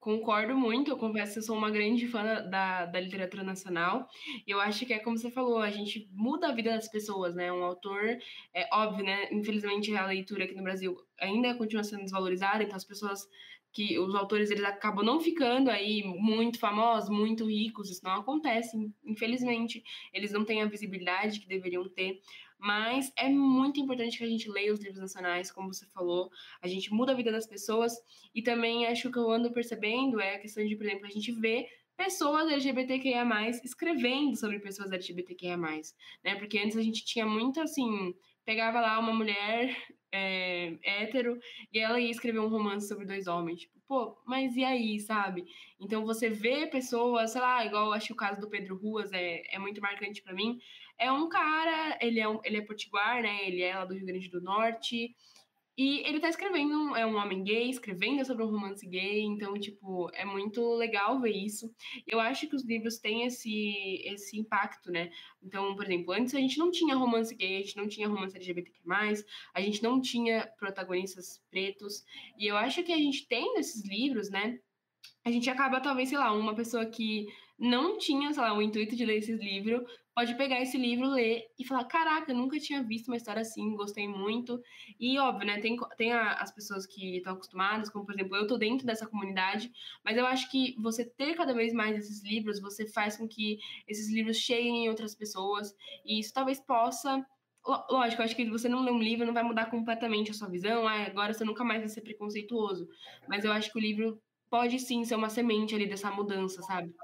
Concordo 0.06 0.56
muito, 0.56 0.92
eu 0.92 0.96
confesso 0.96 1.32
que 1.32 1.38
eu 1.40 1.42
sou 1.42 1.56
uma 1.58 1.68
grande 1.68 2.06
fã 2.06 2.22
da, 2.48 2.86
da 2.86 3.00
literatura 3.00 3.42
nacional. 3.42 4.08
E 4.46 4.52
eu 4.52 4.60
acho 4.60 4.86
que 4.86 4.92
é 4.92 5.00
como 5.00 5.18
você 5.18 5.32
falou, 5.32 5.58
a 5.58 5.68
gente 5.68 6.08
muda 6.12 6.46
a 6.46 6.52
vida 6.52 6.70
das 6.70 6.88
pessoas, 6.88 7.34
né? 7.34 7.52
Um 7.52 7.64
autor, 7.64 8.16
é 8.54 8.68
óbvio, 8.72 9.04
né? 9.04 9.28
Infelizmente 9.32 9.92
a 9.96 10.06
leitura 10.06 10.44
aqui 10.44 10.54
no 10.54 10.62
Brasil 10.62 10.96
ainda 11.18 11.56
continua 11.56 11.82
sendo 11.82 12.04
desvalorizada, 12.04 12.62
então 12.62 12.76
as 12.76 12.84
pessoas 12.84 13.26
que 13.72 13.98
os 13.98 14.14
autores 14.14 14.48
eles 14.50 14.64
acabam 14.64 15.04
não 15.04 15.20
ficando 15.20 15.70
aí 15.70 16.04
muito 16.04 16.60
famosos, 16.60 17.10
muito 17.10 17.44
ricos, 17.44 17.90
isso 17.90 18.04
não 18.04 18.20
acontece, 18.20 18.76
infelizmente. 19.04 19.82
Eles 20.14 20.30
não 20.30 20.44
têm 20.44 20.62
a 20.62 20.66
visibilidade 20.66 21.40
que 21.40 21.48
deveriam 21.48 21.86
ter. 21.88 22.20
Mas 22.58 23.12
é 23.16 23.28
muito 23.28 23.80
importante 23.80 24.18
que 24.18 24.24
a 24.24 24.28
gente 24.28 24.50
leia 24.50 24.72
os 24.72 24.80
livros 24.80 25.00
nacionais, 25.00 25.50
como 25.50 25.72
você 25.72 25.86
falou, 25.86 26.30
a 26.62 26.66
gente 26.66 26.92
muda 26.92 27.12
a 27.12 27.14
vida 27.14 27.30
das 27.30 27.46
pessoas 27.46 27.92
e 28.34 28.42
também 28.42 28.86
acho 28.86 29.10
que 29.10 29.18
eu 29.18 29.30
ando 29.30 29.52
percebendo 29.52 30.20
é 30.20 30.36
a 30.36 30.38
questão 30.38 30.64
de, 30.66 30.76
por 30.76 30.86
exemplo, 30.86 31.06
a 31.06 31.10
gente 31.10 31.32
vê 31.32 31.68
pessoas 31.96 32.50
LGBTQIA+, 32.50 33.24
escrevendo 33.64 34.36
sobre 34.36 34.58
pessoas 34.58 34.92
LGBTQIA+, 34.92 35.56
né? 35.56 36.34
Porque 36.38 36.58
antes 36.58 36.76
a 36.76 36.82
gente 36.82 37.04
tinha 37.04 37.26
muito, 37.26 37.60
assim, 37.60 38.14
pegava 38.44 38.80
lá 38.80 38.98
uma 38.98 39.14
mulher 39.14 39.76
é, 40.16 40.78
hétero 40.82 41.38
e 41.72 41.78
ela 41.78 42.00
ia 42.00 42.10
escrever 42.10 42.38
um 42.38 42.48
romance 42.48 42.88
sobre 42.88 43.04
dois 43.04 43.26
homens. 43.26 43.60
Tipo, 43.60 43.78
pô, 43.86 44.16
mas 44.26 44.56
e 44.56 44.64
aí, 44.64 44.98
sabe? 44.98 45.44
Então 45.78 46.04
você 46.04 46.30
vê 46.30 46.66
pessoas, 46.66 47.32
sei 47.32 47.40
lá, 47.40 47.64
igual 47.64 47.92
acho 47.92 48.08
que 48.08 48.12
o 48.12 48.16
caso 48.16 48.40
do 48.40 48.48
Pedro 48.48 48.76
Ruas 48.76 49.12
é, 49.12 49.42
é 49.54 49.58
muito 49.58 49.80
marcante 49.80 50.22
para 50.22 50.34
mim. 50.34 50.58
É 50.98 51.12
um 51.12 51.28
cara, 51.28 51.98
ele 52.00 52.18
é, 52.18 52.28
um, 52.28 52.40
ele 52.42 52.56
é 52.56 52.62
potiguar, 52.62 53.22
né? 53.22 53.46
Ele 53.46 53.62
é 53.62 53.76
lá 53.76 53.84
do 53.84 53.94
Rio 53.94 54.06
Grande 54.06 54.30
do 54.30 54.40
Norte. 54.40 55.14
E 55.76 56.00
ele 56.08 56.20
tá 56.20 56.28
escrevendo, 56.30 56.96
é 56.96 57.04
um 57.04 57.16
homem 57.16 57.44
gay, 57.44 57.68
escrevendo 57.68 58.24
sobre 58.24 58.42
um 58.42 58.50
romance 58.50 58.86
gay, 58.86 59.20
então, 59.20 59.52
tipo, 59.60 60.08
é 60.14 60.24
muito 60.24 60.74
legal 60.74 61.20
ver 61.20 61.32
isso. 61.32 61.70
Eu 62.06 62.18
acho 62.18 62.48
que 62.48 62.56
os 62.56 62.64
livros 62.64 62.98
têm 62.98 63.26
esse, 63.26 64.00
esse 64.04 64.38
impacto, 64.38 64.90
né? 64.90 65.10
Então, 65.42 65.76
por 65.76 65.84
exemplo, 65.84 66.14
antes 66.14 66.34
a 66.34 66.38
gente 66.38 66.58
não 66.58 66.70
tinha 66.70 66.96
romance 66.96 67.34
gay, 67.34 67.56
a 67.56 67.60
gente 67.60 67.76
não 67.76 67.86
tinha 67.86 68.08
romance 68.08 68.34
LGBTQ+, 68.34 68.80
a 69.52 69.60
gente 69.60 69.82
não 69.82 70.00
tinha 70.00 70.50
protagonistas 70.58 71.42
pretos, 71.50 72.04
e 72.38 72.46
eu 72.46 72.56
acho 72.56 72.82
que 72.82 72.92
a 72.92 72.98
gente 72.98 73.28
tem 73.28 73.52
nesses 73.54 73.84
livros, 73.86 74.30
né? 74.30 74.58
A 75.24 75.30
gente 75.30 75.50
acaba, 75.50 75.80
talvez, 75.80 76.08
sei 76.08 76.16
lá, 76.16 76.32
uma 76.32 76.54
pessoa 76.54 76.86
que 76.86 77.26
não 77.58 77.98
tinha, 77.98 78.32
sei 78.32 78.42
lá, 78.42 78.56
o 78.56 78.62
intuito 78.62 78.96
de 78.96 79.04
ler 79.04 79.18
esse 79.18 79.32
livro, 79.32 79.84
pode 80.16 80.34
pegar 80.34 80.62
esse 80.62 80.78
livro, 80.78 81.10
ler 81.10 81.46
e 81.58 81.64
falar: 81.64 81.84
caraca, 81.84 82.32
nunca 82.32 82.58
tinha 82.58 82.82
visto 82.82 83.08
uma 83.08 83.18
história 83.18 83.42
assim, 83.42 83.76
gostei 83.76 84.08
muito. 84.08 84.58
E 84.98 85.18
óbvio, 85.18 85.46
né? 85.46 85.60
Tem, 85.60 85.76
tem 85.98 86.12
a, 86.14 86.32
as 86.32 86.50
pessoas 86.50 86.86
que 86.86 87.18
estão 87.18 87.34
acostumadas, 87.34 87.90
como 87.90 88.06
por 88.06 88.14
exemplo, 88.14 88.34
eu 88.34 88.46
tô 88.46 88.56
dentro 88.56 88.86
dessa 88.86 89.06
comunidade, 89.06 89.70
mas 90.02 90.16
eu 90.16 90.26
acho 90.26 90.50
que 90.50 90.74
você 90.80 91.04
ter 91.04 91.34
cada 91.36 91.52
vez 91.52 91.74
mais 91.74 91.98
esses 91.98 92.24
livros, 92.24 92.58
você 92.58 92.86
faz 92.86 93.18
com 93.18 93.28
que 93.28 93.58
esses 93.86 94.10
livros 94.10 94.38
cheguem 94.38 94.86
em 94.86 94.88
outras 94.88 95.14
pessoas, 95.14 95.76
e 96.02 96.18
isso 96.18 96.32
talvez 96.32 96.58
possa. 96.58 97.24
Lógico, 97.90 98.22
eu 98.22 98.24
acho 98.24 98.36
que 98.36 98.48
você 98.48 98.68
não 98.68 98.82
lê 98.84 98.92
um 98.92 99.00
livro 99.00 99.26
não 99.26 99.34
vai 99.34 99.42
mudar 99.42 99.66
completamente 99.66 100.30
a 100.30 100.34
sua 100.34 100.48
visão, 100.48 100.88
ah, 100.88 101.02
agora 101.04 101.34
você 101.34 101.44
nunca 101.44 101.62
mais 101.64 101.80
vai 101.80 101.88
ser 101.88 102.00
preconceituoso. 102.00 102.88
Mas 103.28 103.44
eu 103.44 103.52
acho 103.52 103.70
que 103.70 103.78
o 103.78 103.82
livro 103.82 104.22
pode 104.48 104.78
sim 104.78 105.04
ser 105.04 105.16
uma 105.16 105.28
semente 105.28 105.74
ali 105.74 105.86
dessa 105.86 106.10
mudança, 106.10 106.62
sabe? 106.62 106.94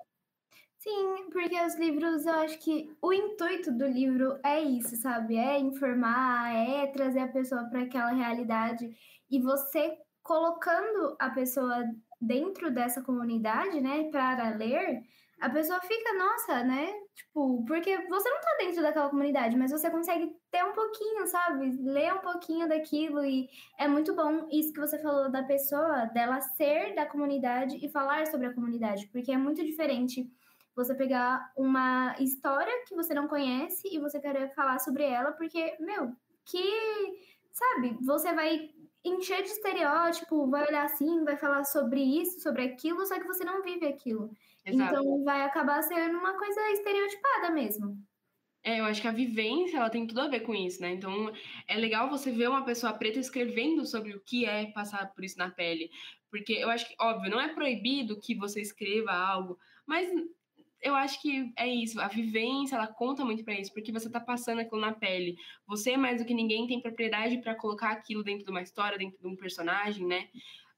Sim, 0.83 1.31
porque 1.31 1.61
os 1.61 1.77
livros, 1.77 2.27
eu 2.27 2.33
acho 2.41 2.59
que 2.59 2.93
o 3.01 3.13
intuito 3.13 3.71
do 3.73 3.87
livro 3.87 4.39
é 4.45 4.61
isso, 4.61 4.97
sabe? 4.97 5.37
É 5.37 5.57
informar, 5.59 6.53
é 6.55 6.87
trazer 6.89 7.21
a 7.21 7.29
pessoa 7.29 7.65
para 7.71 7.83
aquela 7.83 8.11
realidade. 8.11 8.91
E 9.31 9.41
você 9.41 9.97
colocando 10.25 11.17
a 11.21 11.31
pessoa 11.31 11.85
dentro 12.21 12.73
dessa 12.73 13.01
comunidade, 13.01 13.81
né, 13.81 14.11
para 14.11 14.51
ler, 14.57 15.03
a 15.41 15.51
pessoa 15.51 15.81
fica, 15.81 16.15
nossa, 16.19 16.65
né? 16.65 16.93
Tipo, 17.15 17.65
porque 17.65 17.97
você 18.09 18.29
não 18.31 18.41
tá 18.41 18.57
dentro 18.59 18.83
daquela 18.83 19.09
comunidade, 19.11 19.57
mas 19.57 19.71
você 19.71 19.89
consegue 19.91 20.35
ter 20.51 20.65
um 20.65 20.73
pouquinho, 20.73 21.27
sabe? 21.29 21.71
Ler 21.83 22.13
um 22.15 22.19
pouquinho 22.21 22.69
daquilo 22.69 23.25
e 23.25 23.49
é 23.79 23.87
muito 23.87 24.15
bom 24.17 24.49
isso 24.51 24.73
que 24.73 24.81
você 24.81 25.01
falou 25.01 25.31
da 25.31 25.43
pessoa, 25.45 26.07
dela 26.07 26.41
ser 26.41 26.95
da 26.95 27.07
comunidade 27.07 27.77
e 27.85 27.89
falar 27.89 28.27
sobre 28.27 28.47
a 28.49 28.55
comunidade, 28.55 29.07
porque 29.13 29.31
é 29.33 29.37
muito 29.37 29.65
diferente 29.65 30.29
você 30.75 30.95
pegar 30.95 31.53
uma 31.57 32.15
história 32.19 32.85
que 32.87 32.95
você 32.95 33.13
não 33.15 33.29
conhece 33.29 33.89
e 33.93 33.99
você 33.99 34.21
querer 34.21 34.55
falar 34.55 34.79
sobre 34.79 35.05
ela, 35.05 35.33
porque, 35.33 35.77
meu, 35.81 36.13
que 36.45 36.63
sabe, 37.51 37.97
você 38.03 38.33
vai 38.33 38.71
encher 39.05 39.43
de 39.43 39.49
estereótipo, 39.49 40.49
vai 40.49 40.67
olhar 40.67 40.85
assim, 40.85 41.25
vai 41.25 41.37
falar 41.37 41.65
sobre 41.65 42.01
isso, 42.01 42.41
sobre 42.41 42.63
aquilo, 42.63 43.05
só 43.05 43.19
que 43.19 43.27
você 43.27 43.45
não 43.45 43.63
vive 43.63 43.87
aquilo. 43.87 44.31
Exato. 44.65 44.95
Então 44.95 45.25
vai 45.25 45.43
acabar 45.43 45.83
sendo 45.83 46.19
uma 46.19 46.39
coisa 46.39 46.61
estereotipada 46.71 47.51
mesmo. 47.51 47.99
É, 48.65 48.79
eu 48.79 48.85
acho 48.85 49.03
que 49.03 49.09
a 49.09 49.13
vivência 49.13 49.77
ela 49.77 49.91
tem 49.91 50.07
tudo 50.07 50.21
a 50.21 50.29
ver 50.29 50.41
com 50.41 50.55
isso, 50.55 50.81
né? 50.81 50.93
Então 50.93 51.33
é 51.67 51.77
legal 51.77 52.09
você 52.09 52.31
ver 52.31 52.49
uma 52.49 52.65
pessoa 52.65 52.93
preta 52.93 53.19
escrevendo 53.19 53.85
sobre 53.85 54.15
o 54.15 54.21
que 54.21 54.45
é 54.45 54.71
passar 54.71 55.13
por 55.13 55.25
isso 55.25 55.37
na 55.37 55.51
pele. 55.51 55.91
Porque 56.31 56.53
eu 56.53 56.71
acho 56.71 56.89
que, 56.89 56.95
óbvio, 57.01 57.31
não 57.31 57.41
é 57.41 57.53
proibido 57.53 58.21
que 58.21 58.37
você 58.37 58.61
escreva 58.61 59.13
algo, 59.13 59.59
mas 59.85 60.09
eu 60.83 60.97
acho 60.97 61.23
que 61.23 61.53
é 61.57 61.67
isso, 61.67 62.01
a 62.01 62.09
vivência, 62.09 62.75
ela 62.75 62.89
conta 62.89 63.25
muito 63.25 63.45
para 63.45 63.59
isso, 63.59 63.73
porque 63.73 63.93
você 63.93 64.11
tá 64.11 64.19
passando 64.19 64.59
aquilo 64.59 64.81
na 64.81 64.93
pele. 64.93 65.37
Você, 65.67 65.97
mais 65.97 66.21
do 66.21 66.27
que 66.27 66.35
ninguém, 66.35 66.67
tem 66.67 66.81
propriedade 66.81 67.39
para 67.39 67.55
colocar 67.55 67.91
aquilo 67.91 68.25
dentro 68.25 68.45
de 68.45 68.51
uma 68.51 68.63
história, 68.63 68.99
dentro 68.99 69.21
de 69.21 69.27
um 69.29 69.37
personagem, 69.37 70.05
né? 70.05 70.29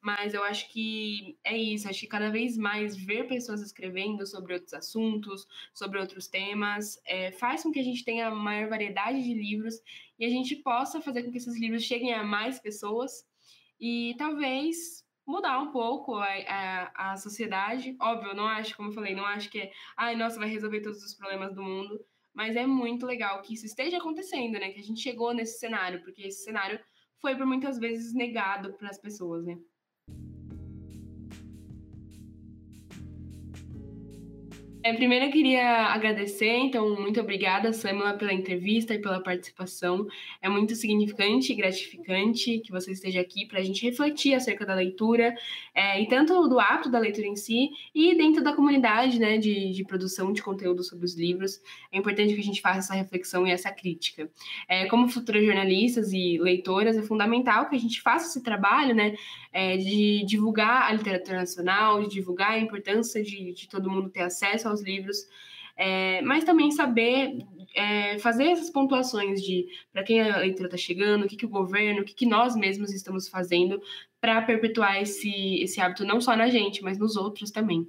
Mas 0.03 0.35
eu 0.35 0.45
acho 0.45 0.71
que 0.71 1.39
é 1.43 1.57
isso, 1.57 1.89
acho 1.89 2.01
que 2.01 2.07
cada 2.07 2.31
vez 2.31 2.59
mais 2.59 2.95
ver 2.95 3.27
pessoas 3.27 3.63
escrevendo 3.63 4.27
sobre 4.27 4.53
outros 4.53 4.75
assuntos, 4.75 5.47
sobre 5.73 5.99
outros 5.99 6.29
temas, 6.29 7.01
é, 7.07 7.33
faz 7.33 7.63
com 7.63 7.73
que 7.73 7.81
a 7.81 7.83
gente 7.83 8.05
tenha 8.05 8.31
maior 8.31 8.69
variedade 8.69 9.23
de 9.23 9.33
livros 9.33 9.81
e 10.19 10.27
a 10.27 10.29
gente 10.29 10.57
possa 10.57 11.01
fazer 11.01 11.23
com 11.23 11.31
que 11.31 11.39
esses 11.39 11.59
livros 11.59 11.83
cheguem 11.83 12.13
a 12.13 12.23
mais 12.23 12.61
pessoas 12.61 13.27
e 13.81 14.15
talvez 14.19 15.04
mudar 15.27 15.59
um 15.61 15.71
pouco 15.71 16.15
a, 16.17 16.27
a, 16.27 17.13
a 17.13 17.17
sociedade. 17.17 17.97
Óbvio, 18.01 18.31
eu 18.31 18.37
não 18.37 18.47
acho, 18.47 18.77
como 18.77 18.91
eu 18.91 18.93
falei, 18.93 19.15
não 19.15 19.25
acho 19.25 19.51
que 19.51 19.59
é, 19.59 19.73
ai, 19.97 20.17
nossa, 20.17 20.39
vai 20.39 20.49
resolver 20.49 20.81
todos 20.81 21.03
os 21.03 21.15
problemas 21.15 21.55
do 21.55 21.63
mundo, 21.63 21.99
mas 22.33 22.57
é 22.57 22.67
muito 22.67 23.07
legal 23.07 23.41
que 23.43 23.55
isso 23.55 23.67
esteja 23.67 23.99
acontecendo, 23.99 24.59
né? 24.59 24.71
Que 24.71 24.81
a 24.81 24.85
gente 24.85 25.01
chegou 25.01 25.33
nesse 25.33 25.59
cenário, 25.59 26.03
porque 26.03 26.23
esse 26.23 26.45
cenário 26.45 26.81
foi 27.21 27.37
por 27.37 27.47
muitas 27.47 27.79
vezes 27.79 28.13
negado 28.13 28.75
para 28.75 28.91
as 28.91 28.99
pessoas, 28.99 29.45
né? 29.45 29.57
É, 34.87 34.93
primeiro 34.93 35.25
eu 35.25 35.31
queria 35.31 35.87
agradecer, 35.87 36.59
então, 36.59 36.95
muito 37.01 37.19
obrigada, 37.19 37.73
Samela, 37.73 38.13
pela 38.19 38.35
entrevista 38.35 38.93
e 38.93 38.99
pela 38.99 39.19
participação. 39.19 40.07
É 40.43 40.49
muito 40.51 40.75
significante 40.75 41.53
e 41.53 41.57
gratificante 41.57 42.59
que 42.59 42.71
você 42.71 42.93
esteja 42.93 43.19
aqui 43.19 43.47
para 43.47 43.61
a 43.61 43.63
gente 43.63 43.83
refletir 43.83 44.35
acerca 44.35 44.67
da 44.67 44.75
leitura, 44.75 45.35
é, 45.75 46.03
e 46.03 46.07
tanto 46.07 46.47
do 46.49 46.61
hábito 46.61 46.91
da 46.91 46.99
leitura 46.99 47.27
em 47.27 47.35
si, 47.35 47.71
e 47.95 48.15
dentro 48.15 48.45
da 48.45 48.53
comunidade 48.53 49.19
né, 49.19 49.39
de, 49.39 49.73
de 49.73 49.85
produção 49.85 50.35
de 50.35 50.43
conteúdo 50.43 50.85
sobre 50.85 51.07
os 51.07 51.17
livros. 51.17 51.63
É 51.91 51.97
importante 51.97 52.35
que 52.35 52.41
a 52.41 52.45
gente 52.45 52.61
faça 52.61 52.81
essa 52.81 52.95
reflexão 52.95 53.47
e 53.47 53.53
essa 53.53 53.73
crítica. 53.73 54.29
É, 54.69 54.85
como 54.85 55.09
futuras 55.09 55.47
jornalistas 55.47 56.13
e 56.13 56.37
leitoras, 56.39 56.99
é 56.99 57.03
fundamental 57.03 57.71
que 57.71 57.75
a 57.75 57.81
gente 57.81 58.03
faça 58.03 58.27
esse 58.27 58.43
trabalho 58.43 58.95
né, 58.95 59.15
é, 59.51 59.79
de 59.79 60.27
divulgar 60.27 60.91
a 60.91 60.93
literatura 60.93 61.39
nacional, 61.39 62.03
de 62.03 62.11
divulgar 62.11 62.51
a 62.51 62.59
importância 62.59 63.23
de, 63.23 63.51
de 63.55 63.67
todo 63.67 63.91
mundo 63.91 64.11
ter 64.11 64.21
acesso 64.21 64.74
aos 64.75 64.83
livros, 64.83 65.17
é, 65.77 66.21
mas 66.23 66.45
também 66.45 66.71
saber 66.71 67.39
é, 67.75 68.19
fazer 68.19 68.45
essas 68.45 68.71
pontuações 68.71 69.43
de 69.43 69.67
para 69.93 70.05
quem 70.05 70.21
a 70.21 70.39
leitura 70.39 70.69
está 70.69 70.77
chegando, 70.77 71.25
o 71.25 71.29
que, 71.29 71.37
que 71.37 71.47
o 71.47 71.51
governo, 71.51 72.03
o 72.03 72.05
que, 72.05 72.15
que 72.15 72.27
nós 72.27 72.55
mesmos 72.55 72.93
estamos 72.93 73.29
fazendo 73.29 73.83
para 74.21 74.41
perpetuar 74.43 75.03
esse, 75.03 75.61
esse 75.63 75.81
hábito 75.81 76.05
não 76.05 76.21
só 76.21 76.37
na 76.37 76.49
gente, 76.49 76.83
mas 76.83 76.99
nos 76.99 77.17
outros 77.17 77.51
também. 77.51 77.87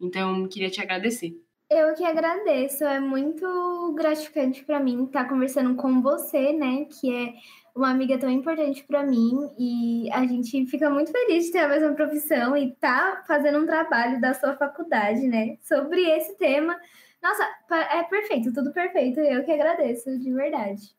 Então, 0.00 0.48
queria 0.48 0.70
te 0.70 0.80
agradecer. 0.80 1.38
Eu 1.68 1.94
que 1.94 2.04
agradeço, 2.04 2.84
é 2.84 3.00
muito 3.00 3.92
gratificante 3.94 4.64
para 4.64 4.80
mim 4.80 5.04
estar 5.04 5.28
conversando 5.28 5.74
com 5.74 6.00
você, 6.00 6.52
né, 6.52 6.86
que 6.86 7.12
é 7.12 7.34
uma 7.76 7.90
amiga 7.90 8.18
tão 8.18 8.30
importante 8.30 8.82
para 8.84 9.04
mim 9.04 9.32
e 9.58 10.10
a 10.10 10.26
gente 10.26 10.66
fica 10.66 10.88
muito 10.88 11.12
feliz 11.12 11.44
de 11.44 11.52
ter 11.52 11.58
a 11.58 11.68
mesma 11.68 11.92
profissão 11.92 12.56
e 12.56 12.74
tá 12.76 13.22
fazendo 13.28 13.58
um 13.58 13.66
trabalho 13.66 14.18
da 14.18 14.32
sua 14.32 14.56
faculdade, 14.56 15.26
né, 15.28 15.58
sobre 15.60 16.00
esse 16.00 16.36
tema. 16.38 16.74
Nossa, 17.22 17.44
é 17.92 18.02
perfeito, 18.04 18.52
tudo 18.52 18.72
perfeito. 18.72 19.20
Eu 19.20 19.44
que 19.44 19.52
agradeço, 19.52 20.18
de 20.18 20.32
verdade. 20.32 20.96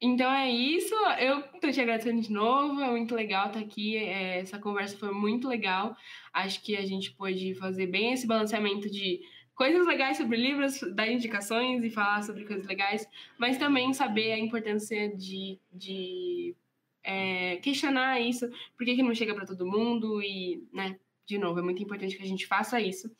Então 0.00 0.30
é 0.30 0.50
isso. 0.50 0.94
Eu 1.18 1.42
tô 1.60 1.70
te 1.70 1.80
agradecendo 1.80 2.20
de 2.20 2.30
novo. 2.30 2.80
É 2.80 2.90
muito 2.90 3.14
legal 3.14 3.46
estar 3.46 3.60
aqui. 3.60 3.96
É, 3.96 4.40
essa 4.40 4.58
conversa 4.58 4.98
foi 4.98 5.10
muito 5.12 5.48
legal. 5.48 5.96
Acho 6.32 6.62
que 6.62 6.76
a 6.76 6.84
gente 6.84 7.12
pôde 7.12 7.54
fazer 7.54 7.86
bem 7.86 8.12
esse 8.12 8.26
balanceamento 8.26 8.90
de 8.90 9.20
coisas 9.54 9.86
legais 9.86 10.16
sobre 10.16 10.36
livros, 10.36 10.80
dar 10.94 11.08
indicações 11.08 11.84
e 11.84 11.90
falar 11.90 12.22
sobre 12.22 12.44
coisas 12.44 12.66
legais, 12.66 13.08
mas 13.38 13.56
também 13.56 13.92
saber 13.92 14.32
a 14.32 14.38
importância 14.38 15.14
de, 15.16 15.58
de 15.72 16.54
é, 17.02 17.56
questionar 17.56 18.20
isso, 18.20 18.48
por 18.76 18.84
que, 18.84 19.02
não 19.02 19.14
chega 19.14 19.34
para 19.34 19.46
todo 19.46 19.66
mundo 19.66 20.22
e, 20.22 20.66
né, 20.72 20.98
de 21.26 21.38
novo, 21.38 21.60
é 21.60 21.62
muito 21.62 21.82
importante 21.82 22.16
que 22.16 22.22
a 22.22 22.26
gente 22.26 22.46
faça 22.46 22.80
isso. 22.80 23.10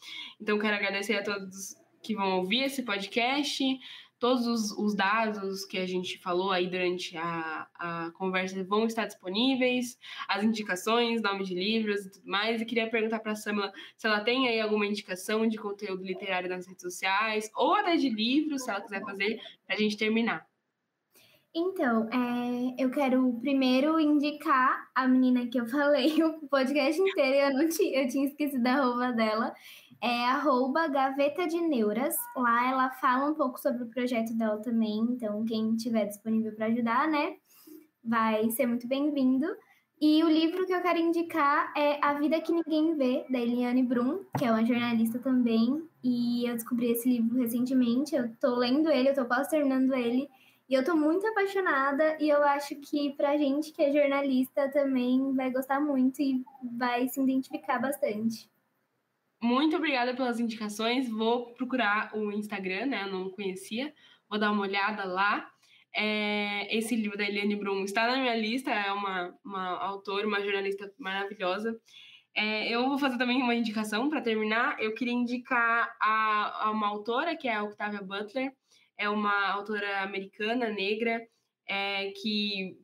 Então, 0.41 0.59
quero 0.59 0.77
agradecer 0.77 1.15
a 1.15 1.23
todos 1.23 1.77
que 2.03 2.15
vão 2.15 2.39
ouvir 2.39 2.65
esse 2.65 2.83
podcast 2.83 3.65
todos 4.19 4.47
os, 4.47 4.71
os, 4.73 4.95
dados 4.95 5.65
que 5.65 5.79
a 5.79 5.87
gente 5.87 6.19
falou 6.19 6.51
aí 6.51 6.67
durante 6.67 7.17
a, 7.17 7.67
a 7.75 8.11
conversa 8.13 8.63
vão 8.65 8.87
estar 8.87 9.07
disponíveis, 9.07 9.99
as 10.29 10.43
indicações, 10.43 11.23
nome 11.23 11.45
de 11.45 11.55
livros 11.55 12.07
e 12.07 12.11
tudo 12.11 12.27
mais. 12.27 12.61
E 12.61 12.65
queria 12.65 12.89
perguntar 12.89 13.21
para 13.21 13.33
a 13.33 13.37
Samela 13.37 13.73
se 13.97 14.07
ela 14.07 14.21
tem 14.21 14.49
aí 14.49 14.61
alguma 14.61 14.87
indicação 14.87 15.47
de 15.47 15.59
conteúdo 15.59 16.05
literário 16.05 16.49
nas 16.49 16.67
redes 16.67 16.83
sociais, 16.83 17.51
ou 17.55 17.75
até 17.75 17.97
de 17.97 18.09
livros, 18.09 18.63
se 18.63 18.71
ela 18.71 18.81
quiser 18.81 19.03
fazer, 19.03 19.41
para 19.67 19.77
a 19.77 19.79
gente 19.79 19.97
terminar. 19.97 20.47
Então, 21.57 22.09
é, 22.11 22.75
eu 22.83 22.91
quero 22.91 23.33
primeiro 23.41 24.01
indicar 24.01 24.91
a 24.93 25.07
menina 25.07 25.47
que 25.47 25.61
eu 25.61 25.69
falei 25.69 26.11
o 26.21 26.49
podcast 26.49 27.01
inteiro, 27.01 27.53
eu 27.53 27.63
não 27.63 27.69
tinha, 27.69 28.03
eu 28.03 28.09
tinha 28.09 28.27
esquecido 28.27 28.67
a 28.67 28.83
roupa 28.83 29.13
dela, 29.13 29.55
é 30.01 30.27
arroba 30.27 30.89
Gaveta 30.89 31.47
de 31.47 31.61
Neuras. 31.61 32.17
Lá 32.37 32.71
ela 32.71 32.91
fala 32.91 33.31
um 33.31 33.35
pouco 33.35 33.61
sobre 33.61 33.83
o 33.83 33.89
projeto 33.89 34.33
dela 34.35 34.59
também, 34.61 35.01
então 35.01 35.45
quem 35.45 35.77
tiver 35.77 36.07
disponível 36.07 36.55
para 36.55 36.67
ajudar, 36.67 37.09
né, 37.09 37.37
vai 38.03 38.51
ser 38.51 38.67
muito 38.67 38.87
bem-vindo. 38.87 39.47
E 40.01 40.23
o 40.23 40.29
livro 40.29 40.67
que 40.67 40.75
eu 40.75 40.83
quero 40.83 40.99
indicar 40.99 41.73
é 41.77 41.99
A 42.05 42.15
Vida 42.15 42.41
Que 42.41 42.53
Ninguém 42.53 42.95
Vê, 42.95 43.25
da 43.31 43.41
Eliane 43.41 43.83
Brum, 43.83 44.21
que 44.37 44.45
é 44.45 44.51
uma 44.51 44.65
jornalista 44.65 45.19
também. 45.19 45.83
E 46.03 46.47
eu 46.47 46.55
descobri 46.55 46.91
esse 46.91 47.09
livro 47.09 47.39
recentemente, 47.39 48.15
eu 48.15 48.29
tô 48.37 48.57
lendo 48.57 48.91
ele, 48.91 49.09
eu 49.09 49.15
tô 49.15 49.25
quase 49.25 49.51
terminando 49.51 49.95
ele. 49.95 50.29
E 50.69 50.75
eu 50.75 50.85
tô 50.85 50.97
muito 50.97 51.27
apaixonada 51.27 52.17
e 52.21 52.29
eu 52.29 52.43
acho 52.43 52.75
que 52.77 53.15
pra 53.17 53.37
gente 53.37 53.73
que 53.73 53.83
é 53.83 53.93
jornalista 53.93 54.69
também 54.71 55.33
vai 55.35 55.51
gostar 55.51 55.81
muito 55.81 56.21
e 56.21 56.43
vai 56.77 57.09
se 57.09 57.23
identificar 57.23 57.79
bastante. 57.79 58.49
Muito 59.45 59.77
obrigada 59.77 60.15
pelas 60.15 60.41
indicações. 60.41 61.07
Vou 61.07 61.53
procurar 61.53 62.11
o 62.17 62.33
Instagram, 62.33 62.87
né? 62.87 63.03
Eu 63.03 63.13
não 63.13 63.31
conhecia. 63.31 63.93
Vou 64.27 64.39
dar 64.39 64.51
uma 64.51 64.63
olhada 64.63 65.05
lá. 65.05 65.47
É, 65.95 66.75
esse 66.75 66.97
livro 66.97 67.19
da 67.19 67.25
Eliane 67.25 67.55
Brum 67.55 67.85
está 67.85 68.07
na 68.07 68.17
minha 68.17 68.35
lista, 68.35 68.71
é 68.71 68.91
uma, 68.91 69.39
uma 69.45 69.69
autora, 69.83 70.27
uma 70.27 70.41
jornalista 70.41 70.91
maravilhosa. 70.99 71.79
É, 72.35 72.75
eu 72.75 72.89
vou 72.89 72.97
fazer 72.97 73.19
também 73.19 73.43
uma 73.43 73.55
indicação 73.55 74.09
para 74.09 74.23
terminar. 74.23 74.81
Eu 74.81 74.95
queria 74.95 75.13
indicar 75.13 75.95
a, 76.01 76.65
a, 76.65 76.71
uma 76.71 76.89
autora, 76.89 77.37
que 77.37 77.47
é 77.47 77.55
a 77.55 77.65
Octavia 77.65 78.01
Butler. 78.01 78.51
É 78.97 79.11
uma 79.11 79.51
autora 79.51 80.01
americana, 80.05 80.71
negra, 80.71 81.21
é, 81.69 82.13
que 82.13 82.79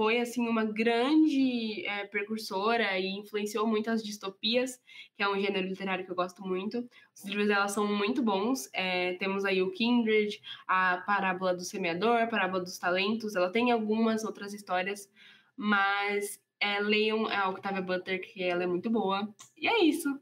foi 0.00 0.18
assim 0.18 0.48
uma 0.48 0.64
grande 0.64 1.84
é, 1.84 2.06
precursora 2.06 2.98
e 2.98 3.06
influenciou 3.18 3.66
muitas 3.66 4.02
distopias, 4.02 4.80
que 5.14 5.22
é 5.22 5.28
um 5.28 5.38
gênero 5.38 5.68
literário 5.68 6.06
que 6.06 6.10
eu 6.10 6.16
gosto 6.16 6.42
muito. 6.42 6.88
Os 7.14 7.22
livros 7.26 7.46
dela 7.46 7.68
são 7.68 7.86
muito 7.86 8.22
bons. 8.22 8.66
É, 8.72 9.12
temos 9.18 9.44
aí 9.44 9.60
o 9.60 9.70
Kindred, 9.70 10.40
a 10.66 11.02
Parábola 11.06 11.54
do 11.54 11.62
Semeador, 11.62 12.16
a 12.16 12.26
Parábola 12.26 12.62
dos 12.62 12.78
Talentos. 12.78 13.36
Ela 13.36 13.52
tem 13.52 13.72
algumas 13.72 14.24
outras 14.24 14.54
histórias, 14.54 15.06
mas 15.54 16.42
é, 16.58 16.80
leiam 16.80 17.26
a 17.26 17.50
Octavia 17.50 17.82
Butler, 17.82 18.22
que 18.22 18.42
ela 18.42 18.62
é 18.62 18.66
muito 18.66 18.88
boa. 18.88 19.28
E 19.54 19.68
é 19.68 19.84
isso. 19.84 20.18